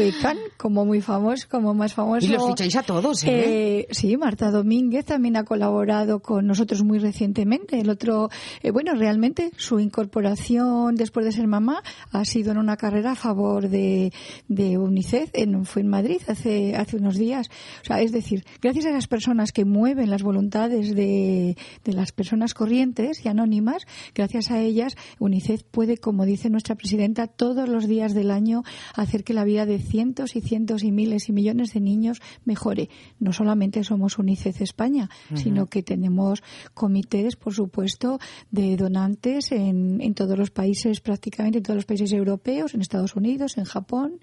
[0.58, 2.26] Como muy famoso, como más famoso.
[2.26, 3.30] Y los ficháis a todos, ¿eh?
[3.30, 7.80] Eh, sí, Marta Domínguez también ha colaborado con nosotros muy recientemente.
[7.80, 8.30] El otro,
[8.62, 13.16] eh, bueno, realmente su incorporación después de ser mamá ha sido en una carrera a
[13.16, 14.12] favor de,
[14.48, 17.50] de UNICEF, en, fue en Madrid hace, hace unos días.
[17.82, 22.12] O sea, es decir, gracias a las personas que mueven las voluntades de, de las
[22.12, 23.84] personas corrientes y anónimas,
[24.14, 28.64] gracias a ellas, UNICEF puede, como dice nuestra presidenta, todos los días del año
[28.94, 32.90] hacer que la vida de cientos y cientos y miles y millones de niños mejore.
[33.18, 36.44] No solamente somos UNICEF España, sino que tenemos
[36.74, 38.20] comités, por supuesto,
[38.52, 43.16] de donantes en, en todos los países, prácticamente en todos los países europeos, en Estados
[43.16, 44.20] Unidos, en Japón,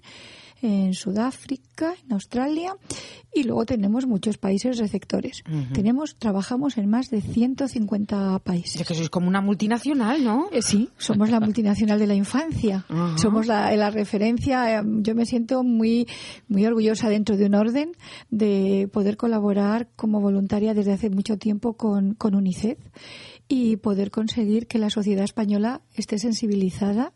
[0.63, 2.75] en Sudáfrica, en Australia,
[3.33, 5.43] y luego tenemos muchos países receptores.
[5.73, 8.79] Tenemos, trabajamos en más de 150 países.
[8.81, 10.47] Es que sois como una multinacional, ¿no?
[10.51, 12.85] Eh, sí, somos la multinacional de la infancia.
[13.17, 14.79] Somos la, la referencia.
[14.79, 16.07] eh, Yo me siento muy,
[16.47, 17.91] muy orgullosa dentro de un orden
[18.29, 22.77] de poder colaborar como voluntaria desde hace mucho tiempo con, con UNICEF
[23.49, 27.11] y poder conseguir que la sociedad española esté sensibilizada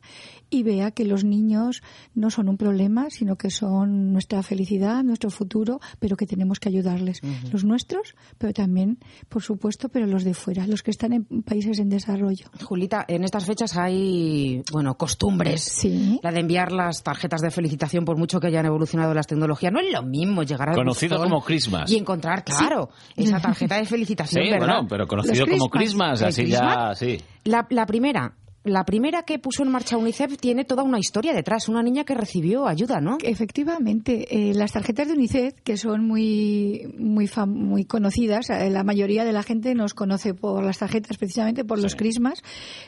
[0.50, 1.82] y vea que los niños
[2.16, 6.70] no son un problema, sino que son nuestra felicidad, nuestro futuro, pero que tenemos que
[6.70, 7.22] ayudarles.
[7.52, 8.98] Los nuestros, pero también,
[9.30, 12.46] por supuesto, pero los de fuera, los que están en países en desarrollo.
[12.64, 15.86] Julita, en estas fechas hay, bueno, costumbres.
[16.24, 19.72] La de enviar las tarjetas de felicitación por mucho que hayan evolucionado las tecnologías.
[19.74, 21.92] No es lo mismo llegar al Conocido como Christmas.
[21.92, 24.68] Y encontrar, claro, esa tarjeta de felicitación, Sí, ¿verdad?
[24.68, 27.00] bueno, pero conocido como Christmas, ¿El así Christmas?
[27.00, 27.18] ya, sí.
[27.44, 28.34] La, la primera,
[28.70, 32.14] la primera que puso en marcha UNICEF tiene toda una historia detrás, una niña que
[32.14, 33.18] recibió ayuda, ¿no?
[33.24, 38.84] Efectivamente, eh, las tarjetas de UNICEF, que son muy, muy, fam- muy conocidas, eh, la
[38.84, 42.42] mayoría de la gente nos conoce por las tarjetas, precisamente por los crismas.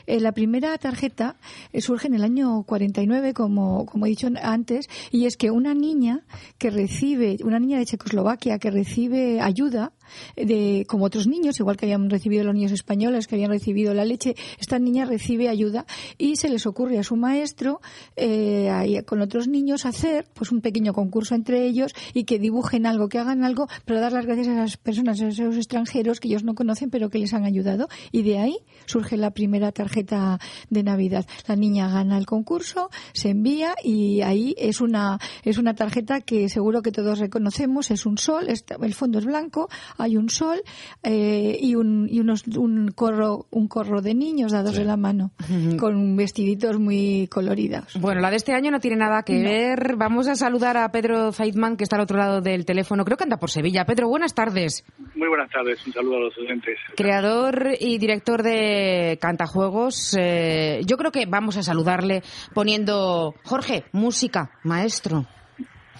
[0.06, 1.36] Eh, la primera tarjeta
[1.72, 5.74] eh, surge en el año 49, como, como he dicho antes, y es que una
[5.74, 6.24] niña
[6.58, 9.92] que recibe, una niña de Checoslovaquia que recibe ayuda,
[10.36, 14.04] de, como otros niños, igual que habían recibido los niños españoles, que habían recibido la
[14.04, 15.86] leche, esta niña recibe ayuda
[16.18, 17.80] y se les ocurre a su maestro,
[18.16, 23.08] eh, con otros niños, hacer pues un pequeño concurso entre ellos y que dibujen algo,
[23.08, 26.44] que hagan algo, pero dar las gracias a esas personas, a esos extranjeros que ellos
[26.44, 27.88] no conocen, pero que les han ayudado.
[28.12, 30.38] Y de ahí surge la primera tarjeta
[30.68, 31.26] de Navidad.
[31.46, 36.48] La niña gana el concurso, se envía y ahí es una, es una tarjeta que
[36.48, 39.68] seguro que todos reconocemos, es un sol, el fondo es blanco,
[40.00, 40.62] hay un sol
[41.02, 45.32] eh, y, un, y unos, un, corro, un corro de niños dados de la mano,
[45.78, 47.94] con vestiditos muy coloridos.
[48.00, 49.48] Bueno, la de este año no tiene nada que No.
[49.48, 49.96] ver.
[49.96, 53.04] Vamos a saludar a Pedro Feitman, que está al otro lado del teléfono.
[53.04, 53.84] Creo que anda por Sevilla.
[53.84, 54.84] Pedro, buenas tardes.
[55.14, 56.78] Muy buenas tardes, un saludo a los oyentes.
[56.96, 60.16] Creador y director de Cantajuegos.
[60.18, 62.22] Eh, yo creo que vamos a saludarle
[62.54, 65.26] poniendo, Jorge, música, maestro.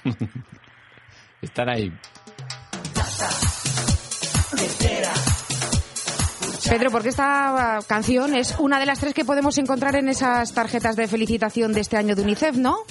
[1.43, 1.91] Estar ahí.
[6.71, 10.55] Pedro, porque esta ah, canción es una de las tres que podemos encontrar en esas
[10.55, 12.85] tarjetas de felicitación de este año de UNICEF, ¿no?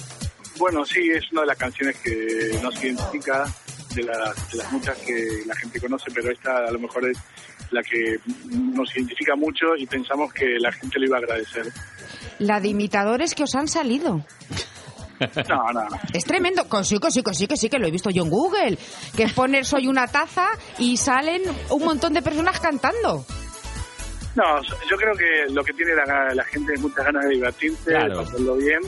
[0.58, 3.46] Bueno, sí, es una de las canciones que nos identifica
[3.94, 7.16] de las, de las muchas que la gente conoce, pero esta a lo mejor es
[7.70, 8.18] la que
[8.50, 11.72] nos identifica mucho y pensamos que la gente lo iba a agradecer.
[12.38, 14.22] La de imitadores que os han salido.
[15.48, 16.00] No, no, no.
[16.12, 16.68] Es tremendo.
[16.68, 18.78] Que sí, que sí, que sí, que lo he visto yo en Google.
[19.16, 20.48] Que es poner soy una taza
[20.78, 23.24] y salen un montón de personas cantando.
[24.36, 27.90] No, yo creo que lo que tiene la, la gente es muchas ganas de divertirse,
[27.90, 28.18] Claro.
[28.20, 28.80] de pasarlo bien.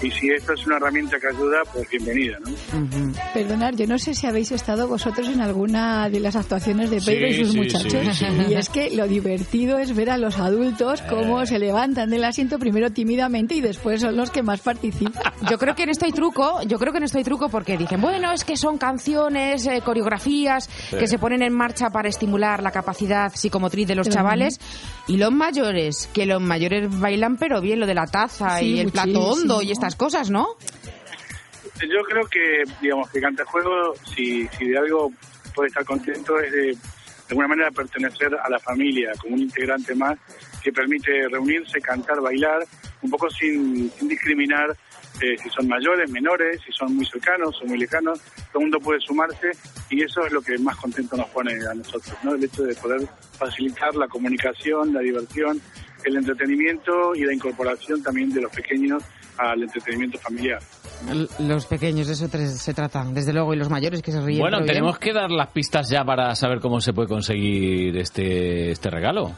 [0.00, 3.12] Y si esto es una herramienta que ayuda, pues bienvenida, ¿no?
[3.34, 7.28] Perdonad, yo no sé si habéis estado vosotros en alguna de las actuaciones de Pedro
[7.28, 7.92] Sí, y sus sí, muchachos.
[7.92, 8.26] sí, sí.
[8.50, 11.46] Y es que lo divertido es ver a los adultos cómo Eh.
[11.46, 15.22] se levantan del asiento primero tímidamente y después son los que más participan.
[15.50, 17.76] Yo creo que en esto hay truco, yo creo que en esto hay truco porque
[17.76, 20.96] dicen, bueno, es que son canciones, eh, coreografías Sí.
[20.96, 24.58] que se ponen en marcha para estimular la capacidad psicomotriz de los chavales.
[25.08, 28.80] Y los mayores, que los mayores bailan pero bien lo de la taza Sí, y
[28.80, 30.46] el plato hondo y estas cosas, ¿no?
[31.80, 35.10] Yo creo que, digamos, que Cantajuego, si, si de algo
[35.56, 36.78] puede estar contento, es de,
[37.30, 40.16] alguna manera pertenecer a la familia, como un integrante más
[40.62, 42.62] que permite reunirse, cantar, bailar,
[43.00, 44.70] un poco sin, sin discriminar
[45.20, 48.20] eh, si son mayores, menores, si son muy cercanos o muy lejanos,
[48.52, 49.50] todo el mundo puede sumarse
[49.90, 52.34] y eso es lo que más contento nos pone a nosotros, ¿no?
[52.36, 53.00] El hecho de poder
[53.36, 55.60] facilitar la comunicación, la diversión,
[56.04, 59.02] el entretenimiento y la incorporación también de los pequeños
[59.38, 60.60] al entretenimiento familiar.
[61.38, 64.40] Los pequeños, de eso se trata, desde luego, y los mayores que se ríen.
[64.40, 64.68] Bueno, bien.
[64.68, 69.32] tenemos que dar las pistas ya para saber cómo se puede conseguir este, este regalo.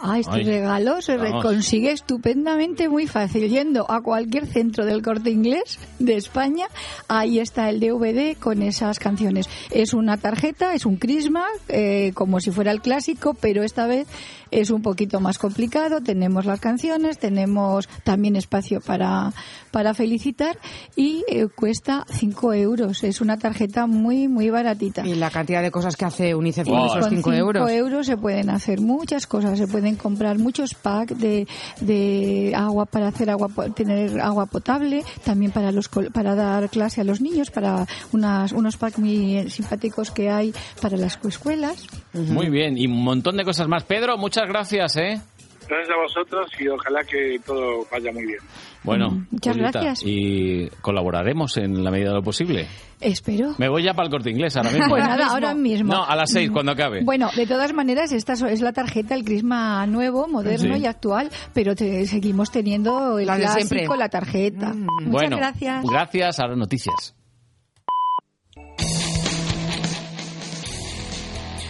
[0.00, 5.30] Ah, este Ay, regalo se consigue estupendamente muy fácil yendo a cualquier centro del corte
[5.30, 6.66] inglés de España.
[7.08, 9.48] Ahí está el DVD con esas canciones.
[9.70, 14.06] Es una tarjeta, es un crisma, eh, como si fuera el clásico, pero esta vez
[14.50, 16.00] es un poquito más complicado.
[16.00, 19.32] Tenemos las canciones, tenemos también espacio para,
[19.70, 20.58] para felicitar
[20.96, 23.04] y eh, cuesta 5 euros.
[23.04, 25.06] Es una tarjeta muy, muy baratita.
[25.06, 26.86] Y la cantidad de cosas que hace UNICEF con Wow.
[26.86, 27.70] esos Con 5 cinco euros.
[27.70, 31.46] euros se pueden hacer muchas cosas, se pueden comprar muchos packs de,
[31.80, 36.68] de agua para hacer agua, po- tener agua potable, también para los col- para dar
[36.70, 41.86] clase a los niños, para unas, unos packs muy simpáticos que hay para las escuelas.
[42.12, 43.84] Muy bien, y un montón de cosas más.
[43.84, 45.20] Pedro, muchas gracias, ¿eh?
[45.68, 48.38] Gracias a vosotros y ojalá que todo vaya muy bien.
[48.84, 50.02] Bueno, Mm, muchas Julieta, gracias.
[50.08, 52.66] y colaboraremos en la medida de lo posible.
[53.00, 53.54] Espero.
[53.58, 54.88] Me voy ya para el corte inglés ahora mismo.
[54.88, 55.92] Pues nada, ahora mismo.
[55.92, 57.02] No, a las seis, cuando acabe.
[57.04, 60.82] Bueno, de todas maneras, esta so- es la tarjeta, el crisma nuevo, moderno Sí.
[60.82, 63.98] y actual, pero te- seguimos teniendo el La clásico, siempre.
[63.98, 64.72] la tarjeta.
[64.74, 65.84] Muchas bueno, gracias.
[65.84, 66.40] gracias.
[66.40, 67.14] Ahora noticias.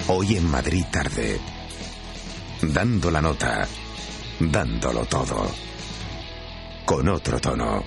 [0.09, 1.39] Hoy en Madrid tarde.
[2.62, 3.66] Dando la nota.
[4.40, 5.47] Dándolo todo.
[6.89, 7.85] Con otro tono.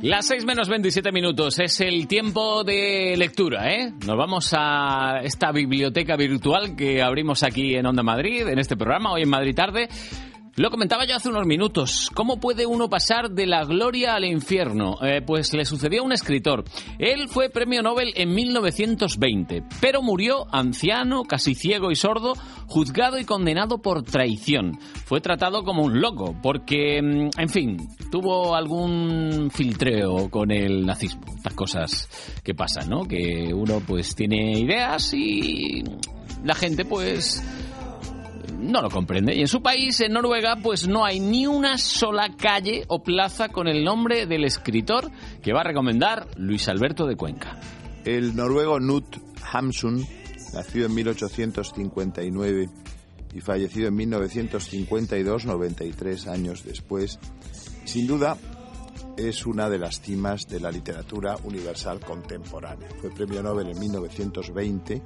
[0.00, 3.92] Las 6 menos 27 minutos es el tiempo de lectura, ¿eh?
[4.06, 9.12] Nos vamos a esta biblioteca virtual que abrimos aquí en Onda Madrid, en este programa,
[9.12, 9.90] hoy en Madrid tarde.
[10.56, 12.10] Lo comentaba yo hace unos minutos.
[12.14, 14.94] ¿Cómo puede uno pasar de la gloria al infierno?
[15.02, 16.62] Eh, pues le sucedió a un escritor.
[17.00, 22.34] Él fue premio Nobel en 1920, pero murió anciano, casi ciego y sordo,
[22.68, 24.78] juzgado y condenado por traición.
[25.06, 31.24] Fue tratado como un loco, porque, mm, en fin, tuvo algún filtreo con el nazismo.
[31.34, 33.02] Estas cosas que pasan, ¿no?
[33.08, 35.82] Que uno pues tiene ideas y
[36.44, 37.42] la gente pues
[38.58, 39.34] no lo comprende.
[39.34, 43.48] Y en su país, en Noruega, pues no hay ni una sola calle o plaza
[43.48, 45.10] con el nombre del escritor
[45.42, 47.58] que va a recomendar Luis Alberto de Cuenca.
[48.04, 49.16] El noruego Knut
[49.52, 50.06] Hamsun,
[50.52, 52.68] nacido en 1859
[53.34, 57.18] y fallecido en 1952, 93 años después,
[57.84, 58.36] sin duda
[59.16, 62.88] es una de las cimas de la literatura universal contemporánea.
[63.00, 65.02] Fue premio Nobel en 1920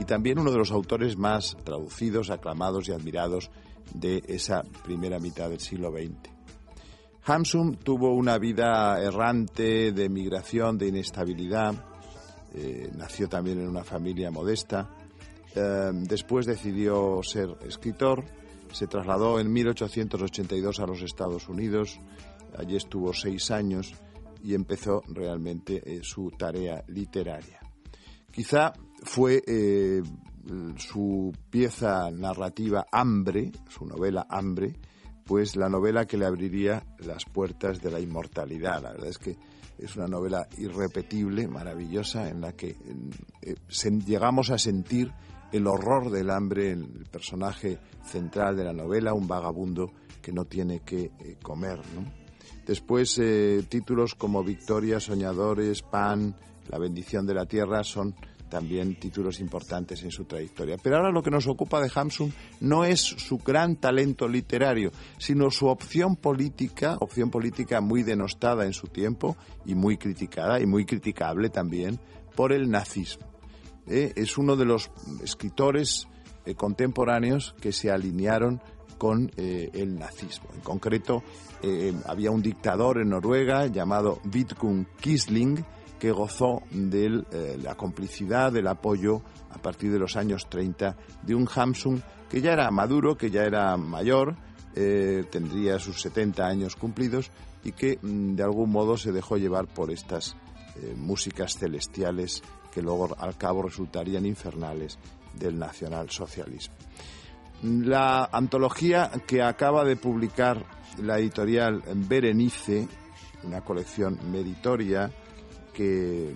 [0.00, 3.50] y también uno de los autores más traducidos, aclamados y admirados
[3.94, 6.30] de esa primera mitad del siglo XX.
[7.24, 11.74] Hamsun tuvo una vida errante de migración, de inestabilidad.
[12.54, 14.88] Eh, nació también en una familia modesta.
[15.54, 18.24] Eh, después decidió ser escritor.
[18.72, 22.00] Se trasladó en 1882 a los Estados Unidos
[22.56, 23.94] Allí estuvo seis años
[24.42, 27.60] y empezó realmente eh, su tarea literaria.
[28.30, 28.72] Quizá
[29.02, 30.02] fue eh,
[30.76, 34.76] su pieza narrativa Hambre, su novela Hambre,
[35.24, 38.82] pues la novela que le abriría las puertas de la inmortalidad.
[38.82, 39.36] La verdad es que
[39.76, 42.76] es una novela irrepetible, maravillosa, en la que
[43.42, 43.54] eh,
[44.06, 45.12] llegamos a sentir
[45.52, 50.44] el horror del hambre en el personaje central de la novela, un vagabundo que no
[50.44, 51.10] tiene que
[51.42, 51.78] comer.
[51.94, 52.27] ¿no?
[52.68, 56.36] Después, eh, títulos como Victoria, Soñadores, Pan,
[56.68, 58.14] La bendición de la tierra son
[58.50, 60.76] también títulos importantes en su trayectoria.
[60.82, 62.30] Pero ahora lo que nos ocupa de Hamsun
[62.60, 68.74] no es su gran talento literario, sino su opción política, opción política muy denostada en
[68.74, 71.98] su tiempo y muy criticada y muy criticable también
[72.36, 73.26] por el nazismo.
[73.86, 74.90] Eh, es uno de los
[75.24, 76.06] escritores
[76.44, 78.60] eh, contemporáneos que se alinearon
[78.98, 80.48] con el nazismo.
[80.54, 81.22] En concreto,
[81.60, 85.64] eh, había un dictador en Noruega llamado Vidkun Kisling
[85.98, 91.34] que gozó de eh, la complicidad, del apoyo a partir de los años 30 de
[91.34, 92.00] un Hamsun
[92.30, 94.36] que ya era maduro, que ya era mayor,
[94.76, 97.32] eh, tendría sus 70 años cumplidos
[97.64, 100.36] y que mm, de algún modo se dejó llevar por estas
[100.96, 102.40] músicas celestiales
[102.72, 104.96] que luego al cabo resultarían infernales
[105.34, 106.76] del nacionalsocialismo.
[107.62, 110.64] La antología que acaba de publicar
[111.02, 112.88] la editorial Berenice,
[113.42, 115.10] una colección meritoria
[115.72, 116.34] que,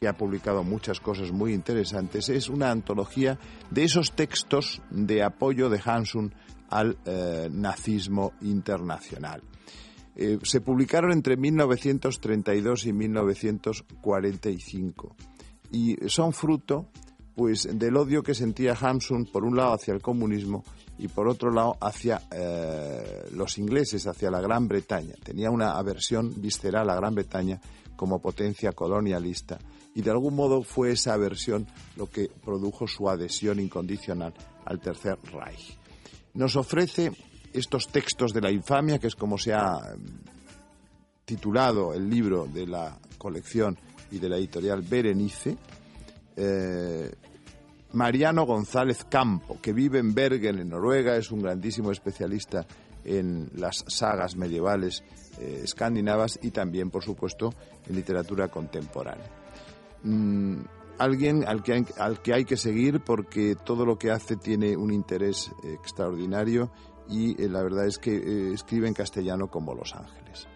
[0.00, 3.40] que ha publicado muchas cosas muy interesantes, es una antología
[3.70, 6.34] de esos textos de apoyo de Hansun
[6.70, 9.42] al eh, nazismo internacional.
[10.14, 15.16] Eh, se publicaron entre 1932 y 1945
[15.70, 16.88] y son fruto
[17.34, 20.64] pues del odio que sentía Hamsun por un lado hacia el comunismo
[20.98, 25.14] y por otro lado hacia eh, los ingleses, hacia la Gran Bretaña.
[25.22, 27.60] Tenía una aversión visceral a Gran Bretaña
[27.96, 29.58] como potencia colonialista
[29.94, 34.34] y de algún modo fue esa aversión lo que produjo su adhesión incondicional
[34.64, 35.78] al Tercer Reich.
[36.34, 37.12] Nos ofrece
[37.52, 42.66] estos textos de la infamia, que es como se ha mm, titulado el libro de
[42.66, 43.78] la colección
[44.10, 45.56] y de la editorial Berenice,
[46.36, 47.10] eh,
[47.92, 52.66] Mariano González Campo, que vive en Bergen, en Noruega, es un grandísimo especialista
[53.04, 55.02] en las sagas medievales
[55.38, 57.52] eh, escandinavas y también, por supuesto,
[57.86, 59.26] en literatura contemporánea.
[60.04, 60.60] Mm,
[60.98, 64.76] alguien al que, hay, al que hay que seguir porque todo lo que hace tiene
[64.76, 66.70] un interés extraordinario
[67.08, 70.48] y eh, la verdad es que escribe en castellano como Los Ángeles.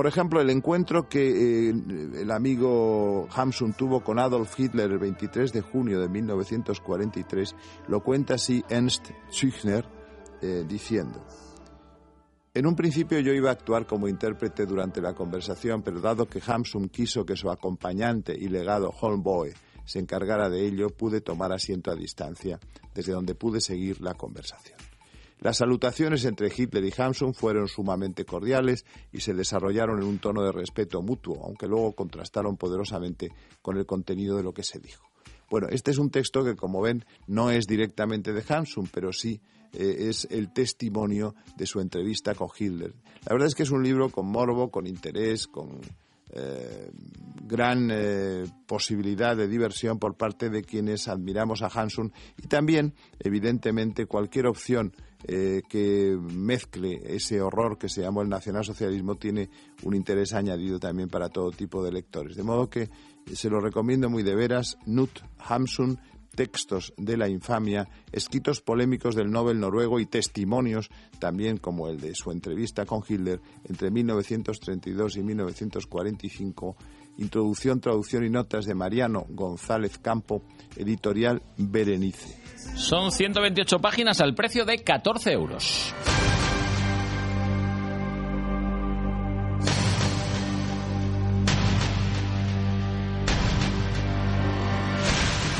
[0.00, 1.74] Por ejemplo, el encuentro que eh,
[2.22, 7.54] el amigo Hamsun tuvo con Adolf Hitler el 23 de junio de 1943
[7.86, 9.84] lo cuenta así Ernst Züchner
[10.40, 11.22] eh, diciendo
[12.54, 16.40] en un principio yo iba a actuar como intérprete durante la conversación, pero dado que
[16.46, 19.52] Hamsun quiso que su acompañante y legado Holmboe
[19.84, 22.58] se encargara de ello, pude tomar asiento a distancia,
[22.94, 24.78] desde donde pude seguir la conversación.
[25.40, 30.42] Las salutaciones entre Hitler y Hamsun fueron sumamente cordiales y se desarrollaron en un tono
[30.42, 35.10] de respeto mutuo, aunque luego contrastaron poderosamente con el contenido de lo que se dijo.
[35.48, 39.40] Bueno, este es un texto que, como ven, no es directamente de Hamsun, pero sí
[39.72, 42.94] eh, es el testimonio de su entrevista con Hitler.
[43.26, 45.80] La verdad es que es un libro con morbo, con interés, con
[46.32, 46.90] eh,
[47.42, 54.06] gran eh, posibilidad de diversión por parte de quienes admiramos a Hansun y también, evidentemente,
[54.06, 54.92] cualquier opción
[55.24, 59.50] eh, que mezcle ese horror que se llamó el nacionalsocialismo tiene
[59.82, 62.36] un interés añadido también para todo tipo de lectores.
[62.36, 62.88] De modo que
[63.32, 65.98] se lo recomiendo muy de veras, Nut Hamsun,
[66.34, 72.14] textos de la infamia, escritos polémicos del Nobel noruego y testimonios, también como el de
[72.14, 76.76] su entrevista con Hitler entre 1932 y 1945,
[77.18, 80.42] introducción, traducción y notas de Mariano González Campo,
[80.76, 82.40] editorial Berenice.
[82.74, 85.94] Son 128 páginas al precio de 14 euros.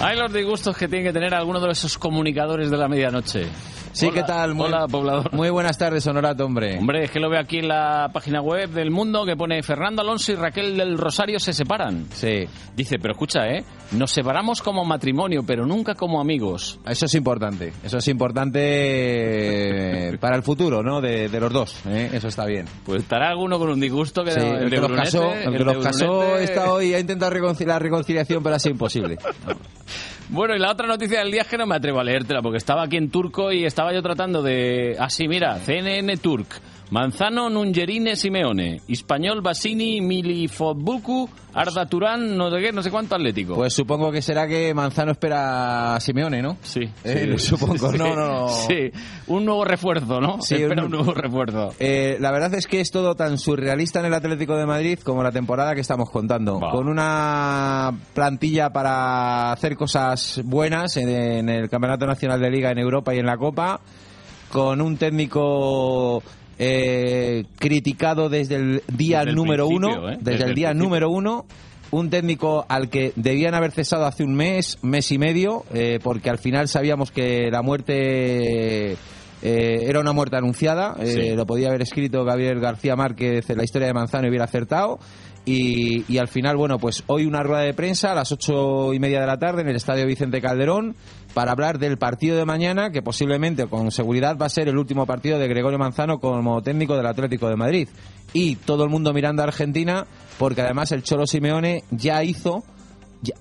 [0.03, 3.47] Hay los disgustos que tiene que tener alguno de esos comunicadores de la medianoche.
[3.93, 4.55] Sí, Hola, ¿qué tal?
[4.55, 5.33] Muy, hola, poblador.
[5.35, 6.79] Muy buenas tardes, Honorato, hombre.
[6.79, 10.01] Hombre, es que lo veo aquí en la página web del Mundo que pone Fernando
[10.01, 12.07] Alonso y Raquel del Rosario se separan.
[12.13, 12.47] Sí.
[12.75, 13.63] Dice, pero escucha, ¿eh?
[13.93, 16.79] Nos separamos como matrimonio, pero nunca como amigos.
[16.87, 17.73] Eso es importante.
[17.83, 18.61] Eso es importante
[20.13, 21.01] eh, para el futuro, ¿no?
[21.01, 21.81] De, de los dos.
[21.87, 22.11] ¿eh?
[22.13, 22.67] Eso está bien.
[22.85, 25.65] Pues estará alguno con un disgusto que Sí, el, de que los casó, el que
[25.65, 29.19] los casó está hoy, ha intentado reconciliar la reconciliación, pero ha sido imposible.
[30.33, 32.59] Bueno, y la otra noticia del día es que no me atrevo a leértela porque
[32.59, 34.95] estaba aquí en turco y estaba yo tratando de...
[34.97, 36.47] Así, mira, CNN Turk.
[36.91, 38.81] Manzano Nungerine Simeone.
[38.89, 43.55] Español Basini Milifobuku Arda Turán, no sé qué, no sé cuánto atlético.
[43.55, 46.57] Pues supongo que será que Manzano espera a Simeone, ¿no?
[46.63, 46.89] Sí.
[47.05, 48.49] Eh, supongo, Sí, no, no.
[48.49, 48.91] Sí,
[49.29, 50.41] un nuevo refuerzo, ¿no?
[50.43, 51.75] Sí, Espera un- un nuevo refuerzo.
[51.79, 55.23] Eh, la verdad es que es todo tan surrealista en el Atlético de Madrid como
[55.23, 56.59] la temporada que estamos contando.
[56.61, 62.79] Con una plantilla para hacer cosas buenas en, en el Campeonato Nacional de Liga, en
[62.79, 63.81] Europa y en la Copa.
[64.53, 66.23] Con un técnico
[66.63, 70.09] eh, criticado desde el día Desde número uno.
[70.11, 70.19] ¿eh?
[70.21, 70.89] Desde, Desde el el día principio.
[70.89, 71.47] número uno.
[71.93, 76.31] Un técnico al que debían haber cesado hace un mes, mes y medio, eh, porque
[76.31, 78.97] al final sabíamos que la muerte eh,
[79.43, 80.95] era una muerte anunciada.
[81.01, 81.35] eh, Sí.
[81.35, 85.01] Lo podía haber escrito Gabriel García Márquez en la historia de Manzano y hubiera acertado.
[85.47, 89.01] Y, y al final, bueno, pues hoy una rueda de prensa a las ocho y
[89.01, 90.95] media de la tarde en el Estadio Vicente Calderón
[91.35, 95.07] para hablar del partido de mañana, que posiblemente, con seguridad, va a ser el último
[95.07, 97.89] partido de Gregorio Manzano como técnico del Atlético de Madrid.
[98.33, 100.07] Y todo el mundo mirando a Argentina,
[100.39, 102.65] porque además el Cholo Simeone ya hizo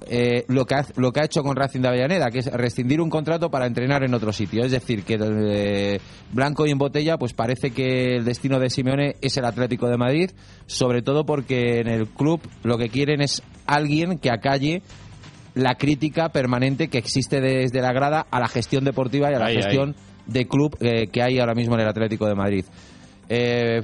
[0.07, 2.99] eh, lo, que ha, lo que ha hecho con Racing de Avellaneda, que es rescindir
[2.99, 4.64] un contrato para entrenar en otro sitio.
[4.64, 5.99] Es decir, que eh,
[6.34, 9.98] blanco y en botella, pues parece que el destino de Simeone es el Atlético de
[9.98, 10.32] Madrid,
[10.66, 14.82] sobre todo porque en el club lo que quieren es alguien que acalle
[15.64, 19.45] la crítica permanente que existe desde la grada a la gestión deportiva y a la
[19.48, 19.95] Ahí, gestión
[20.26, 22.65] de club eh, que hay ahora mismo en el Atlético de Madrid.
[23.27, 23.81] Eh,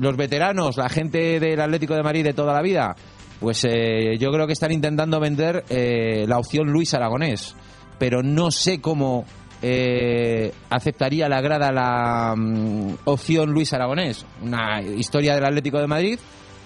[0.00, 2.96] los veteranos, la gente del Atlético de Madrid de toda la vida,
[3.40, 7.54] pues eh, yo creo que están intentando vender eh, la opción Luis Aragonés,
[7.98, 9.24] pero no sé cómo
[9.62, 14.24] eh, aceptaría la grada la mm, opción Luis Aragonés.
[14.42, 16.18] Una historia del Atlético de Madrid,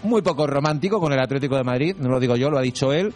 [0.03, 2.93] muy poco romántico con el Atlético de Madrid, no lo digo yo, lo ha dicho
[2.93, 3.13] él.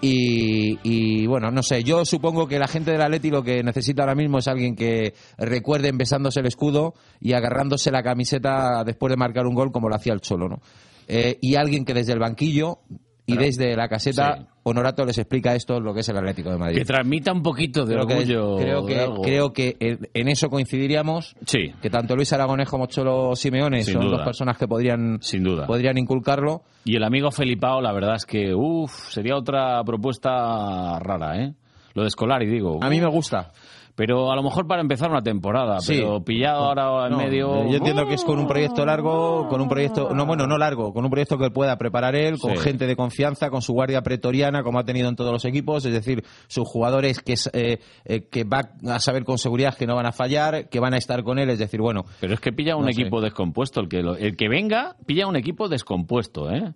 [0.00, 4.14] Y, bueno, no sé, yo supongo que la gente del Atleti lo que necesita ahora
[4.14, 9.46] mismo es alguien que recuerde besándose el escudo y agarrándose la camiseta después de marcar
[9.46, 10.60] un gol como lo hacía el Cholo, ¿no?
[11.08, 12.80] Eh, y alguien que desde el banquillo
[13.26, 14.44] y desde la caseta, sí.
[14.64, 16.78] Honorato les explica esto lo que es el Atlético de Madrid.
[16.78, 18.56] Que transmita un poquito de Creo que, orgullo.
[18.58, 19.22] creo de que, algo.
[19.22, 21.34] creo que en eso coincidiríamos.
[21.46, 21.72] Sí.
[21.80, 24.16] Que tanto Luis Aragonés como Cholo Simeone Sin son duda.
[24.18, 25.66] dos personas que podrían, Sin duda.
[25.66, 26.62] podrían inculcarlo.
[26.84, 31.52] Y el amigo Felipao, la verdad es que, uff, sería otra propuesta rara, ¿eh?
[31.94, 32.78] Lo de Scolari, digo.
[32.82, 33.52] A mí me gusta.
[33.96, 35.94] Pero a lo mejor para empezar una temporada, Sí.
[35.98, 37.64] pero pillado ahora en No, medio...
[37.70, 40.92] Yo entiendo que es con un proyecto largo, con un proyecto, no bueno, no largo,
[40.92, 42.62] con un proyecto que pueda preparar él, con Sí.
[42.62, 45.92] gente de confianza, con su guardia pretoriana, como ha tenido en todos los equipos, es
[45.92, 48.62] decir, sus jugadores que, eh, eh, que va
[48.92, 51.48] a saber con seguridad que no van a fallar, que van a estar con él,
[51.50, 52.02] es decir, bueno.
[52.20, 53.00] Pero es que pilla un No sé.
[53.00, 53.80] equipo descompuesto.
[53.80, 56.72] El que, lo- el que venga, pilla un equipo descompuesto, ¿eh?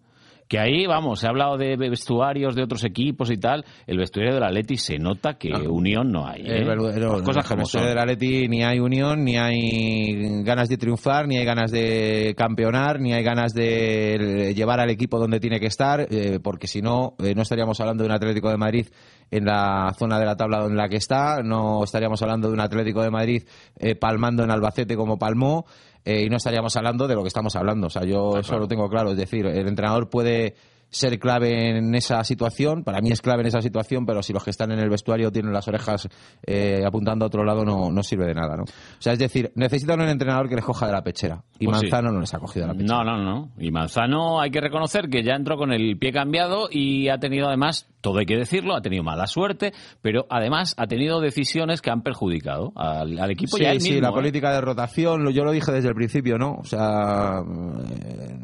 [0.49, 3.65] Que ahí, vamos, se ha hablado de vestuarios de otros equipos y tal.
[3.87, 6.65] El vestuario del Atleti se nota que unión no hay, ¿eh?
[6.65, 6.77] Las
[7.23, 7.87] cosas el como vestuario son.
[7.87, 12.99] del Atleti ni hay unión, ni hay ganas de triunfar, ni hay ganas de campeonar,
[13.01, 17.15] ni hay ganas de llevar al equipo donde tiene que estar, eh, porque si no,
[17.23, 18.87] eh, no estaríamos hablando de un Atlético de Madrid
[19.31, 22.61] en la zona de la tabla en la que está, no estaríamos hablando de un
[22.61, 23.43] Atlético de Madrid
[23.77, 25.67] eh, palmando en Albacete como palmó,
[26.09, 27.89] eh, y no estaríamos hablando de lo que estamos hablando.
[27.89, 29.11] O sea, yo eso lo tengo claro.
[29.11, 30.55] Es decir, el entrenador puede
[30.91, 32.85] ser clave en esa situación.
[32.85, 35.31] Para mí es clave en esa situación, pero si los que están en el vestuario
[35.31, 36.09] tienen las orejas
[36.47, 38.63] eh, apuntando a otro lado, no, no sirve de nada, ¿no?
[38.65, 41.43] O sea, es decir, necesitan un entrenador que les coja de la pechera.
[41.59, 41.87] Y Pues sí.
[41.87, 43.05] Manzano no les ha cogido de la pechera.
[43.05, 43.51] No, no, no.
[43.59, 47.49] Y Manzano hay que reconocer que ya entró con el pie cambiado y ha tenido
[47.49, 51.91] además, todo hay que decirlo, ha tenido mala suerte, pero además ha tenido decisiones que
[51.91, 54.13] han perjudicado al, al equipo Sí, y a él sí, mismo, la ¿eh?
[54.13, 56.55] política de rotación, yo lo dije desde el principio, ¿no?
[56.55, 57.41] O sea,
[57.91, 58.37] eh,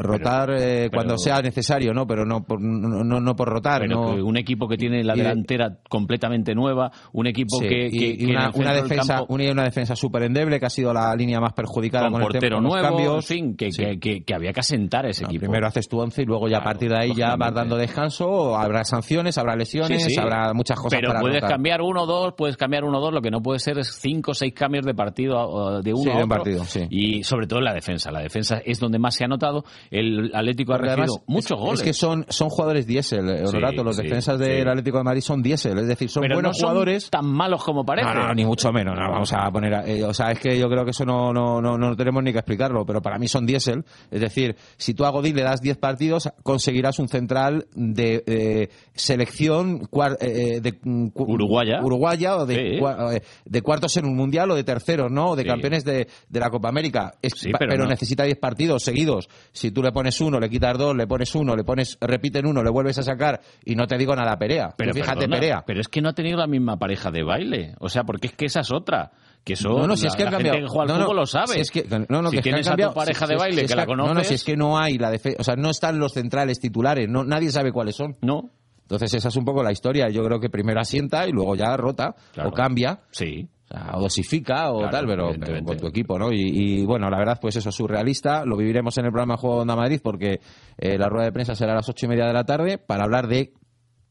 [0.00, 2.06] rotar eh, cuando pero- sea necesario, ¿no?
[2.06, 4.24] Pero no por, no, no- por rotar, Pero ¿no?
[4.26, 7.90] un equipo que tiene la Y de- delantera completamente nueva, un equipo Sí, que, y-
[7.90, 10.70] que- y que en una, el defensa campo- una, una defensa súper endeble que ha
[10.70, 13.26] sido la línea más perjudicada con con, el tema- portero con los nuevo, cambios.
[13.26, 15.40] fin, que, que, que- que había que asentar ese equipo.
[15.40, 18.56] Primero haces tu once y luego ya a partir de ahí ya vas dando descanso,
[18.56, 21.50] habrá sanciones, habrá lesiones, Sí, habrá muchas cosas Pero para puedes rotar.
[21.50, 23.92] cambiar uno o dos, puedes cambiar uno o dos, lo que no puede ser es
[24.00, 26.24] cinco o seis cambios de partido de uno Sí, a de otro.
[26.24, 26.86] un partido, sí.
[26.90, 28.10] Y sobre todo en la defensa.
[28.10, 29.64] La defensa es donde más se ha notado.
[29.90, 31.80] El Atlético ha recibido muchos es, goles.
[31.80, 33.82] Es que son, son jugadores diésel, eh, Sí, Honorato.
[33.84, 36.54] Los sí, defensas del Atlético de Madrid son diésel, es decir, son Pero buenos no
[36.54, 37.10] son jugadores.
[37.10, 38.08] tan malos como parece.
[38.14, 38.94] No, no, ni mucho menos.
[38.98, 39.74] No, vamos a poner.
[39.74, 42.22] a- eh, o sea, es que yo creo que eso no, no, no, no tenemos
[42.22, 43.84] ni que explicarlo, pero para mí son diésel.
[44.10, 48.68] Es decir, si tú a Godín le das 10 partidos, conseguirás un central de eh,
[48.94, 50.78] selección cuar- eh, de
[51.14, 51.80] Uruguaya.
[51.82, 55.30] uruguaya o de, cua- de cuartos en un mundial o de terceros, ¿no?
[55.30, 57.12] O de campeones de, de la Copa América.
[57.20, 59.28] Es- pero pero necesita 10 partidos seguidos.
[59.52, 62.62] Si tú le pones uno, le quitas dos, le pones uno, le pones, repiten uno,
[62.62, 64.74] le vuelves a sacar y no te digo nada, Perea.
[64.76, 65.64] Pero Tú fíjate, perdona, Perea.
[65.66, 67.74] Pero es que no ha tenido la misma pareja de baile.
[67.80, 69.10] O sea, porque es que esa es otra.
[69.44, 70.58] Que eso, No, no, si la, es que han gente cambiado.
[70.66, 71.54] que juega al no, no, lo sabe.
[71.54, 73.60] si es que, no, no, si que tienes cambiado- a tu pareja si- de baile
[73.62, 74.08] si que la conoces...
[74.14, 76.60] No, no, si es que no hay la defe- o sea, no están los centrales
[76.60, 78.16] titulares, no, nadie sabe cuáles son.
[78.20, 78.50] No.
[78.82, 80.08] Entonces esa es un poco la historia.
[80.10, 82.50] Yo creo que primero asienta y luego ya rota Claro.
[82.50, 83.00] o cambia.
[83.10, 83.48] Sí.
[83.94, 86.32] O, dosifica o Claro, tal, pero, con tu equipo, ¿no?
[86.32, 86.40] Y,
[86.80, 88.44] y, bueno, la verdad, pues eso es surrealista.
[88.44, 90.40] Lo viviremos en el programa Juego de Onda Madrid porque
[90.78, 93.04] eh, la rueda de prensa será a las ocho y media de la tarde para
[93.04, 93.52] hablar de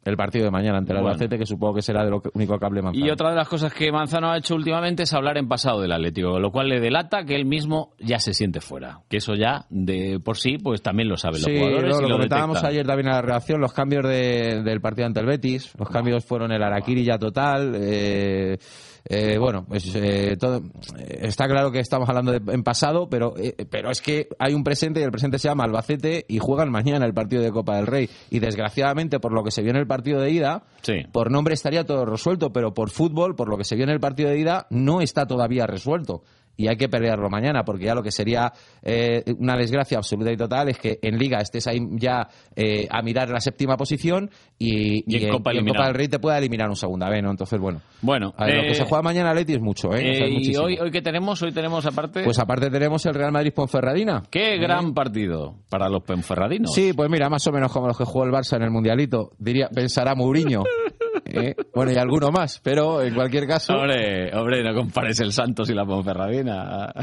[0.03, 1.09] el partido de mañana ante el Bueno.
[1.09, 3.05] Albacete, que supongo que será de lo que- único que hable Manzano.
[3.05, 5.91] Y otra de las cosas que Manzano ha hecho últimamente es hablar en pasado del
[5.91, 9.01] Atlético, lo cual le delata que él mismo ya se siente fuera.
[9.07, 11.89] Que eso ya, de por sí, pues también lo saben Sí, los jugadores.
[11.97, 12.71] lo, lo lo comentábamos detectan.
[12.71, 16.25] ayer también en la reacción, los cambios de- del partido ante el Betis, los cambios
[16.25, 18.57] fueron el Araquiri ya total, eh,
[19.05, 20.57] eh, bueno, pues eh, todo,
[20.97, 24.53] eh, está claro que estamos hablando de- en pasado, pero, eh, pero es que hay
[24.53, 27.75] un presente y el presente se llama Albacete y juegan mañana el partido de Copa
[27.77, 28.09] del Rey.
[28.29, 31.03] Y desgraciadamente, por lo que se vio en el partido de ida, Sí.
[31.11, 33.99] por nombre estaría todo resuelto, pero por fútbol, por lo que se vio en el
[33.99, 36.21] partido de ida, no está todavía resuelto.
[36.57, 38.51] Y hay que pelearlo mañana, porque ya lo que sería
[38.83, 43.01] eh, una desgracia absoluta y total es que en Liga estés ahí ya eh, a
[43.01, 46.75] mirar la séptima posición y, Y en Copa y del Rey te pueda eliminar un
[46.75, 47.31] segunda vez, ¿no?
[47.31, 47.81] Entonces, bueno.
[48.01, 50.11] Bueno, A ver, lo eh, que se juega mañana Leti es mucho, ¿eh?
[50.11, 52.23] O sea, es eh, y hoy, hoy que tenemos, hoy tenemos aparte...
[52.23, 54.23] Pues aparte tenemos el Real Madrid Ponferradina.
[54.29, 56.73] Qué gran partido para los penferradinos.
[56.73, 59.31] Sí, pues mira, más o menos como los que jugó el Barça en el Mundialito.
[59.37, 60.63] Diría, pensará Mourinho.
[61.25, 61.55] ¿eh?
[61.73, 63.73] Bueno, y alguno más, pero en cualquier caso...
[63.73, 66.93] Hombre, hombre, no compares el Santos y la Ponferradina.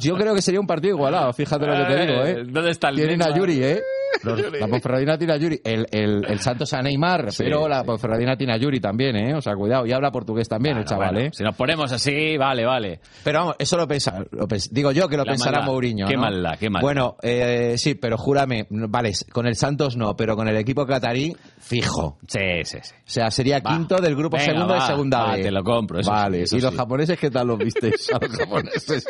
[0.00, 2.44] Yo creo que sería un partido igualado, fíjate lo que te digo, ¿eh?
[2.48, 3.34] ¿Dónde está el Tienen a?
[3.36, 3.80] Yuri, ¿eh?
[4.24, 5.60] Los- la Ponferradina tiene a Yuri.
[5.64, 9.34] El, el, el Santos a Neymar, Sí, pero la Ponferradina tiene a Yuri también, ¿eh?
[9.34, 9.86] O sea, cuidado.
[9.86, 11.30] Y habla portugués también el Bueno, chaval, bueno, ¿eh?
[11.32, 13.00] Si nos ponemos así, vale, vale.
[13.24, 15.72] Pero vamos, eso lo pensa, lo pens- digo yo que lo La pensará maldad.
[15.72, 16.06] Mourinho.
[16.06, 16.20] Qué ¿no?
[16.20, 16.82] maldad, qué maldad.
[16.86, 21.34] Bueno, eh, sí, pero júrame, vale, con el Santos no, pero con el equipo catarí,
[21.58, 22.18] fijo.
[22.28, 22.94] Sí, sí, sí.
[22.94, 23.76] O sea, sería Va.
[23.76, 25.42] quinto del grupo Venga, segundo va, de segunda va, B.
[25.42, 28.08] te lo compro, eso vale, sí, eso ¿y los japoneses qué tal los visteis?
[28.12, 29.06] A los japoneses.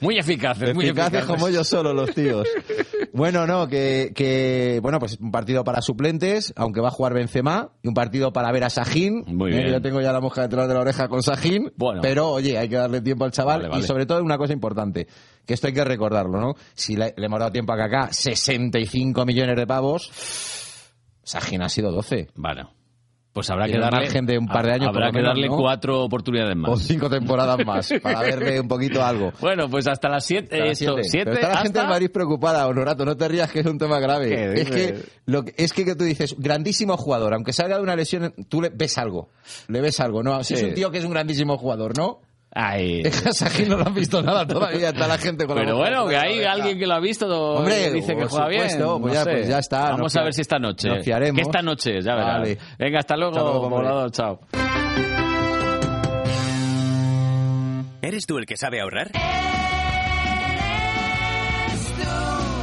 [0.00, 1.34] Muy eficaces, muy Eficaces eficaces.
[1.36, 2.46] como ellos solo los tíos.
[3.12, 7.70] Bueno, no, que, que bueno, pues un partido para suplentes, aunque va a jugar Benzema,
[7.82, 9.24] y un partido para ver a Sajín.
[9.26, 9.72] Muy Eh, bien.
[9.72, 12.00] Yo tengo ya la mosca detrás de la oreja con Sajín, Bueno.
[12.02, 13.82] pero oye, hay que darle tiempo al chaval Vale, vale.
[13.82, 15.06] y sobre todo una cosa importante,
[15.46, 16.54] que esto hay que recordarlo, ¿no?
[16.74, 20.10] Si le, le hemos dado tiempo a Kaká, 65 millones de pavos,
[21.24, 22.28] Sajín ha sido 12.
[22.36, 22.70] Bueno,
[23.38, 24.00] pues habrá que darle...
[24.00, 25.56] margen de un par de años Habrá que menos, darle ¿no?
[25.56, 26.70] cuatro oportunidades más.
[26.70, 29.32] O cinco temporadas más, para verle un poquito algo.
[29.40, 30.56] Bueno, pues hasta las siete.
[30.56, 31.08] Hasta las esto, siete.
[31.08, 33.66] siete Pero está la gente hasta- del Madrid preocupada, Honorato, no te rías que es
[33.66, 34.60] un tema ¿Qué grave.
[34.60, 37.96] Es que, lo que es que, que tú dices, grandísimo jugador, aunque salga de una
[37.96, 39.30] lesión, tú le ves algo.
[39.68, 40.42] Le ves algo, ¿no?
[40.42, 40.54] Sí.
[40.54, 42.20] es un tío que es un grandísimo jugador, ¿no?
[42.50, 43.02] Ay.
[43.04, 45.62] Es que a Sajín no lo han visto nada todavía, está la gente con la
[45.62, 48.24] Pero boca bueno, que hay la alguien que lo ha visto Hombre, y dice que
[48.26, 48.70] juega bien.
[48.70, 50.88] supuesto, pues no ya- pues ya está, Vamos a ver si esta noche.
[50.88, 51.36] nos fiaremos.
[51.36, 52.38] Que esta noche, ya verás.
[52.40, 52.58] Vale.
[52.78, 54.40] Venga, hasta luego, Hasta luego, chao.
[58.00, 59.10] ¿Eres tú el que sabe ahorrar?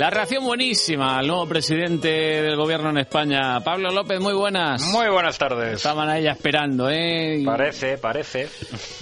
[0.00, 3.60] La reacción buenísima al nuevo presidente del gobierno en España.
[3.60, 4.80] Pablo López, muy buenas.
[4.86, 5.74] Muy buenas tardes.
[5.74, 7.42] Estaban ahí esperando, ¿eh?
[7.44, 8.48] Parece, parece.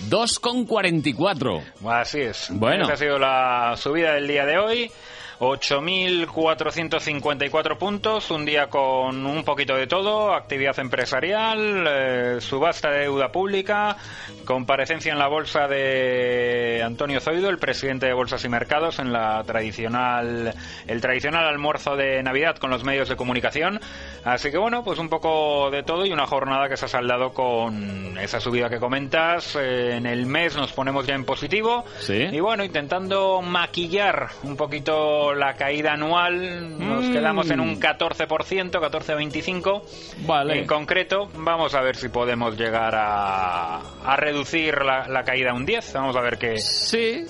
[0.08, 1.62] 2,44.
[1.88, 2.48] Así es.
[2.50, 2.82] Bueno.
[2.82, 4.90] Esa ha sido la subida del día de hoy.
[5.40, 13.30] 8.454 puntos, un día con un poquito de todo, actividad empresarial, eh, subasta de deuda
[13.30, 13.96] pública,
[14.44, 19.44] comparecencia en la bolsa de Antonio Zoido, el presidente de Bolsas y Mercados, en la
[19.44, 20.52] tradicional,
[20.88, 23.80] el tradicional almuerzo de Navidad con los medios de comunicación.
[24.24, 27.32] Así que bueno, pues un poco de todo y una jornada que se ha saldado
[27.32, 29.54] con esa subida que comentas.
[29.54, 31.84] Eh, en el mes nos ponemos ya en positivo.
[32.08, 37.12] Y bueno, intentando maquillar un poquito la caída anual, nos Mm.
[37.12, 39.82] quedamos en un 14%, 14,25.
[40.26, 40.58] Vale.
[40.60, 45.54] En concreto, vamos a ver si podemos llegar a, a reducir la, la caída a
[45.54, 45.92] un 10.
[45.94, 46.54] Vamos a ver qué,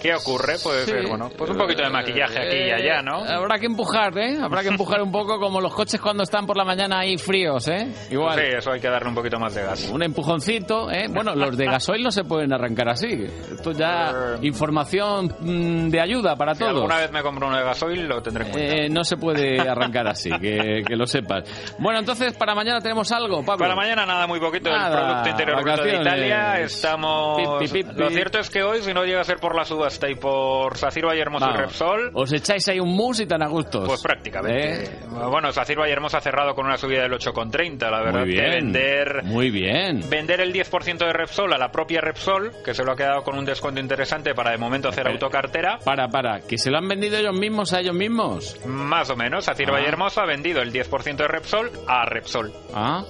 [0.00, 0.54] qué ocurre.
[0.62, 0.90] Puede Sí.
[0.92, 3.24] ser, bueno, pues un poquito de maquillaje aquí y allá, ¿no?
[3.26, 4.38] Eh, Habrá que empujar, ¿eh?
[4.42, 7.68] Habrá que empujar un poco como los coches cuando están por la mañana ahí fríos,
[7.68, 7.88] ¿eh?
[8.10, 8.38] Igual.
[8.38, 9.88] Sí, eso hay que darle un poquito más de gas.
[9.88, 11.06] Un empujoncito, ¿eh?
[11.08, 13.08] Bueno, los de gasoil no se pueden arrancar así.
[13.52, 16.74] Esto ya información mm, de ayuda para Si todos.
[16.74, 18.74] alguna vez me compro uno de gasoil, lo tendré en cuenta.
[18.74, 21.44] Eh, no se puede arrancar así, que, que lo sepas.
[21.78, 23.64] Bueno, entonces para mañana tenemos algo, Pablo.
[23.64, 25.96] Para mañana nada, muy poquito Nada, Producto Interior Bruto de.
[25.96, 26.60] Italia.
[26.60, 27.58] Estamos...
[27.60, 29.64] Pip, pip, pip, Lo cierto es que hoy, si no llega a ser por la
[29.64, 33.42] subasta y por Sacir Valle Hermoso y Repsol, Os echáis ahí un mus y tan
[33.42, 33.86] a gustos.
[33.86, 34.84] Pues prácticamente.
[34.84, 34.90] ¿Eh?
[35.30, 37.90] Bueno, Sacir Valle Hermoso ha cerrado con una subida del 8,30.
[37.90, 38.50] La verdad Muy que bien.
[38.50, 40.08] vender, Muy bien.
[40.08, 43.36] vender el 10% de Repsol a la propia Repsol, que se lo ha quedado con
[43.38, 45.78] un descuento interesante para de momento hacer autocartera.
[45.84, 48.56] Para, para, que se lo han vendido ellos mismos a ellos mismos.
[48.66, 49.44] Más o menos.
[49.44, 49.80] Sacir Ah.
[49.80, 52.52] Hermoso ha vendido el 10% de Repsol a Repsol.
[52.74, 53.02] Ah,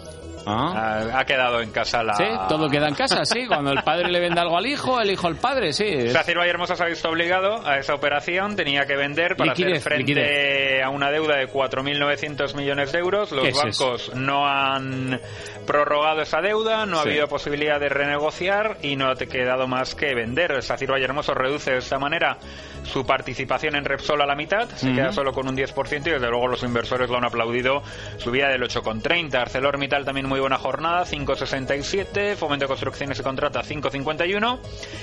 [0.46, 1.08] ah.
[1.12, 2.14] Ha, ha quedado en casa la...
[2.14, 3.46] Sí, todo queda en casa, sí.
[3.48, 5.84] Cuando el padre le vende algo al hijo, el hijo al padre, sí.
[5.86, 9.82] Es- Hermoso se ha visto obligado a esa operación, tenía que vender para Liquidez, hacer
[9.82, 10.82] frente liquidez.
[10.84, 13.30] a una deuda de 4.900 millones de euros.
[13.32, 15.20] Los bancos no han
[15.66, 17.10] prorrogado esa deuda, no ha Sí.
[17.10, 20.62] habido posibilidad de renegociar y no ha quedado más que vender.
[20.62, 22.38] Sacir Valle Hermoso reduce de esta manera
[22.84, 26.28] su participación en Repsol a la mitad, se queda solo con un 10% y desde
[26.30, 27.82] luego los inversores lo han aplaudido.
[28.18, 29.34] Subida del 8,30.
[29.34, 32.36] ArcelorMittal también muy buena jornada, 5,67.
[32.36, 34.58] Fomento de Construcciones y Contrata, 5,51.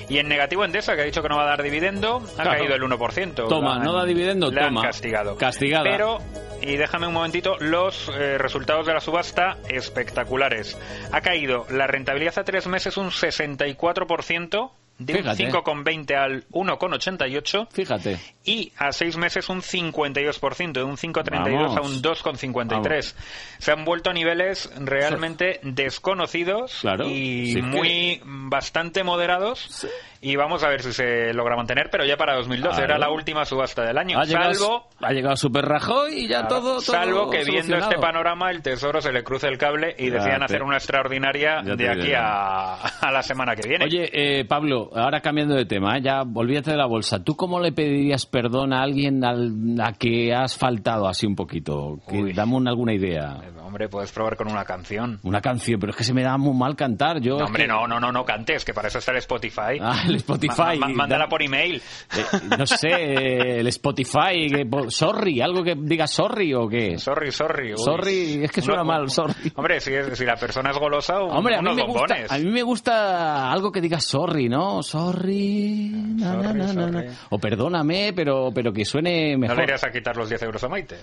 [0.10, 2.60] Y en negativo Endesa, que ha dicho que no va a dar dividendo, ha Claro.
[2.60, 3.48] caído el 1%.
[3.48, 4.82] Toma, han- no da dividendo, la han toma.
[4.84, 5.38] castigado.
[5.38, 5.84] Castigada.
[5.84, 6.18] Pero,
[6.62, 10.78] y déjame un momentito, los eh, resultados de la subasta espectaculares.
[11.12, 14.72] Ha caído la rentabilidad a tres meses un 64%.
[14.98, 15.46] De Fíjate.
[15.46, 18.18] un 5,20 al 1,88 Fíjate.
[18.46, 23.14] y a seis meses un 52%, de un 5,32 a un 2,53.
[23.60, 29.86] Se han vuelto a niveles realmente desconocidos Claro, y sí que- muy bastante moderados.
[30.28, 32.86] Y vamos a ver si se logra mantener, pero ya para 2012 Claro.
[32.94, 34.18] era la última subasta del año.
[34.20, 37.76] Ha llegado, salvo ha llegado Super Rajoy y ya Claro, todo, todo Salvo que viendo
[37.78, 41.90] este panorama el Tesoro se le cruce el cable y decidan hacer una extraordinaria de
[41.90, 43.86] aquí a, a la semana que viene.
[43.86, 46.02] Oye, eh, Pablo, ahora cambiando de tema, ¿eh?
[46.02, 47.24] ya olvídate de la bolsa.
[47.24, 52.00] ¿Tú cómo le pedirías perdón a alguien al, a que has faltado así un poquito?
[52.10, 53.38] Que, dame una- alguna idea.
[53.64, 55.20] Hombre, puedes probar con una canción.
[55.24, 57.20] Una canción, pero es que se me da muy mal cantar.
[57.22, 59.78] Yo No, hombre, que- no, no, no, no cantes, que para eso está el Spotify.
[59.82, 60.78] Ah, el Spotify.
[60.80, 61.76] Ma- ma- mándala Da- por email.
[62.16, 62.26] Eh,
[62.58, 66.98] no sé, el Spotify, que, sorry, algo que diga sorry o qué.
[66.98, 67.72] Sorry, sorry.
[67.74, 67.78] uy.
[67.78, 69.34] Sorry, es que suena Uno- mal, sorry.
[69.56, 72.00] Hombre, si, es- si la persona es golosa, un- Hombre, a mí, unos me gusta,
[72.16, 72.32] bombones.
[72.32, 74.82] a mí me gusta algo que diga sorry, ¿no?
[74.84, 75.90] Sorry.
[75.94, 77.04] na, na, na, na, na.
[77.30, 79.58] O perdóname, pero, pero que suene No mejor.
[79.58, 80.98] le irías a quitar los 10 euros a Maite.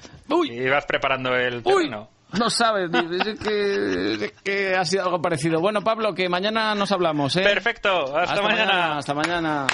[0.51, 2.09] Y vas preparando el terreno.
[2.39, 5.61] No sabes, es que, es que ha sido algo parecido.
[5.61, 7.43] Bueno, Pablo, que mañana nos hablamos, ¿eh?
[7.43, 8.99] Perfecto, hasta, mañana.
[8.99, 9.67] Hasta mañana.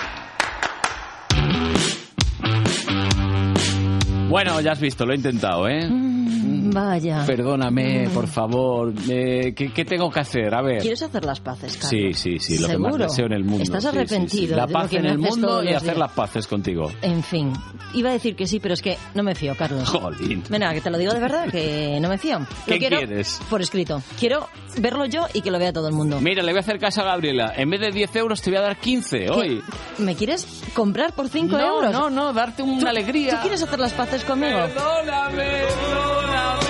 [4.28, 5.88] Bueno, ya has visto, lo he intentado, ¿eh?
[5.88, 7.24] Mm, Vaya.
[7.26, 8.92] Perdóname, por favor.
[9.08, 10.54] Eh, ¿qué, qué tengo que hacer?
[10.54, 10.82] A ver.
[10.82, 11.88] ¿Quieres hacer las paces, Carlos?
[11.90, 13.62] Sí, sí, sí, lo que más deseo en el mundo.
[13.62, 13.98] ¿Estás Sí, sí, sí.
[13.98, 16.90] arrepentido La de lo paz que en el mundo y hacer las paces contigo.
[17.00, 17.52] En fin,
[17.94, 19.88] iba a decir que sí, pero es que no me fío, Carlos.
[19.88, 20.42] Jolín.
[20.50, 22.38] Venga, que te lo digo de verdad, que no me fío.
[22.40, 23.40] Lo ¿Qué quiero quieres?
[23.48, 24.02] Por escrito.
[24.18, 24.46] Quiero
[24.78, 26.20] verlo yo y que lo vea todo el mundo.
[26.20, 27.54] Mira, le voy a hacer caso a Gabriela.
[27.56, 29.62] En vez de 10 euros te voy a dar 15 hoy.
[29.96, 31.92] ¿Me quieres comprar por 5 No, euros?
[31.92, 33.30] no, no, darte una ¿Tú- alegría.
[33.36, 34.58] ¿Tú quieres hacer las paces conmigo?
[34.58, 36.68] Perdóname, perdóname.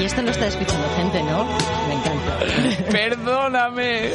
[0.00, 1.44] Y esto lo está escuchando gente, ¿no?
[1.88, 2.38] Me encanta.
[2.92, 4.10] Perdóname.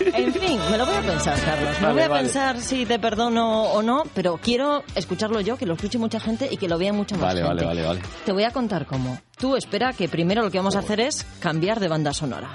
[0.00, 1.70] En fin, me lo voy a pensar, Carlos.
[1.80, 2.22] Me Vale, voy a vale.
[2.24, 6.46] pensar si te perdono o no, pero quiero escucharlo yo, que lo escuche mucha gente
[6.50, 7.64] y que lo vea mucha más Vale, gente.
[7.64, 8.00] vale, vale, vale.
[8.26, 9.18] Te voy a contar cómo.
[9.38, 12.50] Tú espera que primero lo que vamos a hacer es cambiar de banda sonora.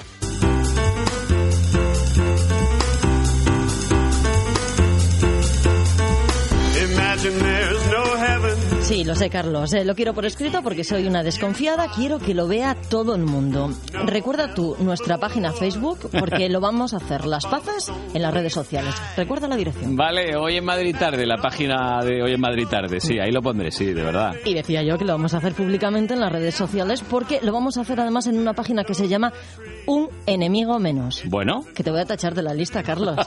[6.91, 8.69] imagine there's no heaven.
[8.90, 9.72] Sí, lo sé, Carlos.
[9.74, 11.91] Eh, lo quiero por escrito porque soy una desconfiada.
[11.95, 13.70] Quiero que lo vea todo el mundo.
[14.07, 18.52] Recuerda tú nuestra página Facebook porque lo vamos a hacer las paces en las redes
[18.52, 18.95] sociales.
[19.16, 19.95] Recuerda la dirección.
[19.95, 23.44] Vale, hoy en Madrid tarde, la página de hoy en Madrid tarde, sí, ahí lo
[23.44, 24.34] pondré, sí, de verdad.
[24.44, 27.53] Y decía yo que lo vamos a hacer públicamente en las redes sociales porque lo
[27.53, 29.32] vamos a hacer además en una página que se llama
[29.86, 31.22] Un enemigo menos.
[31.26, 33.18] Bueno, Que te voy a tachar de la lista, Carlos.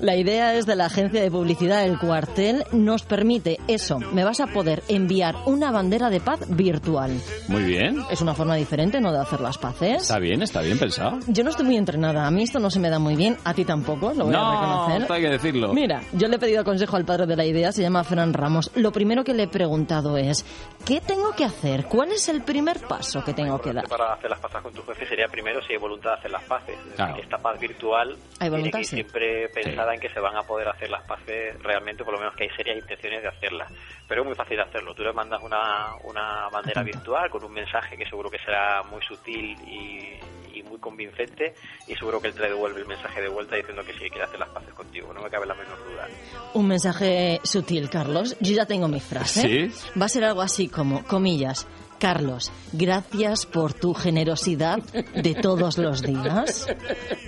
[0.00, 2.64] La idea es de la agencia de publicidad El Cuartel.
[2.72, 3.98] Nos permite eso.
[3.98, 7.20] Me vas a poder enviar una bandera de paz virtual.
[7.48, 8.02] muy bien.
[8.10, 10.02] Es una forma diferente, ¿no?, de hacer las paces.
[10.02, 11.18] Está bien, está bien pensado.
[11.28, 12.26] Yo no estoy muy entrenada.
[12.26, 13.36] A mí esto no se me da muy bien.
[13.44, 15.02] A ti tampoco, lo voy a No, reconocer.
[15.02, 15.72] esto hay que decirlo.
[15.72, 18.70] Mira, yo le he pedido consejo al padre de la idea, se llama Fran Ramos.
[18.74, 20.44] Lo primero que le he preguntado es,
[20.84, 21.84] ¿qué tengo que hacer?
[21.86, 23.88] ¿Cuál es el primer paso que tengo que dar?
[23.88, 26.42] Para hacer las paces con tu jefe sería primero si hay voluntad de hacer las
[26.44, 26.76] paces.
[26.96, 27.16] Claro.
[27.22, 28.96] Esta paz virtual Hay tiene voluntad, que ir sí.
[28.96, 32.34] siempre pensada en que se van a poder hacer las paces realmente, por lo menos
[32.36, 33.70] que hay serias intenciones de hacerlas.
[34.12, 34.94] Pero es muy fácil hacerlo.
[34.94, 39.00] Tú le mandas una, una bandera virtual con un mensaje que seguro que será muy
[39.00, 40.20] sutil y,
[40.52, 41.54] y muy convincente
[41.88, 44.38] y seguro que él te devuelve el mensaje de vuelta diciendo que sí, quiere hacer
[44.38, 45.14] las paces contigo.
[45.14, 46.08] No me cabe la menor duda.
[46.52, 48.36] Un mensaje sutil, Carlos.
[48.38, 49.70] Yo ya tengo mi frase.
[49.70, 49.98] ¿Sí?
[49.98, 51.66] Va a ser algo así como, comillas,
[51.98, 54.76] Carlos, gracias por tu generosidad
[55.14, 56.66] de todos los días.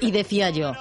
[0.02, 0.73] Y decía yo,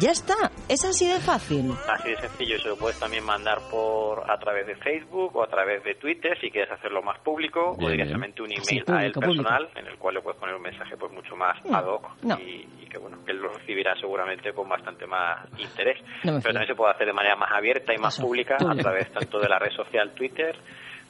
[0.00, 0.34] ya está,
[0.68, 1.72] es así de fácil.
[1.88, 5.42] Así de sencillo, y se lo puedes también mandar por a través de Facebook o
[5.42, 8.76] a través de Twitter si quieres hacerlo más público Bien, o directamente un email Sí,
[8.86, 9.42] a él público, público.
[9.44, 12.08] personal en el cual le puedes poner un mensaje pues mucho más No, ad hoc
[12.22, 12.38] no.
[12.40, 16.00] y, y que bueno que él lo recibirá seguramente con bastante más interés.
[16.24, 18.58] No Pero también se puede hacer de manera más abierta y más Eso, pública a
[18.58, 18.82] público.
[18.82, 20.56] través tanto de la red social Twitter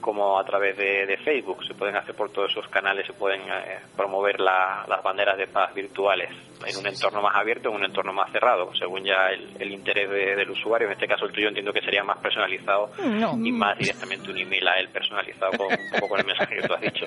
[0.02, 1.64] como a través de, de Facebook.
[1.66, 5.46] Se pueden hacer por todos esos canales, se pueden eh, promover la- las banderas de
[5.46, 6.28] paz virtuales
[6.66, 10.10] en un entorno más abierto, en un entorno más cerrado, según ya el, el interés
[10.10, 10.88] de- del usuario.
[10.88, 13.32] En este caso el tuyo entiendo que sería más personalizado No.
[13.42, 16.68] y más directamente un email a él personalizado con, un poco con el mensaje que
[16.68, 17.06] tú has dicho.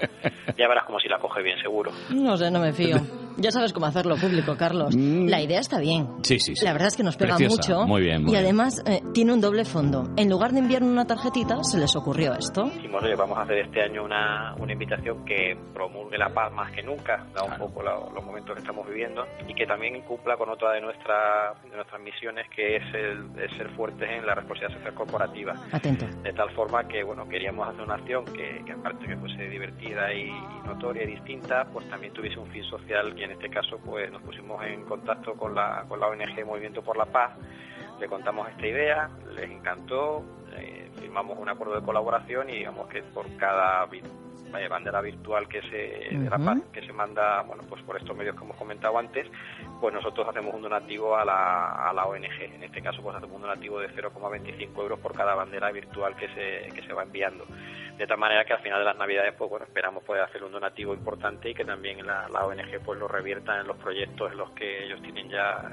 [0.57, 1.91] Ya verás como si la coge bien seguro.
[2.09, 2.97] No sé, no me fío.
[3.37, 4.95] Ya sabes cómo hacerlo público, Carlos.
[4.95, 6.07] La idea está bien.
[6.23, 6.63] Sí, sí, sí.
[6.63, 7.73] La verdad es que nos pega Preciosa.
[7.73, 7.85] mucho.
[7.87, 8.43] Muy bien, muy y bien.
[8.45, 10.05] además eh, tiene un doble fondo.
[10.15, 12.71] En lugar de enviar una tarjetita, se les ocurrió esto.
[12.85, 16.69] Dijimos, oye, vamos a hacer este año una, una invitación que promulgue la paz más
[16.71, 20.37] que nunca, da un poco la- los momentos que estamos viviendo y que también cumpla
[20.37, 24.35] con otra de, nuestra, de nuestras misiones que es el, el ser fuertes en la
[24.35, 25.55] responsabilidad social corporativa.
[25.71, 26.05] Atento.
[26.21, 30.13] De tal forma que, bueno, queríamos hacer una acción que, que aparte que fuese divertida
[30.13, 33.79] y, y notoria y distinta, pues también tuviese un fin social y en este caso
[33.83, 37.31] pues nos pusimos en contacto con la, con la ONG Movimiento por la Paz,
[37.99, 40.23] le contamos esta idea, les encantó,
[40.59, 44.01] eh, firmamos un acuerdo de colaboración y digamos que por cada vi-
[44.69, 46.45] bandera virtual que se de la Ujú.
[46.45, 49.27] paz que se manda bueno pues por estos medios que hemos comentado antes
[49.81, 53.35] pues nosotros hacemos un donativo a la, a la ONG en este caso pues hacemos
[53.35, 57.45] un donativo de 0,25 euros por cada bandera virtual que se, que se va enviando
[57.97, 60.53] de tal manera que al final de las navidades pues bueno esperamos poder hacer un
[60.53, 64.37] donativo importante y que también la, la ONG pues lo revierta en los proyectos en
[64.37, 65.63] los que ellos tienen ya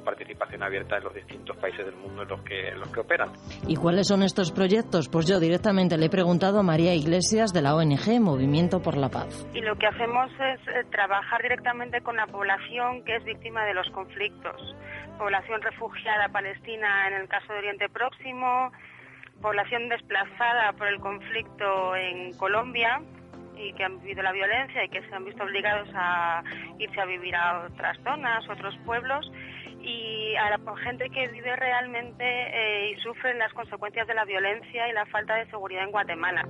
[0.00, 3.00] su, participación abierta en los distintos países del mundo en los que en los que
[3.00, 3.32] operan
[3.66, 5.08] ¿Y cuáles son estos proyectos?
[5.08, 9.08] Pues yo directamente le he preguntado a María Iglesias de la ONG Movimiento por la
[9.08, 9.46] Paz.
[9.54, 13.74] y lo que hacemos es eh, trabajar directamente con la población que es víctima de
[13.74, 14.76] los conflictos.
[15.18, 18.72] Población refugiada palestina en el caso de Oriente Próximo,
[19.40, 23.00] población desplazada por el conflicto en Colombia
[23.56, 26.42] y que han vivido la violencia y que se han visto obligados a
[26.78, 29.30] irse a vivir a otras zonas, otros pueblos
[29.82, 34.88] y a la gente que vive realmente eh, y sufre las consecuencias de la violencia
[34.88, 36.46] y la falta de seguridad en Guatemala.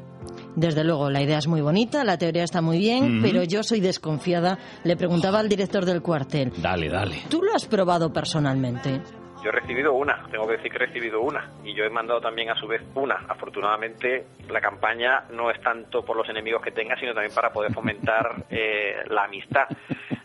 [0.57, 3.81] Desde luego, la idea es muy bonita, la teoría está muy bien, pero yo soy
[3.81, 4.59] desconfiada.
[4.85, 7.17] Le preguntaba al director del cuartel, Dale, dale.
[7.31, 9.01] ¿tú lo has probado personalmente?
[9.43, 12.21] Yo he recibido una, tengo que decir que he recibido una y yo he mandado
[12.21, 13.25] también a su vez una.
[13.27, 17.73] Afortunadamente la campaña no es tanto por los enemigos que tenga, sino también para poder
[17.73, 19.67] fomentar eh, la amistad.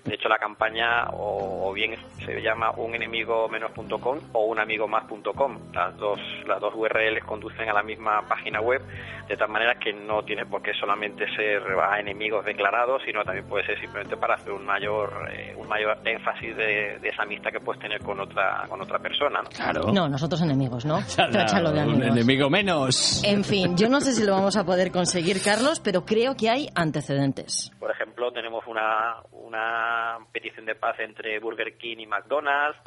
[0.05, 5.57] De hecho, la campaña o, o bien se llama unenemigomenos.com o unamigomás.com.
[5.73, 8.81] Las dos, las dos URLs conducen a la misma página web,
[9.27, 13.47] de tal manera que no tiene por qué solamente ser a enemigos declarados, sino también
[13.47, 17.51] puede ser simplemente para hacer un mayor, eh, un mayor énfasis de, de esa amistad
[17.51, 19.41] que puedes tener con otra, con otra persona.
[19.41, 19.49] ¿no?
[19.49, 19.91] Claro.
[19.91, 20.99] No, nosotros enemigos, ¿no?
[21.15, 22.07] Táchalo de un amigos.
[22.17, 23.23] enemigo menos.
[23.23, 26.49] En fin, yo no sé si lo vamos a poder conseguir, Carlos, pero creo que
[26.49, 27.71] hay antecedentes.
[27.79, 29.94] Por ejemplo, tenemos una, una
[30.31, 32.77] petición de paz entre Burger King y McDonald's.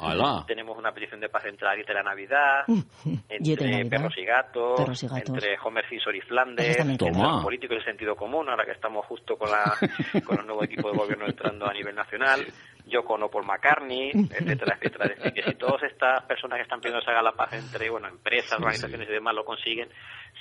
[0.47, 2.63] Tenemos una petición de paz entre la Dieta de la Navidad,
[3.29, 3.89] entre Navidad.
[3.89, 5.29] Perros y Gatos, Perros y Gatos.
[5.29, 7.33] entre Homer Simpson y Flandes, entre Toma.
[7.33, 9.75] los políticos y el sentido común, ahora que estamos justo con, la,
[10.25, 12.45] con el nuevo equipo de gobierno entrando a nivel nacional.
[12.89, 15.05] Yo con Paul McCartney, etcétera, etcétera.
[15.05, 17.53] Es decir, que si todas estas personas que están pidiendo que se haga la paz
[17.53, 19.89] entre bueno empresas, organizaciones y demás lo consiguen,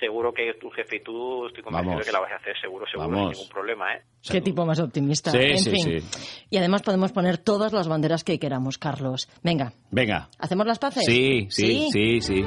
[0.01, 2.05] seguro que tu jefe y tú estoy convencido Vamos.
[2.07, 3.31] de que la vais a hacer seguro, seguro, Vamos.
[3.37, 4.03] sin ningún problema, ¿eh?
[4.31, 5.31] Qué tipo más optimista.
[5.31, 6.01] Sí, en sí, fin.
[6.01, 6.47] sí.
[6.51, 9.29] Y además podemos poner todas las banderas que queramos, Carlos.
[9.43, 10.29] Venga, Venga.
[10.39, 11.05] ¿hacemos las paces?
[11.05, 12.45] Sí, sí, sí, sí.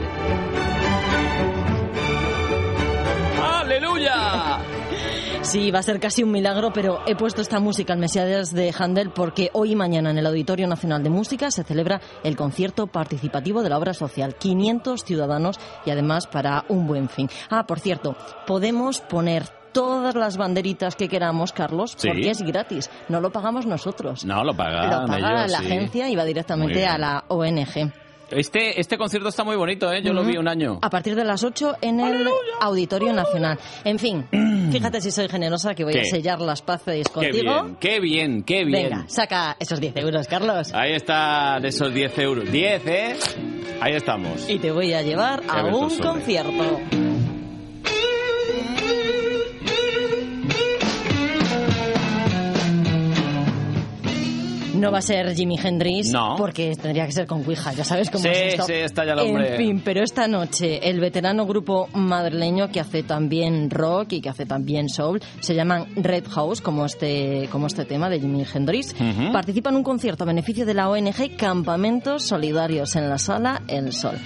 [3.41, 4.50] ¡Aleluya!
[5.43, 8.73] Sí, va a ser casi un milagro, pero he puesto esta música al Mesías de
[8.77, 12.88] Handel porque hoy y mañana en el Auditorio Nacional de Música se celebra el concierto
[12.88, 14.35] participativo de la obra social.
[14.35, 17.27] 500 ciudadanos y además para un buen fin.
[17.49, 18.15] Ah, por cierto,
[18.45, 22.07] podemos poner todas las banderitas que queramos, Carlos, Sí.
[22.07, 22.89] porque es gratis.
[23.09, 24.23] No lo pagamos nosotros.
[24.26, 25.65] No, lo paga, lo paga ellos, la sí.
[25.65, 27.91] agencia y va directamente a la ONG.
[28.31, 30.01] Este, este concierto está muy bonito, ¿eh?
[30.01, 30.79] Yo lo vi un año.
[30.81, 32.27] A partir de las 8 en el
[32.61, 33.59] Auditorio Nacional.
[33.83, 34.25] En fin,
[34.71, 36.05] fíjate si soy generosa que voy a ¿Qué?
[36.09, 37.63] sellar las paces Qué contigo.
[37.63, 38.89] bien, qué bien, qué bien.
[38.89, 40.71] Venga, saca esos 10 euros, Carlos.
[40.73, 42.51] Ahí están esos 10 euros.
[42.51, 43.15] 10, ¿eh?
[43.81, 44.49] Ahí estamos.
[44.49, 46.79] Y te voy a llevar a un concierto.
[54.81, 56.35] No va a ser Jimi Hendrix, No.
[56.37, 58.65] porque tendría que ser con Ouija, ya sabes cómo Sí, es esto.
[58.65, 59.51] sí, está ya el hombre.
[59.51, 64.29] En fin, pero esta noche el veterano grupo madrileño que hace también rock y que
[64.29, 68.93] hace también soul, se llaman Red House, como este, como este tema de Jimi Hendrix,
[68.93, 69.31] Ujú.
[69.31, 73.93] participa en un concierto a beneficio de la ONG Campamentos Solidarios en la sala El
[73.93, 74.17] Sol.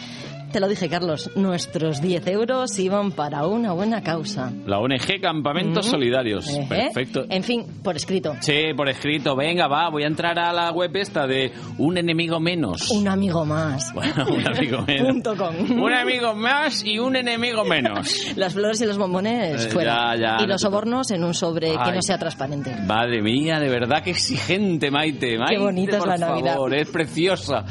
[0.56, 4.54] Te lo dije, Carlos, nuestros 10 euros iban para una buena causa.
[4.66, 5.92] La ONG Campamentos Mm.
[5.92, 6.48] Solidarios.
[6.48, 6.66] Ejé.
[6.94, 7.26] Perfecto.
[7.30, 8.38] En fin, por escrito.
[8.40, 9.36] Sí, por escrito.
[9.36, 12.90] Venga, va, voy a entrar a la web esta de Un enemigo menos.
[12.92, 13.94] Un amigo más.
[13.94, 15.12] Bueno, un amigo menos.
[15.12, 15.54] Punto com.
[15.84, 18.26] Un amigo más y un enemigo menos.
[18.38, 20.16] Las flores y los bombones Eh, fuera.
[20.16, 21.96] ya, ya, y los sobornos en un sobre que Ay.
[21.96, 22.74] no sea transparente.
[22.88, 25.38] Madre mía, de verdad que exigente, Maite.
[25.38, 26.54] Maite, bonita es la Navidad.
[26.54, 27.66] favor, es preciosa.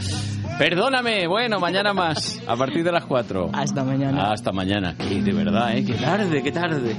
[0.59, 3.51] Perdóname, bueno, mañana más, a partir de las 4.
[3.53, 4.31] Hasta mañana.
[4.31, 4.95] Hasta mañana.
[4.97, 5.85] Que de verdad, ¿eh?
[5.85, 6.97] Qué tarde, qué tarde.